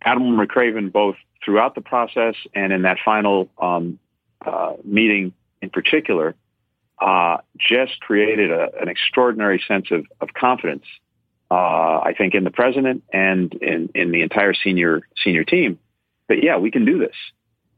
Admiral 0.02 0.46
McRaven, 0.46 0.92
both 0.92 1.16
throughout 1.45 1.74
the 1.74 1.80
process 1.80 2.34
and 2.55 2.72
in 2.72 2.82
that 2.82 2.99
final 3.05 3.49
um, 3.59 3.99
uh, 4.45 4.74
meeting 4.84 5.32
in 5.62 5.70
particular, 5.70 6.34
uh, 7.01 7.38
just 7.59 8.01
created 8.01 8.51
a, 8.51 8.68
an 8.80 8.88
extraordinary 8.88 9.62
sense 9.66 9.91
of, 9.91 10.07
of 10.20 10.32
confidence. 10.34 10.84
Uh, 11.51 12.01
I 12.05 12.14
think 12.16 12.34
in 12.34 12.45
the 12.45 12.51
president 12.51 13.03
and 13.12 13.53
in, 13.55 13.91
in 13.95 14.12
the 14.12 14.22
entire 14.22 14.55
senior 14.55 15.01
senior 15.22 15.43
team 15.43 15.78
But 16.28 16.45
yeah, 16.45 16.59
we 16.59 16.70
can 16.70 16.84
do 16.84 16.99
this. 16.99 17.16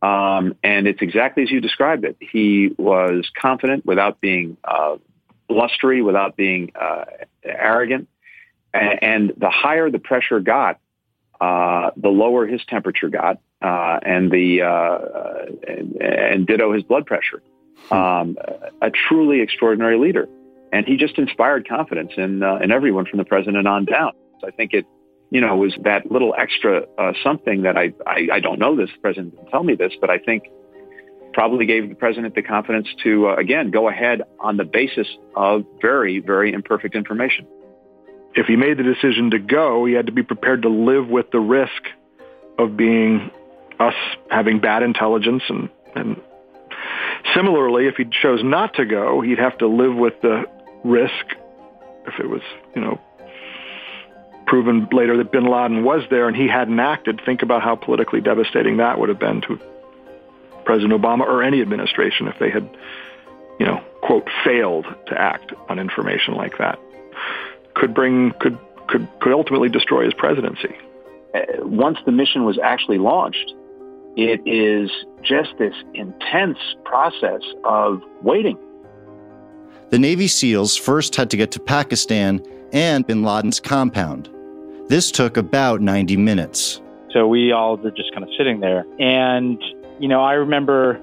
Um, 0.02 0.56
and 0.62 0.88
it's 0.88 1.00
exactly 1.00 1.44
as 1.44 1.50
you 1.50 1.60
described 1.60 2.04
it. 2.04 2.16
He 2.20 2.74
was 2.76 3.30
confident 3.40 3.86
without 3.86 4.20
being 4.20 4.56
uh, 4.64 4.96
blustery, 5.48 6.02
without 6.02 6.36
being 6.36 6.72
uh, 6.74 7.04
arrogant. 7.44 8.08
And, 8.74 9.02
and, 9.02 9.32
the 9.36 9.50
higher 9.50 9.90
the 9.90 9.98
pressure 9.98 10.40
got, 10.40 10.80
uh, 11.40 11.90
the 11.96 12.08
lower 12.08 12.46
his 12.46 12.62
temperature 12.66 13.10
got, 13.10 13.38
uh, 13.62 13.98
and 14.02 14.30
the 14.30 14.62
uh, 14.62 14.98
and, 15.68 15.96
and, 16.00 16.46
ditto 16.46 16.72
his 16.72 16.82
blood 16.82 17.06
pressure. 17.06 17.42
Um, 17.90 18.36
a 18.80 18.90
truly 19.08 19.40
extraordinary 19.40 19.98
leader, 19.98 20.28
and 20.72 20.86
he 20.86 20.96
just 20.96 21.18
inspired 21.18 21.68
confidence 21.68 22.12
in 22.16 22.42
uh, 22.42 22.56
in 22.56 22.70
everyone 22.70 23.06
from 23.06 23.18
the 23.18 23.24
president 23.24 23.66
on 23.66 23.84
down. 23.84 24.12
I 24.44 24.50
think 24.50 24.72
it 24.72 24.86
you 25.32 25.40
know, 25.40 25.56
was 25.56 25.74
that 25.84 26.12
little 26.12 26.34
extra 26.36 26.82
uh, 26.98 27.14
something 27.24 27.62
that 27.62 27.78
I, 27.78 27.94
I, 28.06 28.28
I 28.34 28.40
don't 28.40 28.58
know 28.58 28.76
this. 28.76 28.90
The 28.94 29.00
president 29.00 29.34
didn't 29.34 29.48
tell 29.48 29.62
me 29.62 29.74
this, 29.74 29.94
but 29.98 30.10
I 30.10 30.18
think 30.18 30.44
probably 31.32 31.64
gave 31.64 31.88
the 31.88 31.94
president 31.94 32.34
the 32.34 32.42
confidence 32.42 32.86
to, 33.02 33.28
uh, 33.28 33.36
again, 33.36 33.70
go 33.70 33.88
ahead 33.88 34.20
on 34.38 34.58
the 34.58 34.64
basis 34.64 35.06
of 35.34 35.64
very, 35.80 36.20
very 36.20 36.52
imperfect 36.52 36.94
information. 36.94 37.46
If 38.34 38.44
he 38.44 38.56
made 38.56 38.76
the 38.76 38.82
decision 38.82 39.30
to 39.30 39.38
go, 39.38 39.86
he 39.86 39.94
had 39.94 40.04
to 40.04 40.12
be 40.12 40.22
prepared 40.22 40.62
to 40.62 40.68
live 40.68 41.08
with 41.08 41.30
the 41.30 41.40
risk 41.40 41.82
of 42.58 42.76
being 42.76 43.30
us 43.82 43.94
having 44.30 44.60
bad 44.60 44.82
intelligence 44.82 45.42
and, 45.48 45.68
and 45.94 46.20
similarly, 47.34 47.86
if 47.86 47.96
he 47.96 48.04
chose 48.04 48.42
not 48.42 48.74
to 48.74 48.84
go, 48.84 49.20
he'd 49.20 49.38
have 49.38 49.58
to 49.58 49.66
live 49.66 49.94
with 49.94 50.14
the 50.22 50.44
risk 50.84 51.36
if 52.06 52.18
it 52.18 52.28
was, 52.28 52.42
you 52.74 52.80
know, 52.80 53.00
proven 54.46 54.88
later 54.92 55.16
that 55.16 55.30
bin 55.32 55.44
Laden 55.44 55.84
was 55.84 56.02
there 56.10 56.28
and 56.28 56.36
he 56.36 56.48
hadn't 56.48 56.80
acted, 56.80 57.20
think 57.24 57.42
about 57.42 57.62
how 57.62 57.76
politically 57.76 58.20
devastating 58.20 58.78
that 58.78 58.98
would 58.98 59.08
have 59.08 59.18
been 59.18 59.40
to 59.42 59.58
President 60.64 60.92
Obama 60.92 61.20
or 61.20 61.42
any 61.42 61.60
administration 61.60 62.28
if 62.28 62.38
they 62.38 62.50
had, 62.50 62.68
you 63.58 63.66
know, 63.66 63.82
quote, 64.02 64.28
failed 64.44 64.86
to 65.06 65.20
act 65.20 65.52
on 65.68 65.78
information 65.78 66.34
like 66.34 66.58
that. 66.58 66.78
Could 67.74 67.94
bring, 67.94 68.32
could, 68.40 68.58
could, 68.88 69.08
could 69.20 69.32
ultimately 69.32 69.68
destroy 69.68 70.04
his 70.04 70.14
presidency. 70.14 70.74
Uh, 71.34 71.66
once 71.66 71.98
the 72.04 72.12
mission 72.12 72.44
was 72.44 72.58
actually 72.62 72.98
launched, 72.98 73.54
it 74.16 74.40
is 74.46 74.90
just 75.22 75.56
this 75.58 75.74
intense 75.94 76.58
process 76.84 77.42
of 77.64 78.02
waiting. 78.22 78.58
The 79.90 79.98
Navy 79.98 80.26
SEALs 80.26 80.76
first 80.76 81.16
had 81.16 81.30
to 81.30 81.36
get 81.36 81.50
to 81.52 81.60
Pakistan 81.60 82.42
and 82.72 83.06
bin 83.06 83.22
Laden's 83.22 83.60
compound. 83.60 84.30
This 84.88 85.10
took 85.10 85.36
about 85.36 85.80
90 85.80 86.16
minutes. 86.16 86.80
So 87.12 87.26
we 87.26 87.52
all 87.52 87.76
were 87.76 87.90
just 87.90 88.12
kind 88.12 88.24
of 88.24 88.30
sitting 88.36 88.60
there. 88.60 88.86
And, 88.98 89.62
you 90.00 90.08
know, 90.08 90.22
I 90.22 90.32
remember 90.34 91.00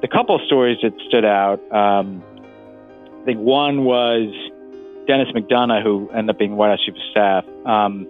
the 0.00 0.08
couple 0.08 0.34
of 0.34 0.42
stories 0.46 0.78
that 0.82 0.92
stood 1.08 1.24
out. 1.24 1.60
Um, 1.72 2.22
I 3.20 3.24
think 3.24 3.38
one 3.40 3.84
was 3.84 4.32
Dennis 5.06 5.28
McDonough, 5.34 5.82
who 5.82 6.08
ended 6.10 6.30
up 6.30 6.38
being 6.38 6.56
White 6.56 6.70
House 6.70 6.80
Chief 6.84 6.94
of 6.94 7.00
Staff. 7.10 7.44
Um, 7.66 8.06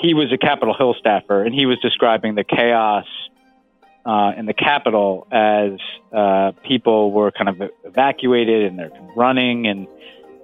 he 0.00 0.14
was 0.14 0.32
a 0.32 0.38
Capitol 0.38 0.74
Hill 0.76 0.94
staffer, 0.98 1.42
and 1.42 1.54
he 1.54 1.64
was 1.64 1.78
describing 1.80 2.34
the 2.34 2.44
chaos 2.44 3.06
uh, 4.04 4.32
in 4.36 4.46
the 4.46 4.54
capital 4.54 5.26
as 5.30 5.72
uh, 6.12 6.52
people 6.66 7.12
were 7.12 7.30
kind 7.30 7.48
of 7.48 7.70
evacuated 7.84 8.64
and 8.64 8.78
they're 8.78 8.92
running 9.16 9.66
and 9.66 9.86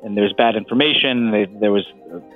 and 0.02 0.16
there's 0.16 0.32
bad 0.32 0.56
information. 0.56 1.30
They, 1.30 1.46
there 1.46 1.72
was 1.72 1.84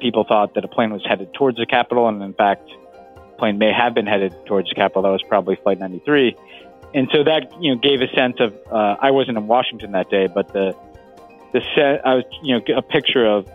people 0.01 0.25
thought 0.25 0.55
that 0.55 0.65
a 0.65 0.69
plane 0.69 0.93
was 0.93 1.03
headed 1.07 1.33
towards 1.35 1.59
the 1.59 1.67
capital, 1.67 2.09
and 2.09 2.23
in 2.23 2.35
fact, 2.35 2.69
the 3.15 3.37
plane 3.39 3.59
may 3.59 3.73
have 3.73 3.95
been 3.95 4.07
headed 4.07 4.35
towards 4.47 4.69
the 4.69 4.75
capital. 4.75 5.03
That 5.03 5.11
was 5.11 5.23
probably 5.29 5.57
Flight 5.63 5.79
93, 5.79 6.37
and 6.95 7.09
so 7.13 7.23
that 7.25 7.53
you 7.63 7.73
know 7.73 7.81
gave 7.81 8.01
a 8.01 8.09
sense 8.15 8.37
of. 8.41 8.55
Uh, 8.71 8.97
I 9.01 9.11
wasn't 9.13 9.39
in 9.39 9.47
Washington 9.47 9.93
that 9.93 10.11
day, 10.11 10.27
but 10.27 10.53
the 10.53 10.77
the 11.53 11.61
set 11.75 12.05
I 12.07 12.17
was 12.17 12.25
you 12.43 12.59
know 12.59 12.77
a 12.77 12.83
picture 12.83 13.25
of 13.25 13.49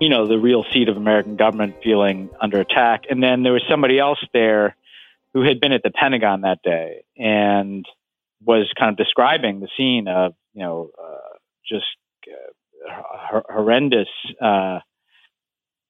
you 0.00 0.08
know 0.08 0.26
the 0.26 0.38
real 0.38 0.64
seat 0.72 0.88
of 0.88 0.96
American 0.96 1.36
government 1.36 1.76
feeling 1.82 2.30
under 2.40 2.60
attack, 2.60 3.04
and 3.10 3.22
then 3.22 3.42
there 3.42 3.52
was 3.52 3.62
somebody 3.68 3.98
else 3.98 4.18
there 4.32 4.76
who 5.34 5.42
had 5.42 5.60
been 5.60 5.72
at 5.72 5.82
the 5.82 5.90
Pentagon 5.90 6.42
that 6.42 6.60
day 6.62 7.04
and 7.16 7.84
was 8.42 8.72
kind 8.78 8.90
of 8.90 8.96
describing 8.96 9.60
the 9.60 9.68
scene 9.76 10.08
of 10.08 10.34
you 10.54 10.62
know 10.62 10.90
uh, 10.98 11.36
just 11.68 11.84
horrendous, 13.48 14.08
uh, 14.40 14.80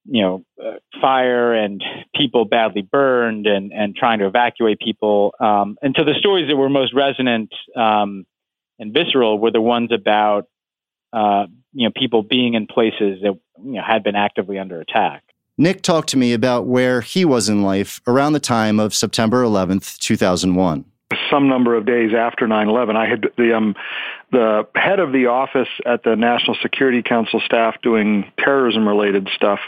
you 0.06 0.22
know, 0.22 0.44
uh, 0.62 0.74
fire 1.00 1.54
and 1.54 1.82
people 2.14 2.44
badly 2.44 2.82
burned 2.82 3.46
and, 3.46 3.72
and 3.72 3.96
trying 3.96 4.18
to 4.18 4.26
evacuate 4.26 4.78
people. 4.78 5.34
Um, 5.40 5.76
and 5.82 5.94
so 5.98 6.04
the 6.04 6.14
stories 6.18 6.48
that 6.48 6.56
were 6.56 6.68
most 6.68 6.92
resonant 6.94 7.52
um, 7.76 8.26
and 8.78 8.92
visceral 8.92 9.38
were 9.38 9.50
the 9.50 9.60
ones 9.60 9.90
about, 9.92 10.46
uh, 11.12 11.46
you 11.72 11.86
know, 11.86 11.92
people 11.96 12.22
being 12.22 12.54
in 12.54 12.66
places 12.66 13.20
that 13.22 13.38
you 13.62 13.72
know, 13.72 13.82
had 13.86 14.02
been 14.02 14.16
actively 14.16 14.58
under 14.58 14.80
attack. 14.80 15.22
Nick 15.56 15.82
talked 15.82 16.08
to 16.08 16.16
me 16.16 16.32
about 16.32 16.66
where 16.66 17.00
he 17.00 17.24
was 17.24 17.48
in 17.48 17.62
life 17.62 18.00
around 18.06 18.32
the 18.32 18.40
time 18.40 18.80
of 18.80 18.94
September 18.94 19.42
11th, 19.42 19.98
2001 19.98 20.84
some 21.30 21.48
number 21.48 21.76
of 21.76 21.86
days 21.86 22.12
after 22.12 22.46
9/11. 22.46 22.96
I 22.96 23.06
had 23.06 23.26
the 23.36 23.56
um, 23.56 23.74
the 24.32 24.66
head 24.74 25.00
of 25.00 25.12
the 25.12 25.26
office 25.26 25.68
at 25.86 26.02
the 26.02 26.16
National 26.16 26.56
Security 26.60 27.02
Council 27.02 27.40
staff 27.44 27.76
doing 27.82 28.30
terrorism 28.38 28.86
related 28.86 29.28
stuff 29.34 29.60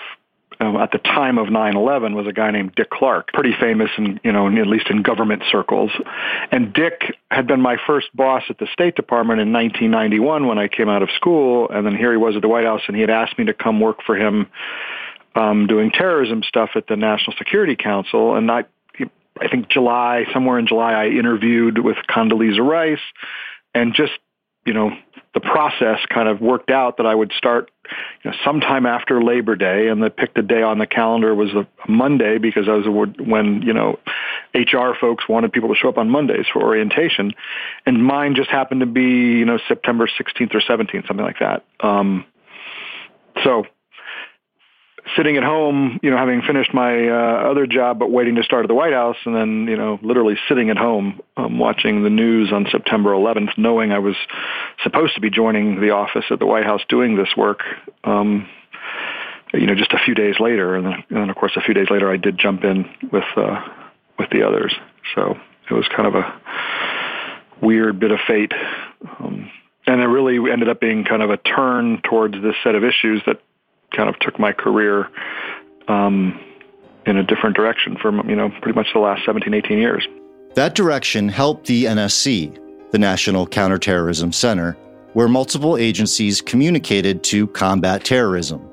um, 0.61 0.77
at 0.77 0.91
the 0.91 0.99
time 0.99 1.39
of 1.39 1.49
9/11 1.49 2.15
was 2.15 2.27
a 2.27 2.33
guy 2.33 2.51
named 2.51 2.75
Dick 2.75 2.91
Clarke, 2.91 3.33
pretty 3.33 3.55
famous 3.59 3.91
in 3.99 4.21
you 4.25 4.33
know 4.33 4.47
at 4.47 4.67
least 4.67 4.89
in 4.91 5.03
government 5.03 5.43
circles. 5.51 5.91
And 6.51 6.73
Dick 6.73 7.15
had 7.31 7.47
been 7.47 7.61
my 7.61 7.77
first 7.87 8.15
boss 8.15 8.43
at 8.49 8.59
the 8.59 8.67
State 8.73 8.97
Department 8.97 9.41
in 9.41 9.53
1991 9.53 10.47
when 10.47 10.59
I 10.59 10.69
came 10.69 10.89
out 10.89 11.03
of 11.03 11.11
school, 11.17 11.69
and 11.71 11.87
then 11.87 11.95
here 11.95 12.11
he 12.11 12.19
was 12.19 12.37
at 12.37 12.43
the 12.43 12.49
White 12.49 12.65
House, 12.65 12.83
and 12.87 12.97
he 12.97 13.01
had 13.03 13.11
asked 13.11 13.39
me 13.39 13.45
to 13.47 13.55
come 13.55 13.81
work 13.81 14.03
for 14.05 14.17
him. 14.17 14.49
Um, 15.37 15.67
doing 15.67 15.91
terrorism 15.91 16.43
stuff 16.43 16.71
at 16.77 16.87
the 16.87 16.97
National 16.97 17.37
Security 17.37 17.77
Council, 17.77 18.37
and 18.37 18.51
I 18.51 18.65
I 19.41 19.49
think 19.49 19.69
July, 19.69 20.25
somewhere 20.33 20.59
in 20.59 20.67
July, 20.67 20.93
I 20.93 21.07
interviewed 21.09 21.79
with 21.79 21.97
Condoleezza 22.09 22.61
Rice 22.61 22.99
and 23.75 23.95
just, 23.95 24.13
you 24.65 24.73
know, 24.73 24.91
the 25.35 25.41
process 25.41 25.99
kind 26.09 26.29
of 26.29 26.41
worked 26.41 26.71
out 26.71 26.97
that 26.97 27.07
I 27.07 27.15
would 27.15 27.33
start 27.37 27.71
you 28.25 28.31
know, 28.31 28.37
sometime 28.45 28.87
after 28.87 29.23
Labor 29.23 29.55
Day 29.55 29.89
and 29.89 30.03
they 30.03 30.09
picked 30.09 30.39
a 30.39 30.43
day 30.43 30.63
on 30.63 30.79
the 30.79 30.87
calendar 30.87 31.35
was 31.35 31.51
a 31.53 31.69
Monday 31.87 32.39
because 32.39 32.67
that 32.67 32.73
was 32.73 33.15
when, 33.19 33.61
you 33.61 33.75
know, 33.75 33.99
HR 34.55 34.95
folks 34.99 35.29
wanted 35.29 35.53
people 35.53 35.69
to 35.69 35.75
show 35.75 35.91
up 35.91 35.99
on 35.99 36.09
Mondays 36.09 36.47
for 36.51 36.63
orientation. 36.63 37.33
And 37.85 38.03
mine 38.03 38.35
just 38.35 38.51
happened 38.51 38.81
to 38.81 38.87
be, 38.87 39.03
you 39.03 39.45
know, 39.45 39.59
September 39.69 40.09
16th 40.09 40.55
or 40.55 40.61
17th, 40.61 41.07
something 41.07 41.25
like 41.25 41.41
that. 41.41 41.65
Um, 41.81 42.25
so 43.45 43.65
sitting 45.15 45.37
at 45.37 45.45
home, 45.45 46.01
you 46.03 46.11
know, 46.11 46.17
having 46.17 46.43
finished 46.43 46.75
my 46.75 47.09
uh, 47.09 47.51
other 47.51 47.67
job, 47.67 47.99
but 47.99 48.11
waiting 48.11 48.35
to 48.37 48.43
start 48.43 48.65
at 48.65 48.69
the 48.69 48.75
White 48.75 48.93
House, 48.93 49.17
and 49.25 49.35
then, 49.35 49.67
you 49.69 49.77
know, 49.77 49.99
literally 50.03 50.37
sitting 50.49 50.71
at 50.71 50.77
home 50.77 51.21
um, 51.37 51.59
watching 51.59 52.03
the 52.03 52.11
news 52.11 52.53
on 52.53 52.67
September 52.71 53.11
11th, 53.11 53.57
knowing 53.57 53.93
I 53.93 53.99
was 53.99 54.17
supposed 54.83 55.15
to 55.15 55.21
be 55.21 55.31
joining 55.31 55.81
the 55.81 55.91
office 55.91 56.25
at 56.31 56.39
the 56.39 56.47
White 56.47 56.65
House 56.65 56.81
doing 56.89 57.17
this 57.17 57.29
work. 57.37 57.61
Um, 58.05 58.49
you 59.55 59.67
know, 59.67 59.75
just 59.75 59.93
a 59.93 59.99
few 60.05 60.15
days 60.15 60.35
later, 60.41 60.75
and 60.75 60.87
then, 60.87 61.05
and 61.09 61.19
then, 61.19 61.31
of 61.31 61.37
course, 61.37 61.53
a 61.57 61.61
few 61.61 61.73
days 61.73 61.87
later, 61.89 62.11
I 62.11 62.17
did 62.17 62.39
jump 62.39 62.65
in 62.65 62.85
with 63.13 63.25
uh, 63.37 63.61
with 64.19 64.31
the 64.31 64.43
others. 64.43 64.75
So 65.15 65.37
it 65.71 65.75
was 65.75 65.87
kind 65.95 66.09
of 66.09 66.15
a 66.15 66.41
weird 67.63 68.01
bit 68.01 68.11
of 68.11 68.19
fate. 68.27 68.53
Um, 69.21 69.51
and 69.87 70.01
it 70.01 70.07
really 70.07 70.51
ended 70.51 70.69
up 70.69 70.81
being 70.81 71.05
kind 71.05 71.23
of 71.23 71.31
a 71.31 71.37
turn 71.37 72.01
towards 72.03 72.35
this 72.35 72.57
set 72.65 72.75
of 72.75 72.83
issues 72.83 73.23
that 73.27 73.41
kind 73.97 74.09
of 74.09 74.19
took 74.21 74.39
my 74.39 74.53
career 74.53 75.09
um, 75.89 76.39
in 77.07 77.17
a 77.17 77.23
different 77.23 77.57
direction 77.57 77.97
for 78.01 78.13
you 78.29 78.37
know 78.37 78.51
pretty 78.61 78.77
much 78.77 78.89
the 78.93 79.01
last 79.01 79.25
17, 79.25 79.55
18 79.55 79.79
years. 79.79 80.07
That 80.55 80.75
direction 80.75 81.29
helped 81.29 81.67
the 81.67 81.85
NSC, 81.85 82.91
the 82.91 82.99
National 82.99 83.47
Counterterrorism 83.47 84.33
Center, 84.33 84.77
where 85.13 85.29
multiple 85.29 85.77
agencies 85.77 86.41
communicated 86.41 87.23
to 87.25 87.47
combat 87.49 88.05
terrorism. 88.05 88.67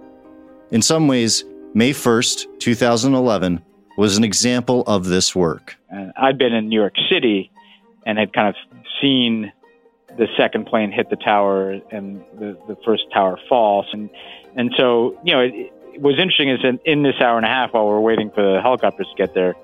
In 0.72 0.82
some 0.82 1.08
ways, 1.08 1.44
May 1.74 1.92
1st, 1.92 2.60
2011, 2.60 3.62
was 3.98 4.18
an 4.18 4.24
example 4.24 4.84
of 4.88 5.06
this 5.06 5.36
work. 5.36 5.78
I'd 6.18 6.38
been 6.38 6.54
in 6.54 6.70
New 6.70 6.80
York 6.80 6.96
City 7.10 7.52
and 8.06 8.18
had 8.18 8.34
kind 8.34 8.48
of 8.48 8.56
seen 9.02 9.52
the 10.18 10.28
second 10.38 10.66
plane 10.66 10.92
hit 10.92 11.10
the 11.10 11.16
tower 11.16 11.80
and 11.92 12.24
the, 12.40 12.58
the 12.68 12.78
first 12.86 13.04
tower 13.14 13.40
fall. 13.50 13.86
And, 13.92 14.10
and 14.56 14.72
so, 14.78 15.20
you 15.24 15.34
know, 15.34 15.42
it, 15.42 15.54
it 15.94 16.02
was 16.02 16.16
interesting 16.18 16.50
is 16.50 16.64
in, 16.64 16.80
in 16.86 17.04
this 17.04 17.16
hour 17.20 17.38
and 17.38 17.46
a 17.46 17.50
half 17.50 17.74
while 17.74 17.88
we're 17.88 18.00
waiting 18.00 18.32
for 18.32 18.42
the 18.42 18.62
helicopters 18.62 19.08
to 19.08 19.16
get 19.16 19.34
there, 19.34 19.56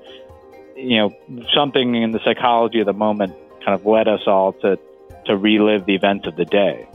you 0.75 0.97
know, 0.97 1.45
something 1.53 1.95
in 1.95 2.11
the 2.11 2.19
psychology 2.23 2.79
of 2.79 2.85
the 2.85 2.93
moment 2.93 3.35
kind 3.65 3.79
of 3.79 3.85
led 3.85 4.07
us 4.07 4.21
all 4.27 4.53
to, 4.53 4.79
to 5.25 5.37
relive 5.37 5.85
the 5.85 5.95
events 5.95 6.27
of 6.27 6.35
the 6.35 6.45
day. 6.45 6.87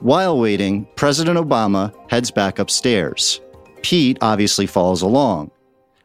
While 0.00 0.38
waiting, 0.38 0.86
President 0.96 1.38
Obama 1.38 1.94
heads 2.10 2.30
back 2.30 2.58
upstairs. 2.58 3.40
Pete 3.82 4.18
obviously 4.20 4.66
follows 4.66 5.02
along. 5.02 5.50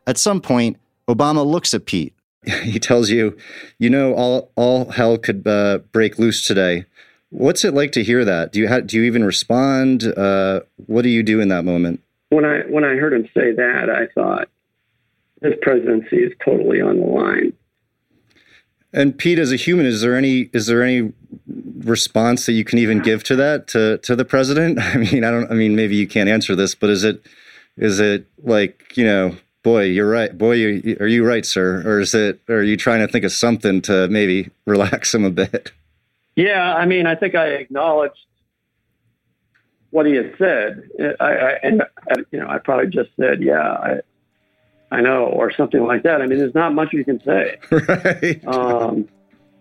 At 0.05 0.17
some 0.17 0.41
point, 0.41 0.77
Obama 1.07 1.45
looks 1.45 1.73
at 1.73 1.85
Pete. 1.85 2.13
He 2.63 2.79
tells 2.79 3.09
you, 3.09 3.37
you 3.77 3.89
know, 3.89 4.13
all 4.13 4.51
all 4.55 4.89
hell 4.89 5.17
could 5.17 5.45
uh, 5.45 5.79
break 5.91 6.17
loose 6.17 6.45
today. 6.45 6.85
What's 7.31 7.63
it 7.63 7.73
like 7.73 7.91
to 7.93 8.03
hear 8.03 8.25
that? 8.25 8.51
Do 8.51 8.59
you 8.59 8.81
do 8.81 8.97
you 8.97 9.03
even 9.03 9.23
respond? 9.23 10.03
Uh, 10.03 10.61
what 10.87 11.03
do 11.03 11.09
you 11.09 11.23
do 11.23 11.39
in 11.39 11.49
that 11.49 11.63
moment? 11.63 12.01
When 12.29 12.45
I 12.45 12.61
when 12.61 12.83
I 12.83 12.95
heard 12.95 13.13
him 13.13 13.27
say 13.33 13.51
that, 13.53 13.89
I 13.89 14.07
thought 14.13 14.49
this 15.41 15.53
presidency 15.61 16.17
is 16.17 16.33
totally 16.43 16.81
on 16.81 16.99
the 16.99 17.05
line. 17.05 17.53
And 18.91 19.17
Pete, 19.17 19.37
as 19.37 19.51
a 19.51 19.55
human, 19.55 19.85
is 19.85 20.01
there 20.01 20.15
any 20.15 20.49
is 20.53 20.65
there 20.65 20.83
any 20.83 21.13
response 21.79 22.45
that 22.47 22.53
you 22.53 22.63
can 22.63 22.79
even 22.79 22.99
give 22.99 23.23
to 23.25 23.35
that 23.35 23.67
to 23.69 23.99
to 23.99 24.15
the 24.15 24.25
president? 24.25 24.79
I 24.81 24.97
mean, 24.97 25.23
I 25.23 25.31
don't. 25.31 25.51
I 25.51 25.53
mean, 25.53 25.75
maybe 25.75 25.95
you 25.95 26.07
can't 26.07 26.29
answer 26.29 26.55
this, 26.55 26.73
but 26.73 26.89
is 26.89 27.03
it 27.03 27.23
is 27.77 27.99
it 27.99 28.25
like 28.43 28.97
you 28.97 29.05
know, 29.05 29.35
boy, 29.61 29.83
you're 29.83 30.09
right, 30.09 30.35
boy, 30.35 30.53
you, 30.53 30.97
are 30.99 31.07
you 31.07 31.25
right, 31.25 31.45
sir, 31.45 31.83
or 31.85 31.99
is 31.99 32.15
it? 32.15 32.41
Or 32.49 32.55
are 32.55 32.63
you 32.63 32.77
trying 32.77 33.05
to 33.05 33.11
think 33.11 33.23
of 33.23 33.31
something 33.31 33.81
to 33.83 34.07
maybe 34.07 34.49
relax 34.65 35.13
him 35.13 35.23
a 35.23 35.29
bit? 35.29 35.71
Yeah, 36.39 36.73
I 36.73 36.85
mean, 36.85 37.05
I 37.05 37.15
think 37.15 37.35
I 37.35 37.47
acknowledged 37.47 38.25
what 39.89 40.05
he 40.05 40.13
had 40.13 40.35
said. 40.37 40.89
I, 41.19 41.25
I 41.25 41.51
and 41.61 41.83
you 42.31 42.39
know, 42.39 42.47
I 42.47 42.59
probably 42.59 42.87
just 42.87 43.09
said, 43.19 43.41
yeah, 43.41 43.59
I 43.59 43.99
I 44.89 45.01
know, 45.01 45.25
or 45.25 45.51
something 45.51 45.83
like 45.83 46.03
that. 46.03 46.21
I 46.21 46.27
mean, 46.27 46.39
there's 46.39 46.55
not 46.55 46.73
much 46.73 46.93
you 46.93 47.03
can 47.03 47.21
say. 47.25 47.57
Right. 47.71 48.47
Um, 48.47 49.09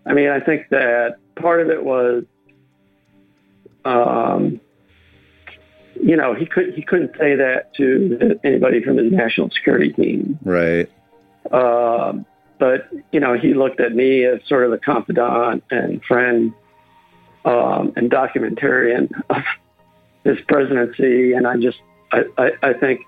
I 0.05 0.13
mean, 0.13 0.29
I 0.29 0.39
think 0.39 0.69
that 0.69 1.17
part 1.35 1.59
of 1.59 1.69
it 1.69 1.83
was, 1.83 2.23
um, 3.83 4.61
you 6.01 6.15
know, 6.15 6.33
he 6.33 6.45
could 6.45 6.73
he 6.75 6.81
couldn't 6.81 7.11
say 7.19 7.35
that 7.35 7.73
to 7.75 8.39
anybody 8.45 8.81
from 8.81 8.95
his 8.95 9.11
national 9.11 9.49
security 9.49 9.91
team. 9.91 10.39
Right. 10.45 10.89
Um, 11.51 12.25
but 12.57 12.87
you 13.11 13.19
know, 13.19 13.33
he 13.37 13.53
looked 13.53 13.81
at 13.81 13.93
me 13.93 14.23
as 14.23 14.39
sort 14.47 14.63
of 14.63 14.71
the 14.71 14.77
confidant 14.77 15.65
and 15.71 16.01
friend 16.05 16.53
um, 17.45 17.93
and 17.95 18.11
documentarian 18.11 19.09
of 19.29 19.43
his 20.23 20.37
presidency, 20.47 21.33
and 21.33 21.47
I 21.47 21.57
just 21.57 21.79
I, 22.11 22.23
I, 22.37 22.51
I 22.61 22.73
think 22.73 23.01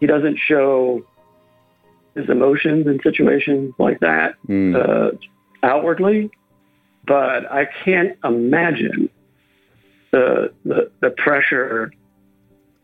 he 0.00 0.06
doesn't 0.06 0.38
show 0.38 1.04
his 2.14 2.28
emotions 2.28 2.86
in 2.86 3.00
situations 3.02 3.74
like 3.78 4.00
that 4.00 4.36
mm. 4.48 4.74
uh, 4.74 5.16
outwardly, 5.62 6.30
but 7.06 7.50
I 7.50 7.66
can't 7.84 8.16
imagine 8.24 9.10
the, 10.12 10.52
the 10.64 10.90
the 11.00 11.10
pressure 11.10 11.92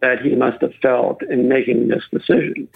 that 0.01 0.23
he 0.23 0.35
must 0.35 0.61
have 0.63 0.75
felt 0.83 1.23
in 1.23 1.49
making 1.49 1.89
this 1.89 2.03
decision. 2.11 2.69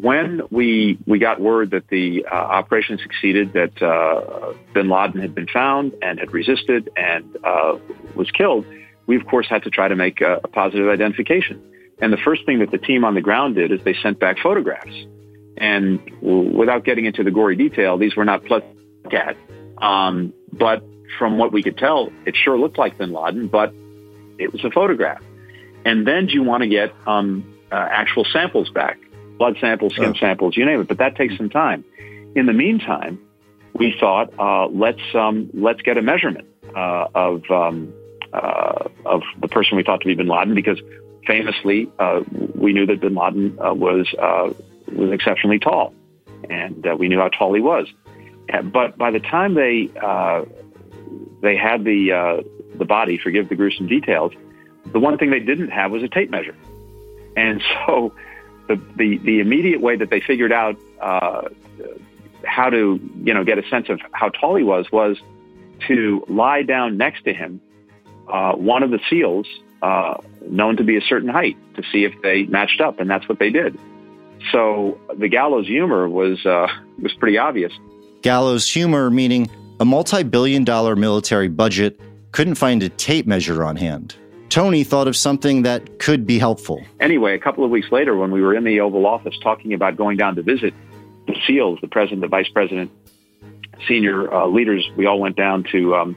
When 0.00 0.42
we 0.50 0.98
we 1.06 1.18
got 1.18 1.40
word 1.40 1.70
that 1.70 1.88
the 1.88 2.26
uh, 2.30 2.34
operation 2.34 2.98
succeeded, 2.98 3.52
that 3.52 3.80
uh, 3.80 4.54
Bin 4.72 4.88
Laden 4.88 5.20
had 5.20 5.34
been 5.34 5.46
found 5.46 5.94
and 6.02 6.18
had 6.18 6.32
resisted 6.32 6.90
and 6.96 7.36
uh, 7.44 7.78
was 8.16 8.30
killed, 8.32 8.66
we 9.06 9.16
of 9.16 9.26
course 9.26 9.46
had 9.48 9.62
to 9.64 9.70
try 9.70 9.86
to 9.86 9.94
make 9.94 10.20
a, 10.20 10.40
a 10.42 10.48
positive 10.48 10.88
identification. 10.88 11.62
And 12.00 12.12
the 12.12 12.18
first 12.18 12.44
thing 12.44 12.58
that 12.58 12.72
the 12.72 12.78
team 12.78 13.04
on 13.04 13.14
the 13.14 13.20
ground 13.20 13.54
did 13.54 13.70
is 13.70 13.80
they 13.84 13.94
sent 14.02 14.18
back 14.18 14.38
photographs 14.42 15.06
and 15.56 16.00
without 16.20 16.84
getting 16.84 17.04
into 17.04 17.22
the 17.22 17.30
gory 17.30 17.56
detail, 17.56 17.96
these 17.96 18.16
were 18.16 18.24
not 18.24 18.44
pleasant 18.44 18.76
at. 19.12 19.36
Um, 19.78 20.32
but 20.52 20.82
from 21.18 21.38
what 21.38 21.52
we 21.52 21.62
could 21.62 21.78
tell, 21.78 22.10
it 22.26 22.36
sure 22.36 22.58
looked 22.58 22.78
like 22.78 22.98
bin 22.98 23.12
Laden, 23.12 23.48
but 23.48 23.72
it 24.38 24.52
was 24.52 24.64
a 24.64 24.70
photograph. 24.70 25.22
And 25.84 26.06
then 26.06 26.28
you 26.28 26.42
want 26.42 26.62
to 26.62 26.68
get 26.68 26.92
um, 27.06 27.54
uh, 27.70 27.74
actual 27.74 28.24
samples 28.24 28.70
back, 28.70 28.98
blood 29.38 29.56
samples, 29.60 29.94
skin 29.94 30.10
oh. 30.10 30.18
samples, 30.18 30.56
you 30.56 30.64
name 30.64 30.80
it. 30.80 30.88
But 30.88 30.98
that 30.98 31.16
takes 31.16 31.36
some 31.36 31.50
time. 31.50 31.84
In 32.34 32.46
the 32.46 32.52
meantime, 32.52 33.18
we 33.74 33.94
thought 33.98 34.32
uh, 34.38 34.66
let's 34.68 35.02
um, 35.14 35.50
let's 35.52 35.82
get 35.82 35.98
a 35.98 36.02
measurement 36.02 36.48
uh, 36.74 37.08
of 37.14 37.42
um, 37.50 37.92
uh, 38.32 38.88
of 39.04 39.22
the 39.40 39.48
person 39.48 39.76
we 39.76 39.82
thought 39.82 40.00
to 40.00 40.06
be 40.06 40.14
Bin 40.14 40.28
Laden 40.28 40.54
because 40.54 40.80
famously 41.26 41.90
uh, 41.98 42.22
we 42.54 42.72
knew 42.72 42.86
that 42.86 43.00
Bin 43.00 43.14
Laden 43.14 43.58
uh, 43.60 43.74
was 43.74 44.12
was 44.88 45.12
exceptionally 45.12 45.58
tall, 45.58 45.94
and 46.48 46.86
uh, 46.86 46.96
we 46.96 47.08
knew 47.08 47.18
how 47.18 47.28
tall 47.28 47.54
he 47.54 47.60
was. 47.60 47.86
But 48.62 48.96
by 48.98 49.10
the 49.10 49.20
time 49.20 49.54
they 49.54 49.90
uh, 50.00 50.44
they 51.42 51.56
had 51.56 51.84
the 51.84 52.12
uh, 52.12 52.42
the 52.76 52.84
body, 52.84 53.18
forgive 53.18 53.48
the 53.48 53.56
gruesome 53.56 53.86
details, 53.86 54.32
the 54.92 55.00
one 55.00 55.18
thing 55.18 55.30
they 55.30 55.40
didn't 55.40 55.70
have 55.70 55.90
was 55.90 56.02
a 56.02 56.08
tape 56.08 56.30
measure, 56.30 56.56
and 57.36 57.62
so 57.86 58.12
the 58.68 58.76
the, 58.96 59.18
the 59.18 59.40
immediate 59.40 59.80
way 59.80 59.96
that 59.96 60.10
they 60.10 60.20
figured 60.20 60.52
out 60.52 60.76
uh, 61.00 61.48
how 62.44 62.70
to 62.70 63.00
you 63.22 63.34
know 63.34 63.44
get 63.44 63.58
a 63.58 63.68
sense 63.68 63.88
of 63.88 64.00
how 64.12 64.28
tall 64.28 64.56
he 64.56 64.64
was 64.64 64.90
was 64.92 65.18
to 65.88 66.24
lie 66.28 66.62
down 66.62 66.96
next 66.96 67.24
to 67.24 67.34
him 67.34 67.60
uh, 68.28 68.52
one 68.54 68.82
of 68.82 68.90
the 68.90 69.00
seals 69.10 69.46
uh, 69.82 70.14
known 70.48 70.76
to 70.76 70.84
be 70.84 70.96
a 70.96 71.00
certain 71.02 71.28
height 71.28 71.56
to 71.76 71.82
see 71.92 72.04
if 72.04 72.12
they 72.22 72.44
matched 72.44 72.80
up, 72.80 73.00
and 73.00 73.10
that's 73.10 73.28
what 73.28 73.38
they 73.38 73.50
did. 73.50 73.78
So 74.52 74.98
the 75.18 75.28
gallows 75.28 75.66
humor 75.66 76.08
was 76.08 76.44
uh, 76.46 76.68
was 77.02 77.12
pretty 77.14 77.38
obvious. 77.38 77.72
Gallows 78.22 78.70
humor 78.70 79.10
meaning 79.10 79.50
a 79.80 79.84
multi-billion 79.84 80.64
dollar 80.64 80.96
military 80.96 81.48
budget 81.48 82.00
couldn't 82.32 82.54
find 82.54 82.82
a 82.82 82.88
tape 82.88 83.26
measure 83.26 83.64
on 83.64 83.76
hand. 83.76 84.16
Tony 84.54 84.84
thought 84.84 85.08
of 85.08 85.16
something 85.16 85.62
that 85.62 85.98
could 85.98 86.26
be 86.26 86.38
helpful. 86.38 86.84
Anyway, 87.00 87.34
a 87.34 87.38
couple 87.38 87.64
of 87.64 87.70
weeks 87.70 87.90
later, 87.90 88.16
when 88.16 88.30
we 88.30 88.40
were 88.40 88.54
in 88.54 88.64
the 88.64 88.80
Oval 88.80 89.06
Office 89.06 89.34
talking 89.42 89.72
about 89.72 89.96
going 89.96 90.16
down 90.16 90.36
to 90.36 90.42
visit 90.42 90.72
the 91.26 91.34
SEALs, 91.46 91.78
the 91.80 91.88
president, 91.88 92.20
the 92.20 92.28
vice 92.28 92.48
president, 92.48 92.90
senior 93.88 94.32
uh, 94.32 94.46
leaders, 94.46 94.88
we 94.96 95.06
all 95.06 95.18
went 95.18 95.36
down 95.36 95.64
to 95.72 95.94
um, 95.94 96.16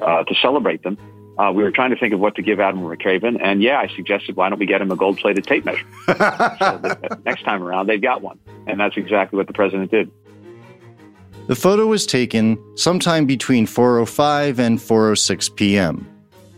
uh, 0.00 0.22
to 0.24 0.34
celebrate 0.40 0.82
them 0.82 0.96
uh, 1.38 1.50
we 1.50 1.62
were 1.62 1.70
trying 1.70 1.90
to 1.90 1.96
think 1.96 2.12
of 2.12 2.20
what 2.20 2.34
to 2.34 2.42
give 2.42 2.60
Admiral 2.60 2.94
McRaven, 2.96 3.40
and 3.42 3.62
yeah, 3.62 3.78
I 3.78 3.88
suggested 3.96 4.36
why 4.36 4.50
don't 4.50 4.58
we 4.58 4.66
get 4.66 4.82
him 4.82 4.90
a 4.90 4.96
gold-plated 4.96 5.44
tape 5.44 5.64
measure? 5.64 5.86
so 6.06 6.12
that 6.14 7.20
next 7.24 7.42
time 7.44 7.62
around, 7.62 7.86
they've 7.86 8.02
got 8.02 8.20
one, 8.20 8.38
and 8.66 8.78
that's 8.78 8.96
exactly 8.96 9.38
what 9.38 9.46
the 9.46 9.54
president 9.54 9.90
did. 9.90 10.10
The 11.48 11.56
photo 11.56 11.86
was 11.86 12.06
taken 12.06 12.58
sometime 12.76 13.26
between 13.26 13.66
4:05 13.66 14.58
and 14.58 14.78
4:06 14.78 15.56
p.m. 15.56 16.11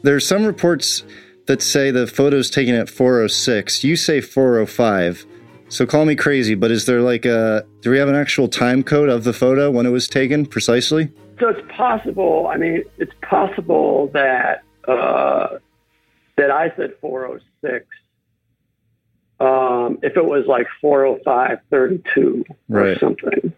There's 0.05 0.29
some 0.29 0.45
reports 0.45 1.03
that 1.47 1.63
say 1.63 1.91
the 1.91 2.07
photo's 2.07 2.51
taken 2.51 2.75
at 2.75 2.89
4:06. 2.89 3.83
You 3.83 3.97
say 3.97 4.21
4:05. 4.21 5.25
So 5.69 5.87
call 5.87 6.05
me 6.05 6.15
crazy, 6.15 6.55
but 6.55 6.71
is 6.71 6.85
there 6.85 7.01
like 7.01 7.25
a 7.25 7.65
do 7.81 7.91
we 7.91 7.97
have 7.97 8.09
an 8.11 8.15
actual 8.15 8.47
time 8.47 8.83
code 8.83 9.09
of 9.09 9.25
the 9.25 9.33
photo 9.33 9.71
when 9.71 9.87
it 9.87 9.91
was 9.91 10.07
taken 10.07 10.45
precisely? 10.45 11.09
So 11.41 11.49
it's 11.49 11.67
possible. 11.75 12.49
I 12.53 12.59
mean, 12.59 12.85
it's 12.99 13.15
possible 13.23 14.09
that 14.13 14.63
uh, 14.87 15.57
that 16.37 16.51
I 16.51 16.71
said 16.77 16.93
406. 17.01 17.87
Um, 19.41 19.99
if 20.03 20.19
it 20.19 20.25
was 20.25 20.45
like 20.47 20.67
405.32 20.83 22.45
right. 22.69 22.89
or 22.89 22.99
something. 22.99 23.53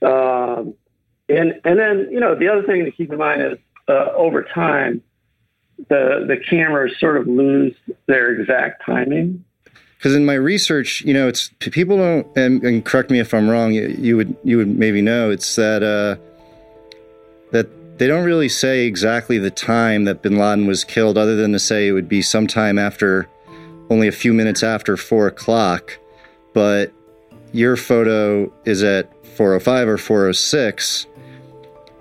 Um, 0.00 0.74
and 1.28 1.60
and 1.64 1.78
then 1.78 2.08
you 2.10 2.18
know 2.18 2.34
the 2.34 2.48
other 2.48 2.62
thing 2.62 2.86
to 2.86 2.90
keep 2.90 3.12
in 3.12 3.18
mind 3.18 3.42
is 3.42 3.58
uh, 3.88 4.08
over 4.16 4.42
time 4.42 5.02
the 5.88 6.24
the 6.26 6.36
cameras 6.48 6.98
sort 6.98 7.16
of 7.16 7.26
lose 7.26 7.74
their 8.06 8.34
exact 8.34 8.82
timing. 8.84 9.44
because 9.96 10.14
in 10.14 10.24
my 10.24 10.34
research, 10.34 11.02
you 11.02 11.14
know, 11.14 11.28
it's 11.28 11.50
people 11.60 11.96
don't, 11.96 12.26
and, 12.36 12.62
and 12.62 12.84
correct 12.84 13.10
me 13.10 13.18
if 13.18 13.32
I'm 13.34 13.48
wrong. 13.48 13.72
You, 13.72 13.88
you, 13.98 14.16
would 14.16 14.36
you 14.44 14.56
would 14.58 14.78
maybe 14.78 15.02
know 15.02 15.30
it's 15.30 15.56
that 15.56 15.82
uh, 15.82 16.16
that 17.52 17.98
they 17.98 18.06
don't 18.06 18.24
really 18.24 18.48
say 18.48 18.86
exactly 18.86 19.38
the 19.38 19.50
time 19.50 20.04
that 20.04 20.22
Bin 20.22 20.36
Laden 20.36 20.66
was 20.66 20.84
killed, 20.84 21.16
other 21.16 21.36
than 21.36 21.52
to 21.52 21.58
say 21.58 21.88
it 21.88 21.92
would 21.92 22.08
be 22.08 22.22
sometime 22.22 22.78
after, 22.78 23.28
only 23.90 24.08
a 24.08 24.12
few 24.12 24.32
minutes 24.32 24.62
after 24.62 24.96
four 24.96 25.26
o'clock. 25.26 25.98
But 26.52 26.92
your 27.52 27.76
photo 27.76 28.52
is 28.64 28.82
at 28.82 29.10
405 29.36 29.88
or 29.88 29.98
406. 29.98 31.06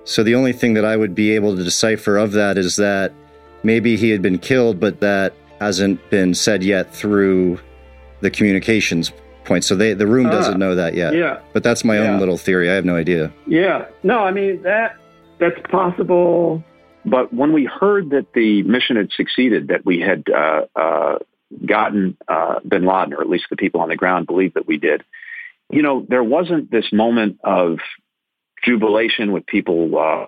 So 0.04 0.24
the 0.24 0.36
only 0.36 0.52
thing 0.52 0.74
that 0.74 0.84
I 0.86 0.98
would 0.98 1.16
be 1.16 1.32
able 1.32 1.56
to 1.56 1.64
decipher 1.64 2.18
of 2.18 2.34
that 2.34 2.58
is 2.58 2.76
that 2.76 3.14
maybe 3.64 3.96
he 3.96 4.10
had 4.10 4.22
been 4.22 4.38
killed, 4.40 4.80
but 4.80 5.00
that 5.00 5.34
hasn't 5.60 6.10
been 6.10 6.34
said 6.34 6.64
yet 6.64 6.94
through 6.94 7.60
the 8.22 8.30
communications 8.30 9.12
point. 9.46 9.64
So 9.64 9.76
they 9.76 9.94
the 9.94 10.08
room 10.08 10.30
doesn't 10.30 10.54
Ah, 10.56 10.58
know 10.58 10.76
that 10.76 10.94
yet. 10.94 11.14
yeah. 11.16 11.40
But 11.54 11.64
that's 11.64 11.84
my 11.84 11.96
Yeah. 11.98 12.14
own 12.14 12.20
little 12.20 12.38
theory. 12.38 12.70
I 12.70 12.74
have 12.76 12.86
no 12.86 12.96
idea. 12.96 13.32
Yeah. 13.48 13.86
No, 14.04 14.20
I 14.20 14.32
mean 14.32 14.62
that 14.64 14.96
that's 15.40 15.60
possible. 15.70 16.64
But 17.06 17.34
when 17.34 17.52
we 17.52 17.66
heard 17.66 18.12
that 18.12 18.32
the 18.34 18.64
mission 18.64 18.96
had 18.96 19.12
succeeded, 19.12 19.68
that 19.68 19.86
we 19.86 20.00
had 20.00 20.24
uh, 20.30 20.62
uh, 20.76 21.18
gotten 21.66 22.16
uh, 22.30 22.60
bin 22.66 22.86
Laden, 22.86 23.14
or 23.14 23.20
at 23.22 23.30
least 23.30 23.46
the 23.50 23.58
people 23.58 23.82
on 23.82 23.90
the 23.90 23.98
ground 23.98 24.26
believed 24.28 24.54
that 24.54 24.66
we 24.68 24.78
did, 24.78 25.04
you 25.70 25.82
know, 25.82 26.06
there 26.08 26.24
wasn't 26.24 26.72
this 26.72 26.94
moment 26.94 27.40
of 27.44 27.80
jubilation 28.64 29.32
with 29.34 29.46
people 29.46 29.98
uh, 29.98 30.26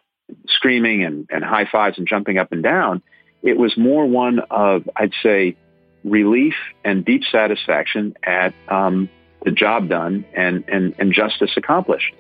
screaming 0.47 1.03
and, 1.05 1.27
and 1.31 1.43
high 1.43 1.65
fives 1.71 1.97
and 1.97 2.07
jumping 2.07 2.37
up 2.37 2.51
and 2.51 2.61
down. 2.63 3.01
It 3.45 3.57
was 3.57 3.77
more 3.77 4.07
one 4.07 4.39
of, 4.49 4.89
I'd 4.95 5.13
say, 5.21 5.55
relief 6.03 6.55
and 6.83 7.05
deep 7.05 7.21
satisfaction 7.31 8.17
at 8.23 8.55
um, 8.67 9.07
the 9.43 9.51
job 9.51 9.87
done 9.87 10.25
and, 10.33 10.65
and, 10.67 10.95
and 10.97 11.13
justice 11.13 11.51
accomplished. 11.55 12.13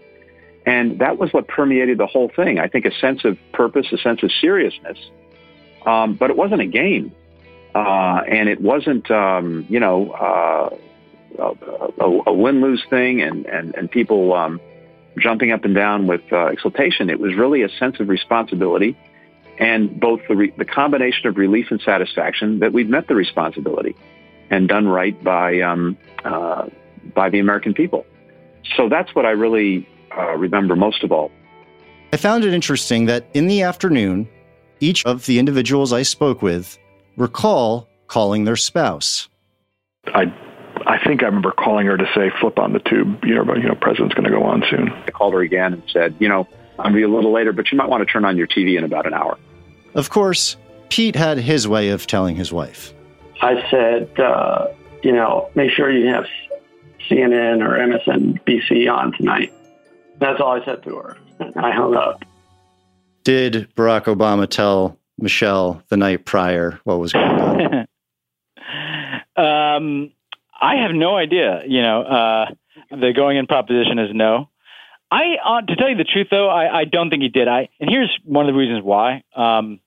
And 0.67 0.99
that 0.99 1.17
was 1.17 1.33
what 1.33 1.47
permeated 1.47 1.97
the 1.97 2.05
whole 2.05 2.31
thing. 2.35 2.59
I 2.59 2.67
think 2.67 2.85
a 2.85 2.93
sense 2.99 3.25
of 3.25 3.37
purpose, 3.53 3.87
a 3.91 3.97
sense 3.97 4.21
of 4.21 4.31
seriousness. 4.39 4.99
Um, 5.85 6.13
but 6.13 6.29
it 6.29 6.37
wasn't 6.37 6.61
a 6.61 6.67
game. 6.67 7.11
Uh, 7.73 8.21
and 8.27 8.47
it 8.47 8.61
wasn't, 8.61 9.09
um, 9.09 9.65
you 9.67 9.79
know, 9.79 10.11
uh, 10.11 10.69
a, 11.99 12.03
a, 12.27 12.33
win-lose 12.33 12.83
thing 12.89 13.21
and, 13.21 13.45
and, 13.47 13.75
and 13.75 13.91
people 13.91 14.33
um, 14.33 14.61
jumping 15.17 15.51
up 15.51 15.65
and 15.65 15.75
down 15.75 16.07
with 16.07 16.21
uh, 16.31 16.45
exultation. 16.45 17.09
It 17.09 17.19
was 17.19 17.35
really 17.35 17.63
a 17.63 17.69
sense 17.69 17.99
of 17.99 18.09
responsibility 18.09 18.95
and 19.57 19.99
both 19.99 20.21
the, 20.27 20.35
re- 20.35 20.53
the 20.57 20.65
combination 20.65 21.27
of 21.27 21.37
relief 21.37 21.67
and 21.71 21.81
satisfaction 21.81 22.59
that 22.59 22.73
we'd 22.73 22.89
met 22.89 23.07
the 23.07 23.15
responsibility 23.15 23.95
and 24.49 24.67
done 24.67 24.87
right 24.87 25.21
by, 25.23 25.61
um, 25.61 25.97
uh, 26.23 26.67
by 27.13 27.29
the 27.29 27.39
American 27.39 27.73
people. 27.73 28.05
So 28.75 28.89
that's 28.89 29.13
what 29.15 29.25
I 29.25 29.31
really 29.31 29.87
uh, 30.15 30.35
remember 30.35 30.75
most 30.75 31.03
of 31.03 31.11
all. 31.11 31.31
I 32.13 32.17
found 32.17 32.45
it 32.45 32.53
interesting 32.53 33.05
that 33.05 33.27
in 33.33 33.47
the 33.47 33.61
afternoon, 33.63 34.27
each 34.79 35.05
of 35.05 35.25
the 35.25 35.39
individuals 35.39 35.93
I 35.93 36.03
spoke 36.03 36.41
with 36.41 36.77
recall 37.17 37.87
calling 38.07 38.43
their 38.43 38.55
spouse. 38.55 39.29
I 40.07 40.33
I 40.85 40.99
think 41.03 41.23
I 41.23 41.25
remember 41.25 41.51
calling 41.51 41.87
her 41.87 41.97
to 41.97 42.05
say, 42.13 42.31
"Flip 42.39 42.59
on 42.59 42.73
the 42.73 42.79
tube." 42.79 43.23
You 43.23 43.35
know, 43.35 43.45
but, 43.45 43.57
you 43.57 43.67
know, 43.67 43.75
president's 43.75 44.13
going 44.13 44.25
to 44.25 44.29
go 44.29 44.43
on 44.43 44.63
soon. 44.69 44.89
I 44.89 45.11
called 45.11 45.33
her 45.33 45.41
again 45.41 45.73
and 45.73 45.83
said, 45.91 46.15
you 46.19 46.29
know, 46.29 46.47
I'll 46.79 46.93
be 46.93 47.03
a 47.03 47.07
little 47.07 47.31
later, 47.31 47.53
but 47.53 47.71
you 47.71 47.77
might 47.77 47.89
want 47.89 48.05
to 48.05 48.11
turn 48.11 48.25
on 48.25 48.37
your 48.37 48.47
TV 48.47 48.77
in 48.77 48.83
about 48.83 49.05
an 49.05 49.13
hour. 49.13 49.37
Of 49.93 50.09
course, 50.09 50.57
Pete 50.89 51.15
had 51.15 51.37
his 51.37 51.67
way 51.67 51.89
of 51.89 52.05
telling 52.07 52.35
his 52.35 52.51
wife. 52.51 52.93
I 53.41 53.69
said, 53.69 54.19
uh, 54.19 54.67
you 55.03 55.11
know, 55.11 55.49
make 55.55 55.71
sure 55.71 55.91
you 55.91 56.07
have 56.07 56.25
CNN 57.09 57.61
or 57.61 57.77
MSNBC 57.77 58.91
on 58.91 59.13
tonight. 59.13 59.53
That's 60.19 60.39
all 60.41 60.59
I 60.59 60.65
said 60.65 60.83
to 60.83 60.95
her. 60.97 61.17
I 61.55 61.71
hung 61.71 61.95
up. 61.95 62.23
Did 63.23 63.73
Barack 63.75 64.03
Obama 64.05 64.49
tell 64.49 64.97
Michelle 65.17 65.81
the 65.89 65.97
night 65.97 66.25
prior 66.25 66.79
what 66.83 66.99
was 66.99 67.13
going 67.13 67.25
on? 67.25 67.87
Um, 69.35 70.11
I 70.59 70.77
have 70.77 70.91
no 70.91 71.17
idea. 71.17 71.61
You 71.67 71.81
know, 71.81 72.01
uh, 72.03 72.45
the 72.89 73.11
going 73.13 73.37
in 73.37 73.47
proposition 73.47 73.99
is 73.99 74.11
no. 74.13 74.49
I, 75.15 75.37
uh, 75.43 75.61
to 75.61 75.75
tell 75.75 75.89
you 75.89 75.95
the 75.95 76.03
truth, 76.03 76.27
though, 76.29 76.49
I, 76.49 76.81
I 76.81 76.85
don't 76.85 77.09
think 77.09 77.21
he 77.21 77.29
did. 77.29 77.47
I, 77.47 77.69
and 77.79 77.89
here's 77.89 78.11
one 78.23 78.47
of 78.47 78.53
the 78.53 78.57
reasons 78.57 78.83
why. 78.83 79.23
Um, 79.35 79.79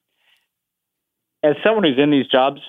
as 1.43 1.57
someone 1.63 1.85
who's 1.85 1.99
in 1.99 2.11
these 2.11 2.27
jobs, 2.29 2.61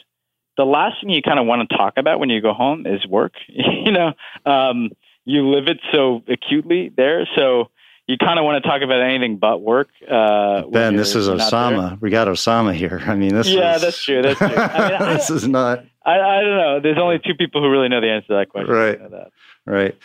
the 0.57 0.65
last 0.65 0.95
thing 1.01 1.09
you 1.09 1.21
kind 1.21 1.39
of 1.39 1.45
want 1.45 1.69
to 1.69 1.77
talk 1.77 1.93
about 1.97 2.19
when 2.19 2.29
you 2.29 2.41
go 2.41 2.53
home 2.53 2.85
is 2.85 3.05
work. 3.07 3.33
you 3.47 3.91
know, 3.91 4.11
um, 4.45 4.89
you 5.23 5.49
live 5.49 5.67
it 5.67 5.79
so 5.93 6.21
acutely 6.27 6.89
there, 6.89 7.27
so 7.35 7.69
you 8.07 8.17
kind 8.17 8.39
of 8.39 8.45
want 8.45 8.61
to 8.61 8.67
talk 8.67 8.81
about 8.81 9.01
anything 9.01 9.37
but 9.37 9.61
work. 9.61 9.89
Uh, 10.09 10.63
Ben, 10.63 10.95
this 10.95 11.15
is 11.15 11.27
not 11.27 11.37
there. 11.37 11.47
Osama. 11.47 12.01
We 12.01 12.09
got 12.09 12.27
Osama 12.27 12.73
here. 12.73 13.01
I 13.05 13.15
mean, 13.15 13.33
this 13.33 13.47
yeah, 13.47 13.75
is, 13.75 13.81
that's 13.83 14.03
true. 14.03 14.21
That's 14.21 14.37
true. 14.37 14.47
I 14.47 14.89
mean, 14.89 15.01
I, 15.01 15.13
this 15.13 15.29
is 15.29 15.47
not 15.47 15.85
I, 16.09 16.19
I 16.19 16.41
don't 16.41 16.57
know. 16.57 16.79
There's 16.81 16.97
only 16.97 17.19
two 17.19 17.35
people 17.35 17.61
who 17.61 17.69
really 17.69 17.89
know 17.89 18.01
the 18.01 18.09
answer 18.09 18.27
to 18.27 18.33
that 18.35 18.49
question. 18.49 18.73
Right. 18.73 19.11
That. 19.11 19.31
right. 19.65 19.97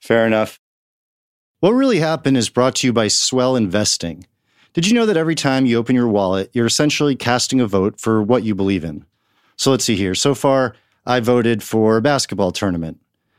Fair 0.00 0.26
enough. 0.26 0.58
What 1.62 1.74
really 1.74 2.00
happened 2.00 2.36
is 2.36 2.48
brought 2.48 2.74
to 2.74 2.88
you 2.88 2.92
by 2.92 3.06
Swell 3.06 3.54
Investing. 3.54 4.26
Did 4.72 4.84
you 4.84 4.94
know 4.94 5.06
that 5.06 5.16
every 5.16 5.36
time 5.36 5.64
you 5.64 5.78
open 5.78 5.94
your 5.94 6.08
wallet, 6.08 6.50
you're 6.52 6.66
essentially 6.66 7.14
casting 7.14 7.60
a 7.60 7.68
vote 7.68 8.00
for 8.00 8.20
what 8.20 8.42
you 8.42 8.52
believe 8.52 8.82
in? 8.82 9.06
So 9.54 9.70
let's 9.70 9.84
see 9.84 9.94
here. 9.94 10.16
So 10.16 10.34
far, 10.34 10.74
I 11.06 11.20
voted 11.20 11.62
for 11.62 11.96
a 11.96 12.02
basketball 12.02 12.50
tournament 12.50 12.98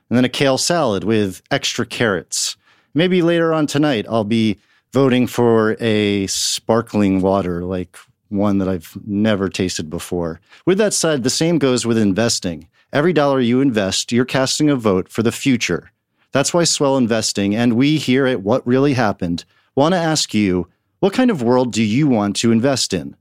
and 0.10 0.16
then 0.16 0.24
a 0.24 0.30
kale 0.30 0.58
salad 0.58 1.04
with 1.04 1.42
extra 1.52 1.86
carrots. 1.86 2.56
Maybe 2.94 3.22
later 3.22 3.54
on 3.54 3.68
tonight, 3.68 4.06
I'll 4.08 4.24
be 4.24 4.58
voting 4.94 5.28
for 5.28 5.76
a 5.82 6.26
sparkling 6.28 7.20
water 7.20 7.66
like 7.66 7.98
one 8.30 8.58
that 8.60 8.70
I've 8.70 8.98
never 9.06 9.50
tasted 9.50 9.90
before. 9.90 10.40
With 10.66 10.78
that 10.78 10.94
said, 10.94 11.24
the 11.24 11.30
same 11.30 11.58
goes 11.58 11.86
with 11.86 11.98
investing. 11.98 12.70
Every 12.94 13.12
dollar 13.12 13.42
you 13.42 13.60
invest, 13.60 14.14
you're 14.14 14.24
casting 14.24 14.70
a 14.70 14.78
vote 14.78 15.10
for 15.10 15.24
the 15.24 15.32
future. 15.34 15.92
That's 16.34 16.52
why 16.52 16.64
Swell 16.64 16.98
Investing 16.98 17.56
and 17.56 17.74
we 17.74 17.98
here 17.98 18.26
at 18.26 18.42
What 18.42 18.66
Really 18.66 18.94
Happened 18.94 19.46
want 19.76 19.94
to 19.94 20.00
ask 20.00 20.34
you 20.34 20.68
what 21.00 21.14
kind 21.14 21.30
of 21.30 21.44
world 21.44 21.72
do 21.72 21.84
you 21.84 22.08
want 22.08 22.36
to 22.38 22.52
invest 22.52 22.92
in? 22.92 23.16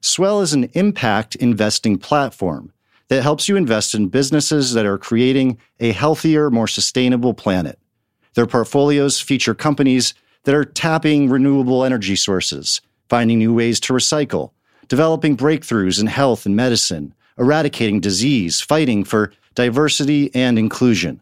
Swell 0.00 0.40
is 0.40 0.54
an 0.54 0.70
impact 0.72 1.34
investing 1.36 1.98
platform 1.98 2.72
that 3.08 3.22
helps 3.22 3.50
you 3.50 3.56
invest 3.56 3.94
in 3.94 4.08
businesses 4.08 4.72
that 4.72 4.86
are 4.86 4.96
creating 4.96 5.58
a 5.78 5.92
healthier, 5.92 6.50
more 6.50 6.66
sustainable 6.66 7.34
planet. 7.34 7.78
Their 8.32 8.46
portfolios 8.46 9.20
feature 9.20 9.54
companies 9.54 10.14
that 10.44 10.54
are 10.54 10.64
tapping 10.64 11.28
renewable 11.28 11.84
energy 11.84 12.16
sources, 12.16 12.80
finding 13.10 13.38
new 13.38 13.52
ways 13.52 13.78
to 13.80 13.92
recycle, 13.92 14.52
developing 14.88 15.36
breakthroughs 15.36 16.00
in 16.00 16.06
health 16.06 16.46
and 16.46 16.56
medicine, 16.56 17.14
eradicating 17.38 18.00
disease, 18.00 18.62
fighting 18.62 19.04
for 19.04 19.32
diversity 19.54 20.34
and 20.34 20.58
inclusion. 20.58 21.20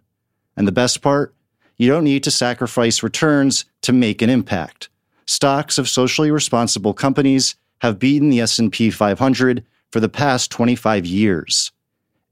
And 0.56 0.68
the 0.68 0.72
best 0.72 1.02
part? 1.02 1.34
You 1.76 1.88
don't 1.88 2.04
need 2.04 2.22
to 2.24 2.30
sacrifice 2.30 3.02
returns 3.02 3.66
to 3.82 3.92
make 3.92 4.22
an 4.22 4.30
impact. 4.30 4.88
Stocks 5.26 5.76
of 5.78 5.88
socially 5.88 6.30
responsible 6.30 6.94
companies 6.94 7.56
have 7.80 7.98
beaten 7.98 8.30
the 8.30 8.40
S&P 8.40 8.90
500 8.90 9.64
for 9.90 10.00
the 10.00 10.08
past 10.08 10.50
25 10.50 11.06
years. 11.06 11.70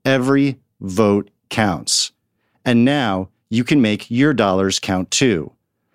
Every 0.05 0.59
vote 0.81 1.31
counts. 1.49 2.13
And 2.65 2.85
now 2.85 3.29
you 3.49 3.65
can 3.65 3.83
make 3.83 4.09
your 4.11 4.33
dollars 4.33 4.79
count 4.79 5.11
too. 5.11 5.53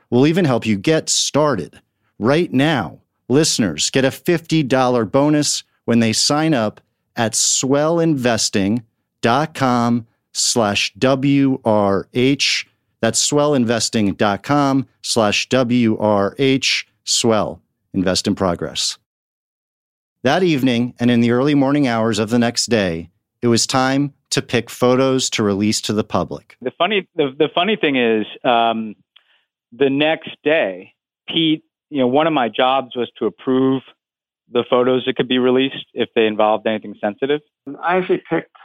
We'll 0.09 0.27
even 0.27 0.43
help 0.45 0.65
you 0.65 0.77
get 0.77 1.09
started. 1.09 1.79
Right 2.19 2.53
now, 2.53 2.99
listeners 3.29 3.89
get 3.89 4.03
a 4.05 4.09
$50 4.09 5.11
bonus 5.11 5.63
when 5.85 5.99
they 5.99 6.13
sign 6.13 6.53
up 6.53 6.79
at 7.15 7.33
swellinvesting.com 7.33 10.07
slash 10.35 10.93
WRH. 10.99 12.65
That's 13.01 13.29
swellinvesting.com 13.29 14.87
slash 15.01 15.47
WRH. 15.49 16.85
Swell. 17.03 17.61
Invest 17.93 18.27
in 18.27 18.35
progress. 18.35 18.97
That 20.23 20.43
evening 20.43 20.95
and 20.99 21.11
in 21.11 21.21
the 21.21 21.31
early 21.31 21.53
morning 21.53 21.87
hours 21.87 22.17
of 22.17 22.29
the 22.31 22.39
next 22.39 22.65
day, 22.65 23.09
it 23.41 23.47
was 23.47 23.67
time 23.67 24.13
to 24.31 24.41
pick 24.41 24.69
photos 24.69 25.29
to 25.31 25.43
release 25.43 25.79
to 25.81 25.93
the 25.93 26.03
public. 26.03 26.57
The 26.61 26.71
funny, 26.71 27.07
the, 27.15 27.33
the 27.37 27.49
funny 27.53 27.75
thing 27.75 27.95
is, 27.95 28.25
um, 28.43 28.95
the 29.71 29.89
next 29.89 30.31
day, 30.43 30.93
Pete, 31.27 31.63
you 31.89 31.99
know, 31.99 32.07
one 32.07 32.27
of 32.27 32.33
my 32.33 32.49
jobs 32.49 32.95
was 32.95 33.09
to 33.19 33.25
approve 33.25 33.83
the 34.51 34.63
photos 34.69 35.05
that 35.05 35.15
could 35.15 35.27
be 35.27 35.37
released 35.37 35.85
if 35.93 36.09
they 36.15 36.25
involved 36.25 36.65
anything 36.67 36.95
sensitive. 36.99 37.41
I 37.81 37.97
actually 37.97 38.23
picked 38.29 38.55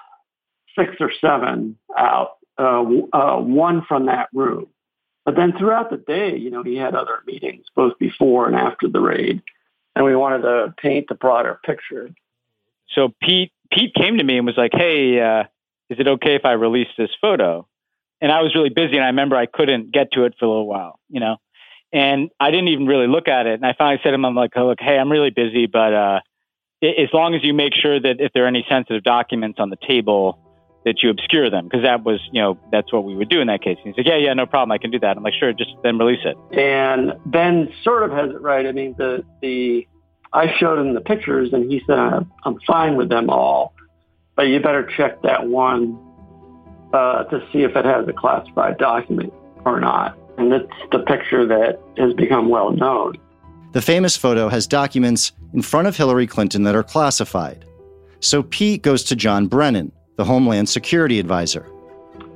six 0.79 0.97
or 1.01 1.11
seven 1.21 1.77
out, 1.97 2.39
uh, 2.59 2.85
uh, 3.13 3.37
one 3.37 3.83
from 3.87 4.07
that 4.07 4.29
room. 4.33 4.67
But 5.25 5.37
then 5.37 5.53
throughout 5.59 5.91
the 5.91 5.99
day, 5.99 6.37
you 6.37 6.51
know, 6.51 6.63
he 6.63 6.77
had 6.77 6.95
other 6.95 7.21
meetings 7.27 7.67
both 7.75 7.99
before 7.99 8.47
and 8.47 8.57
after 8.57 8.89
the 8.89 9.01
raid, 9.01 9.43
and 9.95 10.05
we 10.05 10.17
wanted 10.17 10.43
to 10.43 10.75
paint 10.81 11.07
the 11.09 11.15
broader 11.15 11.61
picture. 11.65 12.11
So 12.95 13.15
Pete, 13.23 13.53
Pete 13.73 13.95
came 13.95 14.19
to 14.19 14.25
me 14.25 14.39
and 14.39 14.47
was 14.47 14.57
like, 14.57 14.73
"Hey, 14.75 15.21
uh, 15.21 15.45
is 15.91 15.99
it 15.99 16.09
okay 16.09 16.35
if 16.37 16.45
I 16.45 16.53
release 16.53 16.89
this 16.97 17.11
photo? 17.21 17.67
And 18.21 18.31
I 18.31 18.43
was 18.43 18.55
really 18.55 18.71
busy, 18.71 18.97
and 18.97 19.05
I 19.05 19.09
remember 19.09 19.37
I 19.37 19.47
couldn't 19.47 19.93
get 19.93 20.13
to 20.13 20.25
it 20.25 20.35
for 20.39 20.45
a 20.45 20.49
little 20.49 20.67
while, 20.67 20.99
you 21.09 21.21
know. 21.21 21.37
And 21.93 22.31
I 22.39 22.51
didn't 22.51 22.69
even 22.69 22.87
really 22.87 23.09
look 23.09 23.29
at 23.29 23.47
it. 23.47 23.55
And 23.55 23.67
I 23.67 23.75
finally 23.77 23.99
said 24.03 24.11
to 24.11 24.15
him, 24.15 24.25
I'm 24.25 24.35
like, 24.35 24.53
oh, 24.57 24.69
look, 24.69 24.79
hey, 24.81 24.97
I'm 24.97 25.11
really 25.11 25.31
busy, 25.31 25.67
but 25.67 25.93
uh, 25.93 26.21
as 26.83 27.09
long 27.13 27.35
as 27.35 27.43
you 27.43 27.53
make 27.53 27.75
sure 27.75 27.99
that 27.99 28.21
if 28.21 28.33
there 28.33 28.45
are 28.45 28.49
any 28.49 28.65
sensitive 28.69 29.03
documents 29.03 29.59
on 29.59 29.71
the 29.71 29.77
table, 29.77 30.39
that 30.85 31.03
you 31.03 31.11
obscure 31.11 31.51
them, 31.51 31.65
because 31.65 31.83
that 31.83 32.05
was, 32.05 32.21
you 32.33 32.41
know, 32.41 32.59
that's 32.73 32.93
what 32.93 33.05
we 33.05 33.15
would 33.15 33.29
do 33.29 33.41
in 33.41 33.49
that 33.49 33.63
case. 33.63 33.77
And 33.85 33.95
he 33.95 34.03
said, 34.03 34.07
yeah, 34.07 34.17
yeah, 34.17 34.33
no 34.33 34.47
problem, 34.47 34.73
I 34.73 34.79
can 34.79 34.91
do 34.91 34.99
that. 35.01 35.17
I'm 35.17 35.23
like, 35.23 35.35
sure, 35.35 35.53
just 35.53 35.73
then 35.83 35.99
release 35.99 36.25
it. 36.25 36.37
And 36.59 37.13
Ben 37.27 37.73
sort 37.83 38.03
of 38.03 38.13
has 38.13 38.31
it 38.31 38.41
right. 38.41 38.67
I 38.67 38.73
mean, 38.73 38.95
the 38.97 39.25
the 39.43 39.87
I 40.33 40.55
showed 40.59 40.79
him 40.79 40.95
the 40.95 41.01
pictures, 41.01 41.53
and 41.53 41.71
he 41.71 41.83
said, 41.87 42.27
I'm 42.45 42.59
fine 42.67 42.97
with 42.97 43.09
them 43.09 43.29
all, 43.29 43.75
but 44.37 44.43
you 44.49 44.61
better 44.61 44.89
check 44.97 45.21
that 45.23 45.49
one 45.49 45.99
uh, 46.93 47.25
to 47.25 47.47
see 47.53 47.63
if 47.63 47.77
it 47.77 47.85
has 47.85 48.09
a 48.09 48.13
classified 48.13 48.79
document 48.79 49.33
or 49.65 49.81
not. 49.81 50.17
And 50.39 50.53
it's 50.53 50.73
the 50.93 51.01
picture 51.01 51.45
that 51.47 51.81
has 51.99 52.15
become 52.15 52.49
well 52.49 52.71
known. 52.71 53.15
The 53.73 53.83
famous 53.83 54.17
photo 54.17 54.49
has 54.49 54.67
documents 54.67 55.33
in 55.53 55.63
front 55.63 55.89
of 55.89 55.97
Hillary 55.97 56.27
Clinton 56.27 56.63
that 56.63 56.75
are 56.75 56.83
classified. 56.83 57.65
So 58.21 58.43
Pete 58.43 58.83
goes 58.83 59.05
to 59.05 59.17
John 59.17 59.47
Brennan, 59.47 59.93
the 60.21 60.25
Homeland 60.27 60.69
Security 60.69 61.19
Advisor. 61.19 61.67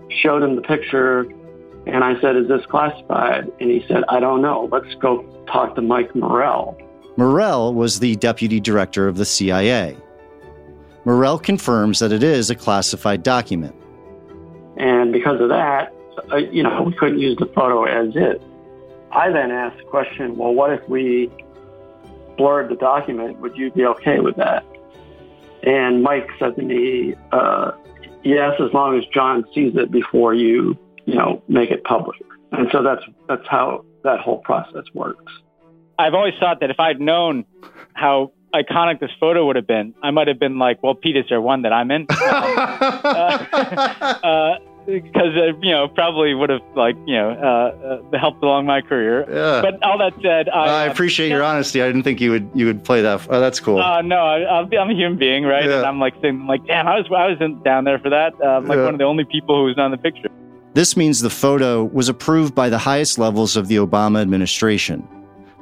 Showed 0.09 0.43
him 0.43 0.57
the 0.57 0.63
picture, 0.63 1.27
and 1.87 2.03
I 2.03 2.19
said, 2.19 2.35
Is 2.35 2.49
this 2.49 2.65
classified? 2.65 3.53
And 3.61 3.71
he 3.71 3.85
said, 3.87 4.05
I 4.09 4.21
don't 4.21 4.41
know. 4.41 4.71
Let's 4.73 4.95
go 4.95 5.23
talk 5.47 5.75
to 5.75 5.83
Mike 5.83 6.17
Morell. 6.17 6.79
Morell 7.19 7.75
was 7.75 8.01
the 8.01 8.17
deputy 8.17 8.59
director 8.59 9.07
of 9.07 9.19
the 9.19 9.27
CIA. 9.27 9.99
Morell 11.05 11.39
confirms 11.39 11.99
that 11.99 12.11
it 12.11 12.23
is 12.23 12.49
a 12.49 12.55
classified 12.55 13.23
document. 13.23 13.77
And 14.79 15.13
because 15.13 15.39
of 15.43 15.51
that, 15.51 15.93
uh, 16.33 16.37
you 16.37 16.63
know, 16.63 16.85
we 16.85 16.95
couldn't 16.95 17.19
use 17.19 17.37
the 17.37 17.53
photo 17.55 17.85
as 17.85 18.17
is. 18.17 18.41
I 19.13 19.29
then 19.29 19.51
asked 19.51 19.77
the 19.77 19.85
question, 19.85 20.37
well, 20.37 20.55
what 20.55 20.73
if 20.73 20.89
we 20.89 21.31
blurred 22.39 22.71
the 22.71 22.77
document? 22.77 23.41
Would 23.41 23.59
you 23.59 23.71
be 23.73 23.85
okay 23.85 24.21
with 24.21 24.37
that? 24.37 24.65
And 25.67 26.03
Mike 26.03 26.29
said 26.39 26.57
to 26.57 26.63
me, 26.63 27.15
uh, 27.33 27.73
yes, 28.23 28.53
as 28.61 28.73
long 28.73 28.99
as 28.99 29.05
John 29.13 29.45
sees 29.55 29.75
it 29.77 29.91
before 29.91 30.35
you, 30.35 30.79
you 31.07 31.15
know, 31.15 31.43
make 31.49 31.71
it 31.71 31.85
public. 31.85 32.21
And 32.53 32.69
so 32.71 32.83
that's, 32.83 33.03
that's 33.29 33.47
how 33.49 33.85
that 34.05 34.21
whole 34.21 34.39
process 34.39 34.85
works. 34.93 35.33
I've 35.99 36.15
always 36.15 36.35
thought 36.39 36.61
that 36.61 36.71
if 36.71 36.79
I'd 36.79 37.01
known 37.01 37.45
how 37.95 38.33
iconic 38.55 39.01
this 39.01 39.11
photo 39.19 39.47
would 39.47 39.57
have 39.57 39.67
been, 39.67 39.95
I 40.03 40.11
might 40.11 40.29
have 40.29 40.39
been 40.39 40.59
like, 40.59 40.83
well, 40.83 40.95
Pete, 40.95 41.17
is 41.17 41.25
there 41.29 41.41
one 41.41 41.63
that 41.63 41.73
I'm 41.73 41.91
in? 41.91 42.07
uh, 42.11 42.15
uh, 44.23 44.59
because 44.87 45.37
uh, 45.37 45.57
you 45.61 45.71
know 45.71 45.89
probably 45.89 46.35
would 46.35 46.51
have 46.51 46.63
like 46.75 46.97
you 47.07 47.15
know 47.15 47.31
uh, 47.31 48.15
uh, 48.15 48.19
helped 48.19 48.43
along 48.43 48.67
my 48.67 48.81
career. 48.81 49.25
Yeah. 49.29 49.63
But 49.63 49.83
all 49.83 49.99
that 49.99 50.15
said, 50.23 50.49
I, 50.49 50.83
I 50.83 50.85
appreciate 50.85 51.29
your 51.31 51.43
honesty. 51.43 51.83
I 51.83 51.87
didn't 51.87 52.03
think 52.03 52.21
you 52.21 52.31
would 52.31 52.51
you 52.55 52.67
would 52.67 52.85
play 52.85 53.03
that. 53.03 53.27
Oh, 53.29 53.41
that's 53.41 53.61
cool. 53.61 53.79
Uh, 53.79 54.03
no, 54.03 54.17
I, 54.17 54.61
am 54.61 54.91
a 54.91 54.95
human 54.95 55.19
being, 55.19 55.45
right? 55.45 55.65
Yeah. 55.65 55.79
And 55.79 55.87
I'm 55.87 56.01
like 56.01 56.15
saying, 56.21 56.47
like, 56.47 56.67
damn, 56.67 56.87
I 56.87 56.99
was 56.99 57.07
I 57.07 57.31
wasn't 57.31 57.65
down 57.65 57.85
there 57.85 57.99
for 57.99 58.11
that. 58.11 58.35
Uh, 58.43 58.47
I'm 58.47 58.67
like 58.67 58.77
Yeah. 58.77 58.85
one 58.85 58.95
of 58.95 58.99
the 58.99 59.05
only 59.05 59.25
people 59.25 59.57
who 59.57 59.65
was 59.65 59.79
on 59.79 59.91
the 59.91 59.99
picture. 59.99 60.29
This 60.75 60.97
means 60.97 61.21
the 61.21 61.31
photo 61.31 61.85
was 61.85 62.09
approved 62.09 62.55
by 62.55 62.69
the 62.69 62.79
highest 62.79 63.19
levels 63.19 63.57
of 63.57 63.69
the 63.69 63.77
Obama 63.77 64.21
administration. 64.21 65.07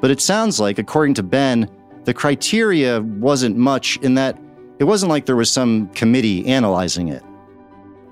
But 0.01 0.11
it 0.11 0.21
sounds 0.21 0.59
like, 0.59 0.79
according 0.79 1.15
to 1.15 1.23
Ben, 1.23 1.69
the 2.05 2.15
criteria 2.15 3.03
wasn't 3.03 3.57
much 3.57 3.99
in 3.99 4.15
that 4.15 4.39
it 4.79 4.85
wasn't 4.85 5.11
like 5.11 5.27
there 5.27 5.37
was 5.37 5.49
some 5.51 5.87
committee 5.89 6.45
analyzing 6.47 7.07
it. 7.07 7.23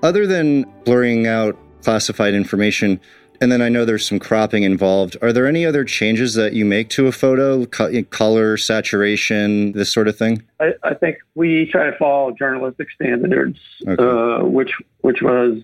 Other 0.03 0.25
than 0.25 0.63
blurring 0.83 1.27
out 1.27 1.57
classified 1.83 2.33
information, 2.33 2.99
and 3.39 3.51
then 3.51 3.61
I 3.61 3.69
know 3.69 3.85
there's 3.85 4.07
some 4.07 4.19
cropping 4.19 4.63
involved, 4.63 5.17
are 5.21 5.33
there 5.33 5.47
any 5.47 5.65
other 5.65 5.83
changes 5.83 6.35
that 6.35 6.53
you 6.53 6.63
make 6.63 6.89
to 6.89 7.07
a 7.07 7.11
photo? 7.11 7.65
Co- 7.65 8.03
color, 8.11 8.55
saturation, 8.55 9.71
this 9.71 9.91
sort 9.91 10.07
of 10.07 10.15
thing? 10.15 10.43
I, 10.59 10.73
I 10.83 10.93
think 10.93 11.17
we 11.33 11.69
try 11.71 11.89
to 11.89 11.97
follow 11.97 12.31
journalistic 12.31 12.89
standards, 12.91 13.59
uh, 13.87 14.39
which 14.41 14.71
which 15.01 15.21
was, 15.21 15.57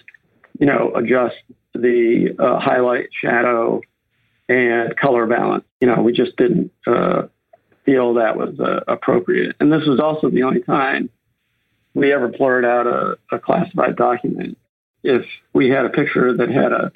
you 0.60 0.66
know, 0.66 0.92
adjust 0.96 1.38
the 1.74 2.36
uh, 2.40 2.60
highlight, 2.60 3.10
shadow, 3.12 3.82
and 4.50 4.96
color 4.98 5.28
balance. 5.28 5.66
You 5.80 5.88
know, 5.88 6.02
we 6.02 6.14
just 6.14 6.36
didn't 6.38 6.72
uh, 6.88 7.28
feel 7.86 8.16
that 8.16 8.38
was 8.38 8.60
uh, 8.60 8.82
appropriate, 8.88 9.56
and 9.60 9.72
this 9.72 9.86
was 9.86 10.00
also 10.00 10.30
the 10.30 10.44
only 10.44 10.62
time 10.62 11.10
we 11.98 12.14
ever 12.14 12.28
blurred 12.28 12.66
out 12.66 12.88
a, 12.88 13.18
a 13.32 13.40
classified 13.40 13.96
document. 13.96 14.58
If 15.04 15.26
we 15.54 15.70
had 15.70 15.86
a 15.86 15.90
picture 15.90 16.36
that 16.36 16.50
had 16.50 16.72
a 16.72 16.92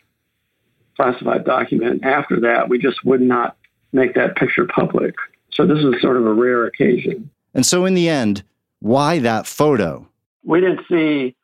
classified 0.96 1.46
document 1.46 2.04
after 2.04 2.40
that, 2.42 2.70
we 2.70 2.78
just 2.78 3.04
would 3.04 3.22
not 3.22 3.58
make 3.94 4.14
that 4.16 4.36
picture 4.36 4.66
public. 4.66 5.16
So 5.52 5.66
this 5.66 5.80
is 5.80 6.02
sort 6.02 6.18
of 6.18 6.26
a 6.26 6.34
rare 6.34 6.66
occasion. 6.66 7.30
And 7.54 7.66
so, 7.66 7.86
in 7.86 7.94
the 7.94 8.08
end, 8.08 8.44
why 8.80 9.20
that 9.20 9.48
photo? 9.48 10.08
we 10.44 10.60
didn't 10.60 10.82
see 10.90 11.36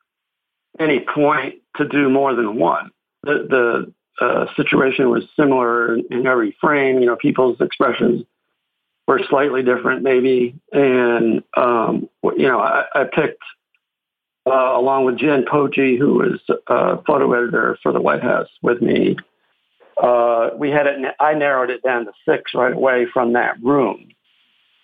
any 0.79 1.05
point 1.13 1.55
to 1.77 1.87
do 1.87 2.09
more 2.09 2.35
than 2.35 2.57
one. 2.57 2.91
The, 3.23 3.93
the 4.19 4.25
uh, 4.25 4.45
situation 4.55 5.09
was 5.09 5.23
similar 5.35 5.95
in, 5.95 6.05
in 6.11 6.27
every 6.27 6.55
frame. 6.59 6.99
You 6.99 7.07
know, 7.07 7.15
people's 7.15 7.59
expressions 7.61 8.23
were 9.07 9.21
slightly 9.29 9.63
different, 9.63 10.03
maybe. 10.03 10.55
And, 10.71 11.43
um, 11.55 12.09
you 12.23 12.47
know, 12.47 12.59
I, 12.59 12.85
I 12.93 13.03
picked, 13.05 13.41
uh, 14.45 14.77
along 14.77 15.05
with 15.05 15.17
Jen 15.17 15.45
Pochi, 15.45 15.97
who 15.97 16.15
was 16.15 16.39
a 16.67 17.01
photo 17.03 17.33
editor 17.33 17.77
for 17.81 17.91
the 17.91 18.01
White 18.01 18.21
House 18.21 18.49
with 18.61 18.81
me, 18.81 19.15
uh, 20.01 20.51
we 20.55 20.69
had 20.69 20.85
it, 20.87 21.15
I 21.19 21.33
narrowed 21.33 21.69
it 21.69 21.81
down 21.83 22.05
to 22.05 22.11
six 22.27 22.53
right 22.53 22.73
away 22.73 23.07
from 23.11 23.33
that 23.33 23.61
room. 23.63 24.09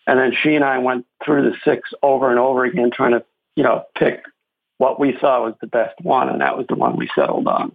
And 0.08 0.20
then 0.20 0.34
she 0.42 0.56
and 0.56 0.66
I 0.66 0.80
went 0.80 1.06
through 1.24 1.50
the 1.50 1.56
six 1.64 1.90
over 2.02 2.30
and 2.30 2.40
over 2.40 2.66
again, 2.66 2.92
trying 2.92 3.12
to, 3.12 3.24
you 3.56 3.64
know, 3.64 3.84
pick 3.98 4.24
what 4.78 5.00
we 5.00 5.16
thought 5.20 5.44
was 5.44 5.54
the 5.62 5.68
best 5.68 6.00
one. 6.02 6.30
And 6.30 6.42
that 6.42 6.58
was 6.58 6.66
the 6.68 6.76
one 6.76 6.98
we 6.98 7.10
settled 7.16 7.48
on. 7.48 7.74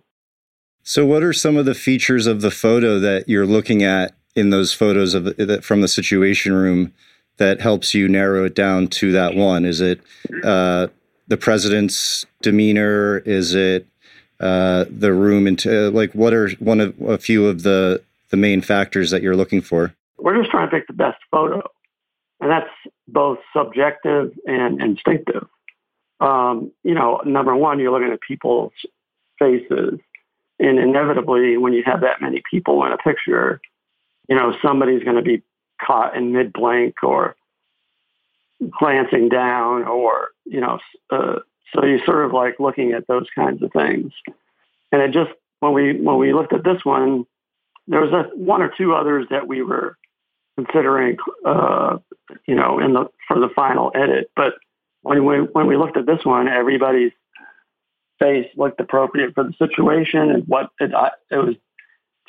So, 0.82 1.06
what 1.06 1.22
are 1.22 1.32
some 1.32 1.56
of 1.56 1.64
the 1.64 1.74
features 1.74 2.26
of 2.26 2.40
the 2.40 2.50
photo 2.50 2.98
that 2.98 3.28
you're 3.28 3.46
looking 3.46 3.82
at 3.82 4.14
in 4.38 4.50
those 4.50 4.72
photos 4.72 5.14
of 5.14 5.24
the, 5.24 5.60
from 5.62 5.80
the 5.80 5.88
Situation 5.88 6.52
Room 6.52 6.92
that 7.38 7.60
helps 7.60 7.94
you 7.94 8.08
narrow 8.08 8.44
it 8.44 8.54
down 8.54 8.88
to 8.88 9.12
that 9.12 9.34
one? 9.34 9.64
Is 9.64 9.80
it 9.80 10.00
uh, 10.44 10.88
the 11.26 11.36
president's 11.36 12.24
demeanor? 12.42 13.18
Is 13.18 13.54
it 13.54 13.86
uh, 14.40 14.84
the 14.90 15.12
room? 15.12 15.46
Into 15.46 15.90
like, 15.90 16.12
what 16.12 16.32
are 16.32 16.50
one 16.58 16.80
of 16.80 17.00
a 17.00 17.18
few 17.18 17.46
of 17.46 17.62
the 17.62 18.02
the 18.30 18.36
main 18.36 18.60
factors 18.60 19.10
that 19.10 19.22
you're 19.22 19.36
looking 19.36 19.60
for? 19.60 19.94
We're 20.18 20.38
just 20.38 20.50
trying 20.50 20.68
to 20.68 20.76
pick 20.76 20.86
the 20.86 20.92
best 20.92 21.18
photo. 21.30 21.62
And 22.40 22.50
that's 22.50 22.70
both 23.08 23.38
subjective 23.56 24.32
and 24.46 24.80
instinctive. 24.80 25.46
Um, 26.20 26.72
you 26.84 26.94
know, 26.94 27.20
number 27.24 27.56
one, 27.56 27.78
you're 27.80 27.90
looking 27.90 28.12
at 28.12 28.20
people's 28.20 28.72
faces. 29.38 29.98
And 30.60 30.78
inevitably, 30.78 31.56
when 31.56 31.72
you 31.72 31.82
have 31.86 32.00
that 32.00 32.20
many 32.20 32.42
people 32.50 32.84
in 32.84 32.92
a 32.92 32.98
picture, 32.98 33.60
you 34.28 34.36
know, 34.36 34.54
somebody's 34.62 35.02
going 35.02 35.16
to 35.16 35.22
be 35.22 35.42
caught 35.80 36.16
in 36.16 36.32
mid 36.32 36.52
blank 36.52 37.02
or 37.02 37.36
glancing 38.78 39.28
down 39.28 39.84
or, 39.84 40.28
you 40.44 40.60
know, 40.60 40.78
uh, 41.10 41.36
so 41.72 41.84
you're 41.84 42.04
sort 42.04 42.24
of 42.24 42.32
like 42.32 42.58
looking 42.58 42.92
at 42.92 43.06
those 43.06 43.26
kinds 43.34 43.62
of 43.62 43.72
things. 43.72 44.12
And 44.90 45.02
it 45.02 45.12
just, 45.12 45.30
when 45.60 45.72
we, 45.72 46.00
when 46.00 46.18
we 46.18 46.32
looked 46.32 46.52
at 46.52 46.64
this 46.64 46.84
one, 46.84 47.26
there 47.86 48.00
was 48.00 48.12
a, 48.12 48.36
one 48.36 48.62
or 48.62 48.72
two 48.76 48.94
others 48.94 49.26
that 49.30 49.46
we 49.46 49.62
were 49.62 49.96
considering, 50.56 51.16
uh, 51.44 51.98
you 52.46 52.54
know, 52.54 52.78
in 52.78 52.94
the, 52.94 53.06
for 53.26 53.38
the 53.38 53.48
final 53.54 53.92
edit. 53.94 54.30
But 54.34 54.54
when 55.02 55.24
we, 55.24 55.38
when 55.38 55.66
we 55.66 55.76
looked 55.76 55.96
at 55.96 56.06
this 56.06 56.24
one, 56.24 56.48
everybody's 56.48 57.12
face 58.18 58.48
looked 58.56 58.80
appropriate 58.80 59.34
for 59.34 59.44
the 59.44 59.52
situation 59.58 60.30
and 60.30 60.46
what 60.48 60.70
it, 60.80 60.90
it 61.30 61.36
was 61.36 61.54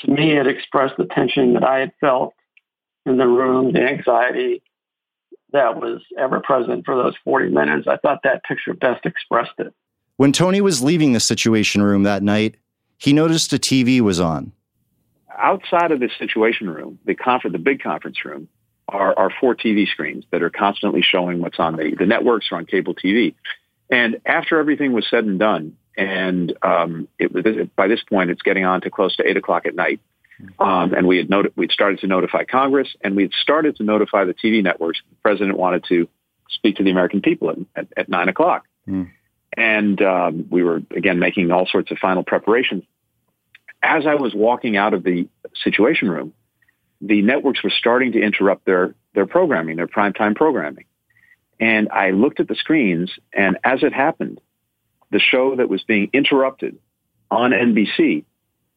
to 0.02 0.12
me 0.12 0.38
it 0.38 0.48
expressed 0.48 0.96
the 0.98 1.06
tension 1.06 1.54
that 1.54 1.64
I 1.64 1.80
had 1.80 1.92
felt 2.00 2.34
in 3.06 3.18
the 3.18 3.28
room, 3.28 3.74
the 3.74 3.82
anxiety 3.82 4.62
that 5.52 5.78
was 5.78 6.02
ever 6.18 6.40
present 6.40 6.86
for 6.86 6.96
those 6.96 7.16
40 7.24 7.50
minutes. 7.50 7.88
I 7.88 7.98
thought 7.98 8.20
that 8.24 8.44
picture 8.44 8.74
best 8.74 9.06
expressed 9.06 9.54
it. 9.58 9.74
When 10.18 10.32
Tony 10.32 10.62
was 10.62 10.84
leaving 10.84 11.14
the 11.14 11.20
Situation 11.20 11.82
Room 11.82 12.04
that 12.04 12.22
night, 12.22 12.56
he 12.98 13.14
noticed 13.14 13.54
a 13.54 13.58
TV 13.58 14.02
was 14.02 14.20
on. 14.20 14.52
Outside 15.38 15.92
of 15.92 16.02
the 16.02 16.10
situation 16.20 16.70
room, 16.70 17.00
the 17.06 17.16
conference, 17.16 17.54
the 17.54 17.60
big 17.60 17.82
conference 17.82 18.24
room, 18.26 18.48
are, 18.90 19.18
are 19.18 19.32
four 19.40 19.56
TV 19.56 19.88
screens 19.88 20.26
that 20.32 20.44
are 20.44 20.50
constantly 20.50 21.02
showing 21.02 21.40
what's 21.40 21.60
on 21.60 21.78
the, 21.78 21.96
the 21.98 22.06
networks 22.06 22.48
or 22.52 22.58
on 22.58 22.66
cable 22.66 22.94
TV. 22.94 23.34
And 23.90 24.20
after 24.26 24.60
everything 24.60 24.92
was 24.92 25.08
said 25.10 25.24
and 25.24 25.40
done, 25.40 25.78
and 26.00 26.54
um, 26.64 27.08
it 27.20 27.34
was 27.34 27.44
by 27.76 27.88
this 27.88 28.02
point 28.04 28.30
it's 28.30 28.42
getting 28.42 28.64
on 28.64 28.80
to 28.82 28.90
close 28.90 29.16
to 29.18 29.28
eight 29.28 29.36
o'clock 29.36 29.66
at 29.66 29.76
night, 29.76 30.00
um, 30.60 30.94
and 30.94 31.06
we 31.06 31.18
had 31.18 31.30
noti- 31.30 31.52
we'd 31.58 31.72
started 31.72 32.00
to 32.00 32.08
notify 32.08 32.46
Congress, 32.46 32.88
and 33.04 33.18
we 33.18 33.24
had 33.24 33.34
started 33.34 33.76
to 33.76 33.84
notify 33.84 34.24
the 34.24 34.34
TV 34.34 34.64
networks. 34.64 35.02
The 35.10 35.16
president 35.22 35.58
wanted 35.58 35.84
to 35.90 36.08
speak 36.50 36.78
to 36.78 36.84
the 36.84 36.90
American 36.90 37.22
people 37.22 37.50
at, 37.50 37.58
at, 37.76 37.88
at 37.98 38.10
nine 38.10 38.30
o'clock. 38.30 38.66
and 39.58 40.02
um, 40.02 40.48
we 40.50 40.64
were 40.64 40.82
again 40.96 41.20
making 41.20 41.52
all 41.52 41.68
sorts 41.68 41.92
of 41.92 41.98
final 41.98 42.24
preparations. 42.24 42.84
As 43.84 44.06
I 44.08 44.16
was 44.16 44.34
walking 44.34 44.78
out 44.78 44.94
of 44.94 45.04
the 45.04 45.28
Situation 45.64 46.10
Room, 46.10 46.34
the 47.02 47.22
networks 47.22 47.62
were 47.64 47.70
starting 47.72 48.14
to 48.14 48.22
interrupt 48.22 48.66
their 48.66 48.96
their 49.16 49.26
programming, 49.26 49.76
their 49.76 49.88
primetime 49.88 50.34
programming, 50.34 50.86
and 51.60 51.90
I 51.90 52.12
looked 52.12 52.40
at 52.40 52.48
the 52.48 52.56
screens, 52.56 53.12
and 53.34 53.58
as 53.66 53.84
it 53.84 53.92
happened, 53.92 54.40
the 55.12 55.20
show 55.20 55.56
that 55.56 55.70
was 55.70 55.84
being 55.84 56.10
interrupted 56.14 56.78
on 57.32 57.52
NBC 57.52 58.26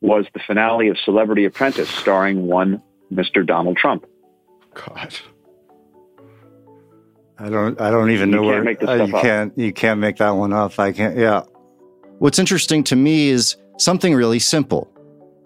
was 0.01 0.27
the 0.35 0.41
finale 0.47 0.89
of 0.89 0.99
Celebrity 0.99 1.45
Apprentice, 1.45 1.89
starring 1.89 2.47
one 2.47 2.83
Mr. 3.13 3.47
Donald 3.47 3.77
Trump. 3.77 4.05
God. 4.75 5.15
I 7.39 7.49
don't. 7.49 7.81
I 7.81 7.91
don't 7.91 8.11
even 8.11 8.31
You 8.31 8.37
know 8.37 8.43
can't 8.43 8.53
where 8.53 8.63
make 8.63 8.81
this 8.81 8.89
uh, 8.89 8.95
you 9.05 9.17
up. 9.17 9.23
can't. 9.23 9.59
You 9.59 9.73
can't 9.73 10.01
make 10.01 10.17
that 10.19 10.31
one 10.31 10.53
up. 10.53 10.79
I 10.79 10.93
can't. 10.93 11.17
Yeah. 11.17 11.43
What's 12.19 12.39
interesting 12.39 12.85
to 12.85 12.97
me 12.97 13.29
is 13.29 13.57
something 13.79 14.15
really 14.15 14.39
simple. 14.39 14.89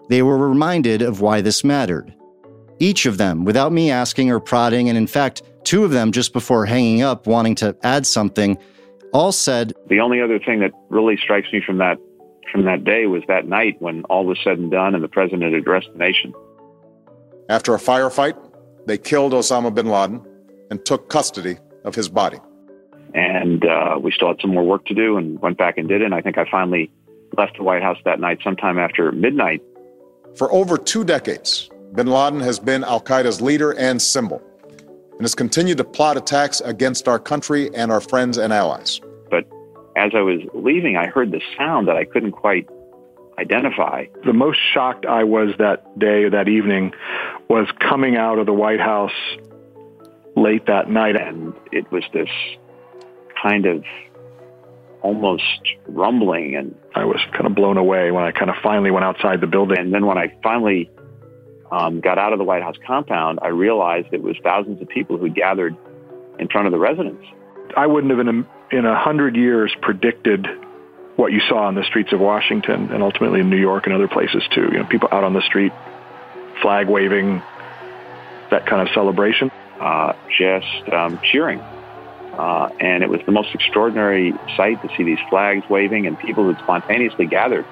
They 0.09 0.21
were 0.21 0.37
reminded 0.37 1.01
of 1.01 1.21
why 1.21 1.41
this 1.41 1.63
mattered. 1.63 2.13
Each 2.79 3.05
of 3.07 3.17
them, 3.17 3.43
without 3.45 3.71
me 3.71 3.89
asking 3.89 4.29
or 4.31 4.39
prodding, 4.39 4.87
and 4.89 4.97
in 4.97 5.07
fact, 5.07 5.41
two 5.63 5.83
of 5.83 5.91
them 5.91 6.11
just 6.11 6.33
before 6.33 6.65
hanging 6.65 7.01
up, 7.01 7.25
wanting 7.25 7.55
to 7.55 7.75
add 7.83 8.05
something, 8.05 8.57
all 9.13 9.31
said, 9.31 9.73
The 9.87 9.99
only 9.99 10.21
other 10.21 10.39
thing 10.39 10.59
that 10.59 10.71
really 10.89 11.17
strikes 11.17 11.51
me 11.51 11.61
from 11.65 11.77
that 11.77 11.97
from 12.51 12.63
that 12.65 12.83
day 12.83 13.07
was 13.07 13.23
that 13.27 13.45
night 13.45 13.75
when 13.79 14.03
all 14.05 14.25
was 14.25 14.37
said 14.43 14.57
and 14.57 14.71
done 14.71 14.95
and 14.95 15.03
the 15.03 15.09
president 15.09 15.53
addressed 15.53 15.89
the 15.91 15.99
nation. 15.99 16.33
After 17.49 17.75
a 17.75 17.77
firefight, 17.77 18.37
they 18.85 18.97
killed 18.97 19.33
Osama 19.33 19.73
bin 19.73 19.87
Laden 19.87 20.25
and 20.69 20.83
took 20.85 21.09
custody 21.09 21.57
of 21.83 21.95
his 21.95 22.09
body. 22.09 22.37
And 23.13 23.65
uh, 23.65 23.97
we 24.01 24.11
still 24.11 24.29
had 24.29 24.37
some 24.41 24.53
more 24.53 24.63
work 24.63 24.85
to 24.85 24.93
do 24.93 25.17
and 25.17 25.39
went 25.41 25.57
back 25.57 25.77
and 25.77 25.87
did 25.87 26.01
it. 26.01 26.05
And 26.05 26.15
I 26.15 26.21
think 26.21 26.37
I 26.37 26.45
finally 26.49 26.91
left 27.37 27.57
the 27.57 27.63
White 27.63 27.81
House 27.81 27.97
that 28.05 28.19
night 28.19 28.39
sometime 28.43 28.77
after 28.77 29.11
midnight. 29.11 29.61
For 30.35 30.51
over 30.51 30.77
two 30.77 31.03
decades, 31.03 31.69
bin 31.93 32.07
Laden 32.07 32.39
has 32.41 32.59
been 32.59 32.83
Al 32.83 33.01
Qaeda's 33.01 33.41
leader 33.41 33.71
and 33.71 34.01
symbol 34.01 34.41
and 35.17 35.23
has 35.23 35.33
continued 35.33 35.77
to 35.79 35.83
plot 35.83 36.15
attacks 36.15 36.61
against 36.61 37.07
our 37.07 37.17
country 37.17 37.73
and 37.73 37.91
our 37.91 38.01
friends 38.01 38.37
and 38.37 38.53
allies. 38.53 39.01
But 39.31 39.45
as 39.95 40.11
I 40.13 40.21
was 40.21 40.41
leaving, 40.53 40.95
I 40.95 41.07
heard 41.07 41.31
the 41.31 41.41
sound 41.57 41.87
that 41.87 41.95
I 41.95 42.05
couldn't 42.05 42.33
quite 42.33 42.69
identify. 43.39 44.05
The 44.25 44.33
most 44.33 44.59
shocked 44.73 45.05
I 45.05 45.23
was 45.23 45.49
that 45.57 45.97
day, 45.97 46.29
that 46.29 46.47
evening, 46.47 46.93
was 47.49 47.67
coming 47.79 48.15
out 48.15 48.37
of 48.37 48.45
the 48.45 48.53
White 48.53 48.79
House 48.79 49.11
late 50.35 50.67
that 50.67 50.89
night. 50.89 51.15
And 51.15 51.53
it 51.71 51.91
was 51.91 52.03
this 52.13 52.29
kind 53.41 53.65
of 53.65 53.83
almost 55.01 55.43
rumbling 55.87 56.55
and 56.55 56.75
I 56.95 57.05
was 57.05 57.21
kind 57.31 57.45
of 57.45 57.53
blown 57.53 57.77
away 57.77 58.11
when 58.11 58.23
I 58.23 58.31
kind 58.31 58.49
of 58.49 58.55
finally 58.63 58.89
went 58.91 59.05
outside 59.05 59.41
the 59.41 59.47
building. 59.47 59.77
And 59.77 59.93
then 59.93 60.05
when 60.05 60.17
I 60.17 60.33
finally 60.41 60.89
um, 61.71 61.99
got 61.99 62.17
out 62.17 62.33
of 62.33 62.39
the 62.39 62.45
White 62.45 62.63
House 62.63 62.77
compound, 62.85 63.39
I 63.41 63.49
realized 63.49 64.07
it 64.11 64.21
was 64.21 64.35
thousands 64.43 64.81
of 64.81 64.87
people 64.87 65.17
who 65.17 65.29
gathered 65.29 65.75
in 66.39 66.47
front 66.47 66.67
of 66.67 66.71
the 66.71 66.79
residence. 66.79 67.23
I 67.75 67.87
wouldn't 67.87 68.11
have 68.11 68.19
in 68.19 68.27
a, 68.27 68.75
in 68.77 68.85
a 68.85 68.97
hundred 68.97 69.35
years 69.35 69.73
predicted 69.81 70.47
what 71.15 71.31
you 71.31 71.41
saw 71.49 71.65
on 71.65 71.75
the 71.75 71.83
streets 71.83 72.13
of 72.13 72.19
Washington 72.19 72.91
and 72.91 73.01
ultimately 73.03 73.39
in 73.39 73.49
New 73.49 73.57
York 73.57 73.85
and 73.85 73.93
other 73.93 74.07
places 74.07 74.43
too. 74.53 74.69
You 74.71 74.79
know, 74.79 74.85
people 74.85 75.09
out 75.11 75.23
on 75.23 75.33
the 75.33 75.41
street, 75.41 75.73
flag 76.61 76.87
waving, 76.87 77.41
that 78.51 78.65
kind 78.65 78.87
of 78.87 78.93
celebration. 78.93 79.51
Uh, 79.79 80.13
just 80.37 80.89
um, 80.93 81.19
cheering. 81.23 81.59
Uh, 81.59 82.69
and 82.79 83.03
it 83.03 83.09
was 83.09 83.19
the 83.25 83.31
most 83.31 83.53
extraordinary 83.53 84.33
sight 84.55 84.81
to 84.83 84.89
see 84.95 85.03
these 85.03 85.19
flags 85.29 85.67
waving 85.69 86.05
and 86.05 86.17
people 86.19 86.43
who 86.43 86.55
spontaneously 86.63 87.25
gathered 87.25 87.65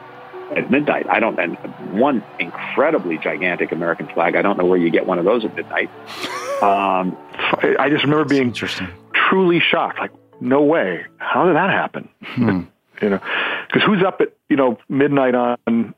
at 0.55 0.69
midnight. 0.69 1.07
I 1.09 1.19
don't, 1.19 1.39
and 1.39 1.57
one 1.99 2.23
incredibly 2.39 3.17
gigantic 3.17 3.71
American 3.71 4.07
flag. 4.07 4.35
I 4.35 4.41
don't 4.41 4.57
know 4.57 4.65
where 4.65 4.77
you 4.77 4.89
get 4.89 5.05
one 5.05 5.19
of 5.19 5.25
those 5.25 5.45
at 5.45 5.55
midnight. 5.55 5.89
Um, 6.61 7.17
I 7.33 7.75
I 7.79 7.89
just 7.89 8.03
remember 8.03 8.25
being 8.25 8.53
truly 8.53 9.59
shocked. 9.59 9.99
Like, 9.99 10.11
no 10.41 10.61
way. 10.61 11.05
How 11.17 11.45
did 11.45 11.55
that 11.55 11.69
happen? 11.69 12.09
you 12.37 13.09
know, 13.09 13.19
because 13.67 13.83
who's 13.85 14.03
up 14.03 14.21
at 14.21 14.33
you 14.49 14.55
know 14.55 14.77
midnight 14.89 15.35
on 15.35 15.93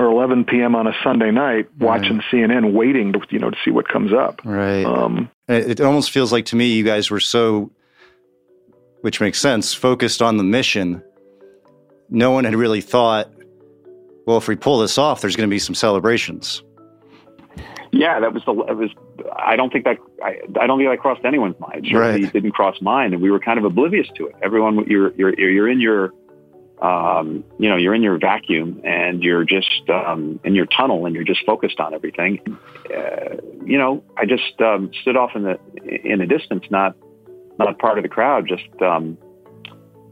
or 0.00 0.06
11 0.06 0.44
p.m. 0.44 0.74
on 0.74 0.86
a 0.86 0.94
Sunday 1.04 1.30
night 1.30 1.68
watching 1.78 2.22
CNN, 2.32 2.72
waiting 2.72 3.12
to 3.12 3.20
you 3.28 3.38
know 3.38 3.50
to 3.50 3.56
see 3.64 3.70
what 3.70 3.86
comes 3.86 4.12
up. 4.12 4.40
Right. 4.44 4.84
Um, 4.84 5.30
It, 5.46 5.72
it 5.72 5.80
almost 5.80 6.10
feels 6.10 6.32
like 6.32 6.46
to 6.46 6.56
me 6.56 6.72
you 6.72 6.84
guys 6.84 7.10
were 7.10 7.20
so, 7.20 7.70
which 9.02 9.20
makes 9.20 9.38
sense, 9.38 9.74
focused 9.74 10.22
on 10.22 10.38
the 10.38 10.44
mission. 10.44 11.02
No 12.08 12.30
one 12.30 12.44
had 12.44 12.54
really 12.54 12.80
thought, 12.80 13.30
well, 14.26 14.36
if 14.36 14.48
we 14.48 14.56
pull 14.56 14.78
this 14.78 14.98
off, 14.98 15.20
there's 15.20 15.36
going 15.36 15.48
to 15.48 15.52
be 15.54 15.58
some 15.58 15.74
celebrations. 15.74 16.62
yeah, 17.92 18.20
that 18.20 18.32
was 18.32 18.42
the. 18.44 18.52
It 18.52 18.76
was. 18.76 18.90
I 19.36 19.56
don't 19.56 19.72
think 19.72 19.84
that. 19.84 19.98
I, 20.22 20.38
I 20.60 20.66
don't 20.66 20.78
think 20.78 20.90
that 20.90 20.98
crossed 21.00 21.24
anyone's 21.24 21.58
mind. 21.58 21.86
It 21.86 21.90
certainly 21.90 22.24
Right. 22.24 22.32
didn't 22.32 22.52
cross 22.52 22.76
mine, 22.80 23.12
and 23.12 23.22
we 23.22 23.30
were 23.30 23.40
kind 23.40 23.58
of 23.58 23.64
oblivious 23.64 24.06
to 24.16 24.26
it. 24.28 24.34
Everyone, 24.42 24.84
you're 24.88 25.12
you're 25.14 25.38
you're 25.38 25.68
in 25.68 25.80
your. 25.80 26.12
Um, 26.82 27.44
you 27.58 27.68
know, 27.68 27.76
you're 27.76 27.94
in 27.94 28.02
your 28.02 28.18
vacuum 28.18 28.80
and 28.84 29.22
you're 29.22 29.44
just 29.44 29.82
um, 29.90 30.40
in 30.44 30.54
your 30.54 30.64
tunnel 30.64 31.04
and 31.04 31.14
you're 31.14 31.24
just 31.24 31.44
focused 31.44 31.78
on 31.78 31.92
everything. 31.92 32.40
Uh, 32.86 33.36
you 33.66 33.76
know, 33.76 34.02
I 34.16 34.24
just 34.24 34.58
um, 34.62 34.90
stood 35.02 35.14
off 35.14 35.32
in 35.34 35.42
the 35.42 35.58
in 35.84 36.20
the 36.20 36.26
distance, 36.26 36.64
not 36.70 36.96
not 37.58 37.78
part 37.78 37.98
of 37.98 38.02
the 38.02 38.08
crowd, 38.08 38.48
just 38.48 38.64
um, 38.80 39.18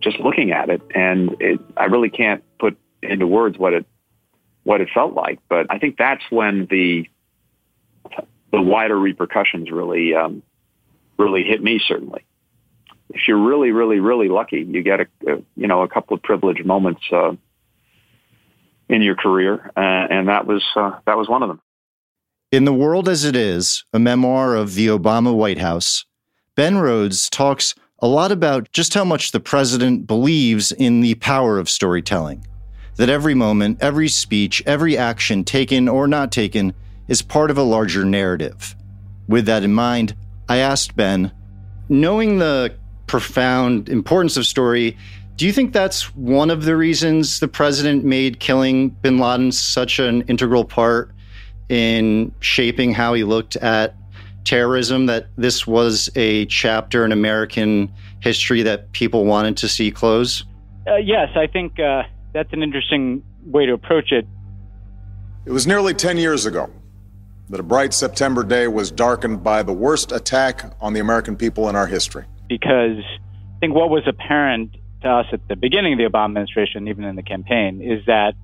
just 0.02 0.20
looking 0.20 0.52
at 0.52 0.68
it, 0.68 0.82
and 0.94 1.34
it, 1.40 1.58
I 1.78 1.86
really 1.86 2.10
can't 2.10 2.44
put 2.58 2.76
into 3.02 3.26
words 3.26 3.56
what 3.56 3.72
it 3.72 3.86
what 4.68 4.82
it 4.82 4.90
felt 4.92 5.14
like. 5.14 5.38
But 5.48 5.66
I 5.70 5.78
think 5.78 5.96
that's 5.96 6.22
when 6.28 6.66
the 6.70 7.08
the 8.52 8.60
wider 8.60 8.98
repercussions 8.98 9.70
really 9.70 10.14
um, 10.14 10.42
really 11.18 11.42
hit 11.42 11.62
me. 11.62 11.80
Certainly, 11.88 12.26
if 13.08 13.22
you're 13.26 13.42
really, 13.42 13.70
really, 13.70 13.98
really 13.98 14.28
lucky, 14.28 14.60
you 14.68 14.82
get 14.82 15.00
a, 15.00 15.06
a 15.26 15.36
you 15.56 15.66
know 15.66 15.82
a 15.82 15.88
couple 15.88 16.14
of 16.14 16.22
privileged 16.22 16.66
moments 16.66 17.00
uh, 17.10 17.32
in 18.90 19.00
your 19.00 19.14
career, 19.14 19.70
uh, 19.74 19.80
and 19.80 20.28
that 20.28 20.46
was 20.46 20.62
uh, 20.76 20.98
that 21.06 21.16
was 21.16 21.30
one 21.30 21.42
of 21.42 21.48
them. 21.48 21.62
In 22.52 22.66
The 22.66 22.74
World 22.74 23.08
as 23.08 23.24
It 23.24 23.36
Is, 23.36 23.84
a 23.94 23.98
memoir 23.98 24.54
of 24.54 24.74
the 24.74 24.88
Obama 24.88 25.34
White 25.34 25.58
House, 25.58 26.04
Ben 26.56 26.76
Rhodes 26.76 27.30
talks 27.30 27.74
a 28.00 28.06
lot 28.06 28.32
about 28.32 28.70
just 28.72 28.92
how 28.92 29.04
much 29.04 29.32
the 29.32 29.40
president 29.40 30.06
believes 30.06 30.72
in 30.72 31.00
the 31.00 31.14
power 31.14 31.58
of 31.58 31.70
storytelling. 31.70 32.46
That 32.98 33.08
every 33.08 33.34
moment, 33.34 33.78
every 33.80 34.08
speech, 34.08 34.60
every 34.66 34.98
action 34.98 35.44
taken 35.44 35.88
or 35.88 36.08
not 36.08 36.32
taken 36.32 36.74
is 37.06 37.22
part 37.22 37.50
of 37.50 37.56
a 37.56 37.62
larger 37.62 38.04
narrative. 38.04 38.74
With 39.28 39.46
that 39.46 39.62
in 39.62 39.72
mind, 39.72 40.16
I 40.48 40.58
asked 40.58 40.96
Ben, 40.96 41.30
knowing 41.88 42.38
the 42.38 42.74
profound 43.06 43.88
importance 43.88 44.36
of 44.36 44.46
story, 44.46 44.96
do 45.36 45.46
you 45.46 45.52
think 45.52 45.72
that's 45.72 46.12
one 46.16 46.50
of 46.50 46.64
the 46.64 46.76
reasons 46.76 47.38
the 47.38 47.46
president 47.46 48.04
made 48.04 48.40
killing 48.40 48.88
bin 48.88 49.18
Laden 49.18 49.52
such 49.52 50.00
an 50.00 50.22
integral 50.22 50.64
part 50.64 51.12
in 51.68 52.32
shaping 52.40 52.92
how 52.92 53.14
he 53.14 53.22
looked 53.22 53.54
at 53.54 53.94
terrorism? 54.42 55.06
That 55.06 55.28
this 55.36 55.68
was 55.68 56.10
a 56.16 56.46
chapter 56.46 57.04
in 57.04 57.12
American 57.12 57.92
history 58.20 58.62
that 58.62 58.90
people 58.90 59.24
wanted 59.24 59.56
to 59.58 59.68
see 59.68 59.92
close? 59.92 60.42
Uh, 60.88 60.96
yes, 60.96 61.28
I 61.36 61.46
think 61.46 61.78
uh, 61.78 62.02
that's 62.32 62.52
an 62.52 62.62
interesting 62.62 63.22
way 63.44 63.66
to 63.66 63.72
approach 63.72 64.12
it. 64.12 64.26
It 65.46 65.52
was 65.52 65.66
nearly 65.66 65.94
10 65.94 66.18
years 66.18 66.46
ago 66.46 66.70
that 67.48 67.60
a 67.60 67.62
bright 67.62 67.94
September 67.94 68.44
day 68.44 68.68
was 68.68 68.90
darkened 68.90 69.42
by 69.42 69.62
the 69.62 69.72
worst 69.72 70.12
attack 70.12 70.74
on 70.80 70.92
the 70.92 71.00
American 71.00 71.36
people 71.36 71.68
in 71.68 71.76
our 71.76 71.86
history. 71.86 72.24
because 72.48 72.98
I 72.98 73.58
think 73.60 73.74
what 73.74 73.90
was 73.90 74.04
apparent 74.06 74.76
to 75.02 75.08
us 75.08 75.26
at 75.32 75.46
the 75.48 75.56
beginning 75.56 75.94
of 75.94 75.98
the 75.98 76.04
Obama 76.04 76.26
administration, 76.26 76.88
even 76.88 77.04
in 77.04 77.16
the 77.16 77.22
campaign, 77.22 77.82
is 77.82 78.04
that 78.06 78.34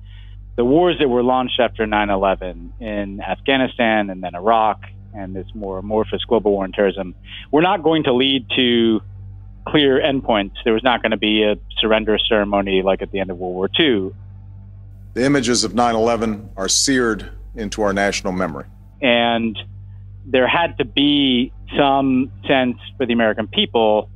the 0.55 0.65
wars 0.65 0.97
that 0.99 1.07
were 1.09 1.23
launched 1.23 1.59
after 1.59 1.85
9 1.85 2.09
11 2.09 2.73
in 2.79 3.21
Afghanistan 3.21 4.09
and 4.09 4.23
then 4.23 4.35
Iraq 4.35 4.83
and 5.13 5.35
this 5.35 5.47
more 5.53 5.77
amorphous 5.77 6.23
global 6.25 6.51
war 6.51 6.63
on 6.63 6.71
terrorism 6.71 7.15
were 7.51 7.61
not 7.61 7.83
going 7.83 8.03
to 8.03 8.13
lead 8.13 8.45
to 8.55 9.01
clear 9.67 9.99
endpoints. 9.99 10.53
There 10.63 10.73
was 10.73 10.83
not 10.83 11.01
going 11.01 11.11
to 11.11 11.17
be 11.17 11.43
a 11.43 11.55
surrender 11.79 12.17
ceremony 12.29 12.81
like 12.81 13.01
at 13.01 13.11
the 13.11 13.19
end 13.19 13.31
of 13.31 13.37
World 13.37 13.55
War 13.55 13.69
II. 13.79 14.11
The 15.13 15.23
images 15.23 15.63
of 15.63 15.73
9 15.73 15.95
11 15.95 16.49
are 16.57 16.67
seared 16.67 17.31
into 17.55 17.81
our 17.81 17.93
national 17.93 18.33
memory. 18.33 18.65
And 19.01 19.57
there 20.25 20.47
had 20.47 20.77
to 20.77 20.85
be 20.85 21.53
some 21.77 22.31
sense 22.47 22.77
for 22.97 23.05
the 23.05 23.13
American 23.13 23.47
people 23.47 24.09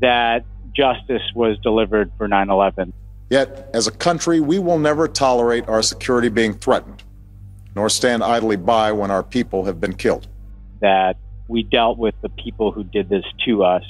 that 0.00 0.44
justice 0.74 1.22
was 1.34 1.58
delivered 1.58 2.10
for 2.18 2.28
9 2.28 2.50
11. 2.50 2.92
Yet, 3.30 3.70
as 3.72 3.86
a 3.86 3.90
country, 3.90 4.40
we 4.40 4.58
will 4.58 4.78
never 4.78 5.08
tolerate 5.08 5.66
our 5.68 5.82
security 5.82 6.28
being 6.28 6.54
threatened, 6.54 7.02
nor 7.74 7.88
stand 7.88 8.22
idly 8.22 8.56
by 8.56 8.92
when 8.92 9.10
our 9.10 9.22
people 9.22 9.64
have 9.64 9.80
been 9.80 9.94
killed. 9.94 10.28
that 10.80 11.16
we 11.48 11.62
dealt 11.62 11.98
with 11.98 12.14
the 12.22 12.28
people 12.30 12.72
who 12.72 12.84
did 12.84 13.08
this 13.08 13.24
to 13.46 13.62
us, 13.64 13.82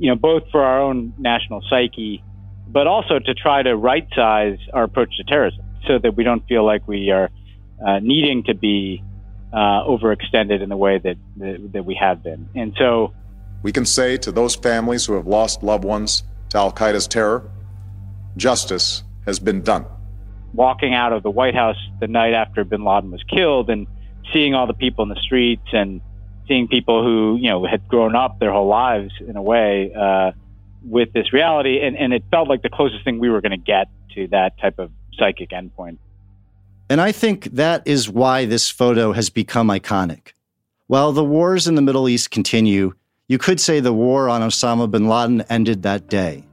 you 0.00 0.08
know, 0.08 0.16
both 0.16 0.42
for 0.50 0.64
our 0.64 0.80
own 0.80 1.14
national 1.18 1.62
psyche 1.70 2.24
but 2.72 2.86
also 2.86 3.18
to 3.18 3.34
try 3.34 3.62
to 3.62 3.76
right 3.76 4.06
size 4.14 4.58
our 4.72 4.84
approach 4.84 5.16
to 5.16 5.24
terrorism 5.24 5.64
so 5.86 5.98
that 5.98 6.16
we 6.16 6.24
don't 6.24 6.46
feel 6.46 6.64
like 6.64 6.86
we 6.86 7.10
are 7.10 7.30
uh, 7.84 7.98
needing 7.98 8.44
to 8.44 8.54
be 8.54 9.02
uh, 9.52 9.82
overextended 9.84 10.62
in 10.62 10.68
the 10.68 10.76
way 10.76 10.98
that, 10.98 11.16
that, 11.36 11.72
that 11.72 11.84
we 11.84 11.96
have 11.96 12.22
been. 12.22 12.48
And 12.54 12.74
so 12.78 13.12
we 13.62 13.72
can 13.72 13.84
say 13.84 14.16
to 14.18 14.30
those 14.30 14.54
families 14.54 15.06
who 15.06 15.14
have 15.14 15.26
lost 15.26 15.62
loved 15.62 15.84
ones 15.84 16.22
to 16.50 16.58
Al 16.58 16.72
Qaeda's 16.72 17.08
terror, 17.08 17.50
justice 18.36 19.02
has 19.26 19.40
been 19.40 19.62
done. 19.62 19.84
Walking 20.52 20.94
out 20.94 21.12
of 21.12 21.22
the 21.22 21.30
White 21.30 21.54
House 21.54 21.76
the 22.00 22.06
night 22.06 22.34
after 22.34 22.64
bin 22.64 22.84
Laden 22.84 23.10
was 23.10 23.22
killed 23.24 23.68
and 23.68 23.86
seeing 24.32 24.54
all 24.54 24.66
the 24.66 24.74
people 24.74 25.02
in 25.02 25.08
the 25.08 25.20
streets 25.20 25.66
and 25.72 26.00
seeing 26.50 26.66
people 26.66 27.04
who, 27.04 27.38
you 27.40 27.48
know, 27.48 27.64
had 27.64 27.86
grown 27.86 28.16
up 28.16 28.40
their 28.40 28.52
whole 28.52 28.66
lives 28.66 29.12
in 29.20 29.36
a 29.36 29.42
way 29.42 29.92
uh, 29.94 30.32
with 30.82 31.12
this 31.12 31.32
reality. 31.32 31.80
And, 31.80 31.96
and 31.96 32.12
it 32.12 32.24
felt 32.30 32.48
like 32.48 32.62
the 32.62 32.68
closest 32.68 33.04
thing 33.04 33.20
we 33.20 33.30
were 33.30 33.40
going 33.40 33.52
to 33.52 33.56
get 33.56 33.88
to 34.16 34.26
that 34.28 34.58
type 34.58 34.80
of 34.80 34.90
psychic 35.14 35.50
endpoint. 35.50 35.98
And 36.88 37.00
I 37.00 37.12
think 37.12 37.44
that 37.52 37.86
is 37.86 38.10
why 38.10 38.46
this 38.46 38.68
photo 38.68 39.12
has 39.12 39.30
become 39.30 39.68
iconic. 39.68 40.32
While 40.88 41.12
the 41.12 41.24
wars 41.24 41.68
in 41.68 41.76
the 41.76 41.82
Middle 41.82 42.08
East 42.08 42.32
continue, 42.32 42.94
you 43.28 43.38
could 43.38 43.60
say 43.60 43.78
the 43.78 43.92
war 43.92 44.28
on 44.28 44.40
Osama 44.40 44.90
bin 44.90 45.06
Laden 45.06 45.42
ended 45.42 45.84
that 45.84 46.08
day. 46.08 46.44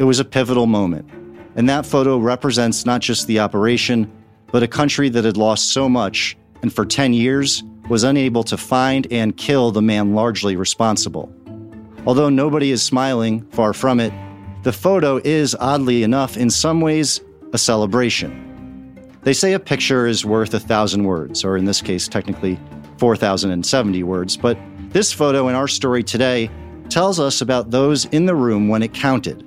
It 0.00 0.04
was 0.04 0.18
a 0.18 0.24
pivotal 0.24 0.66
moment. 0.66 1.08
And 1.54 1.68
that 1.68 1.86
photo 1.86 2.18
represents 2.18 2.84
not 2.84 3.00
just 3.00 3.28
the 3.28 3.38
operation, 3.38 4.10
but 4.50 4.64
a 4.64 4.68
country 4.68 5.08
that 5.10 5.24
had 5.24 5.36
lost 5.36 5.72
so 5.72 5.88
much 5.88 6.36
and 6.62 6.72
for 6.72 6.84
10 6.84 7.12
years 7.12 7.62
was 7.88 8.04
unable 8.04 8.42
to 8.44 8.56
find 8.56 9.06
and 9.10 9.36
kill 9.36 9.70
the 9.70 9.82
man 9.82 10.14
largely 10.14 10.56
responsible. 10.56 11.32
Although 12.06 12.28
nobody 12.28 12.70
is 12.70 12.82
smiling, 12.82 13.42
far 13.50 13.72
from 13.72 14.00
it, 14.00 14.12
the 14.62 14.72
photo 14.72 15.20
is, 15.22 15.56
oddly 15.58 16.02
enough, 16.02 16.36
in 16.36 16.50
some 16.50 16.80
ways, 16.80 17.20
a 17.52 17.58
celebration. 17.58 18.42
They 19.22 19.32
say 19.32 19.52
a 19.52 19.60
picture 19.60 20.06
is 20.06 20.24
worth 20.24 20.54
a 20.54 20.60
thousand 20.60 21.04
words, 21.04 21.44
or 21.44 21.56
in 21.56 21.64
this 21.64 21.82
case, 21.82 22.08
technically 22.08 22.58
4,070 22.98 24.02
words, 24.02 24.36
but 24.36 24.58
this 24.90 25.12
photo 25.12 25.48
in 25.48 25.54
our 25.54 25.68
story 25.68 26.02
today 26.02 26.50
tells 26.88 27.20
us 27.20 27.40
about 27.40 27.70
those 27.70 28.04
in 28.06 28.26
the 28.26 28.34
room 28.34 28.68
when 28.68 28.82
it 28.82 28.94
counted. 28.94 29.44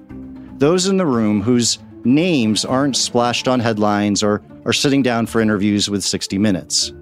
Those 0.60 0.88
in 0.88 0.98
the 0.98 1.06
room 1.06 1.42
whose 1.42 1.80
names 2.04 2.66
aren't 2.66 2.98
splashed 2.98 3.48
on 3.48 3.60
headlines 3.60 4.22
or 4.22 4.42
are 4.66 4.74
sitting 4.74 5.02
down 5.02 5.26
for 5.26 5.42
interviews 5.42 5.90
with 5.90 6.04
60 6.04 6.38
Minutes. 6.38 6.94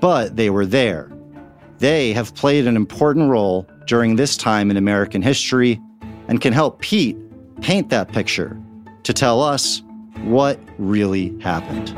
But 0.00 0.36
they 0.36 0.50
were 0.50 0.66
there. 0.66 1.10
They 1.78 2.12
have 2.12 2.34
played 2.34 2.66
an 2.66 2.76
important 2.76 3.30
role 3.30 3.66
during 3.86 4.16
this 4.16 4.36
time 4.36 4.70
in 4.70 4.76
American 4.76 5.22
history 5.22 5.80
and 6.28 6.40
can 6.40 6.52
help 6.52 6.80
Pete 6.80 7.16
paint 7.60 7.90
that 7.90 8.12
picture 8.12 8.60
to 9.02 9.12
tell 9.12 9.42
us 9.42 9.82
what 10.24 10.58
really 10.78 11.38
happened. 11.40 11.94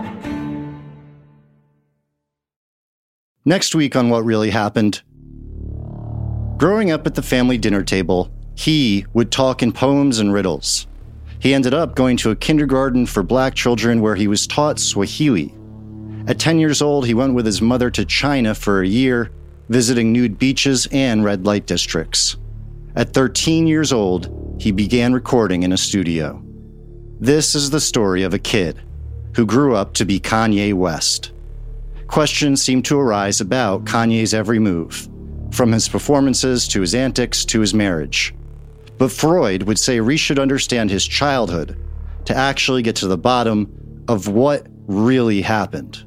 Next 3.44 3.74
week 3.74 3.96
on 3.96 4.11
What 4.11 4.24
Really 4.24 4.51
Happened, 4.51 5.03
growing 6.59 6.90
up 6.90 7.07
at 7.07 7.14
the 7.14 7.22
family 7.22 7.57
dinner 7.57 7.82
table, 7.82 8.30
he 8.55 9.07
would 9.14 9.30
talk 9.32 9.62
in 9.62 9.72
poems 9.72 10.18
and 10.18 10.32
riddles. 10.32 10.86
He 11.38 11.55
ended 11.55 11.72
up 11.72 11.94
going 11.94 12.16
to 12.18 12.30
a 12.30 12.36
kindergarten 12.36 13.07
for 13.07 13.22
black 13.22 13.55
children 13.55 14.03
where 14.03 14.16
he 14.16 14.28
was 14.28 14.46
taught 14.46 14.78
Swahili. 14.78 15.55
At 16.28 16.38
10 16.38 16.58
years 16.58 16.82
old, 16.82 17.06
he 17.06 17.14
went 17.14 17.32
with 17.32 17.46
his 17.46 17.62
mother 17.62 17.90
to 17.90 18.04
China 18.04 18.54
for 18.54 18.82
a 18.82 18.86
year, 18.86 19.30
visiting 19.70 20.12
nude 20.12 20.38
beaches 20.38 20.86
and 20.92 21.24
red 21.24 21.46
light 21.46 21.64
districts. 21.64 22.36
At 22.94 23.14
13 23.14 23.66
years 23.66 23.94
old, 23.94 24.56
he 24.60 24.70
began 24.70 25.14
recording 25.14 25.62
in 25.62 25.72
a 25.72 25.78
studio. 25.78 26.44
This 27.18 27.54
is 27.54 27.70
the 27.70 27.80
story 27.80 28.24
of 28.24 28.34
a 28.34 28.38
kid 28.38 28.78
who 29.36 29.46
grew 29.46 29.74
up 29.74 29.94
to 29.94 30.04
be 30.04 30.20
Kanye 30.20 30.74
West. 30.74 31.32
Questions 32.08 32.62
seem 32.62 32.82
to 32.82 33.00
arise 33.00 33.40
about 33.40 33.86
Kanye's 33.86 34.34
every 34.34 34.58
move, 34.58 35.08
from 35.50 35.72
his 35.72 35.88
performances 35.88 36.68
to 36.68 36.82
his 36.82 36.94
antics 36.94 37.46
to 37.46 37.60
his 37.60 37.72
marriage. 37.72 38.34
But 38.98 39.12
Freud 39.12 39.62
would 39.62 39.78
say 39.78 40.02
we 40.02 40.18
should 40.18 40.38
understand 40.38 40.90
his 40.90 41.06
childhood 41.06 41.78
to 42.26 42.36
actually 42.36 42.82
get 42.82 42.96
to 42.96 43.06
the 43.06 43.16
bottom 43.16 44.04
of 44.08 44.28
what 44.28 44.66
really 44.86 45.40
happened. 45.40 46.04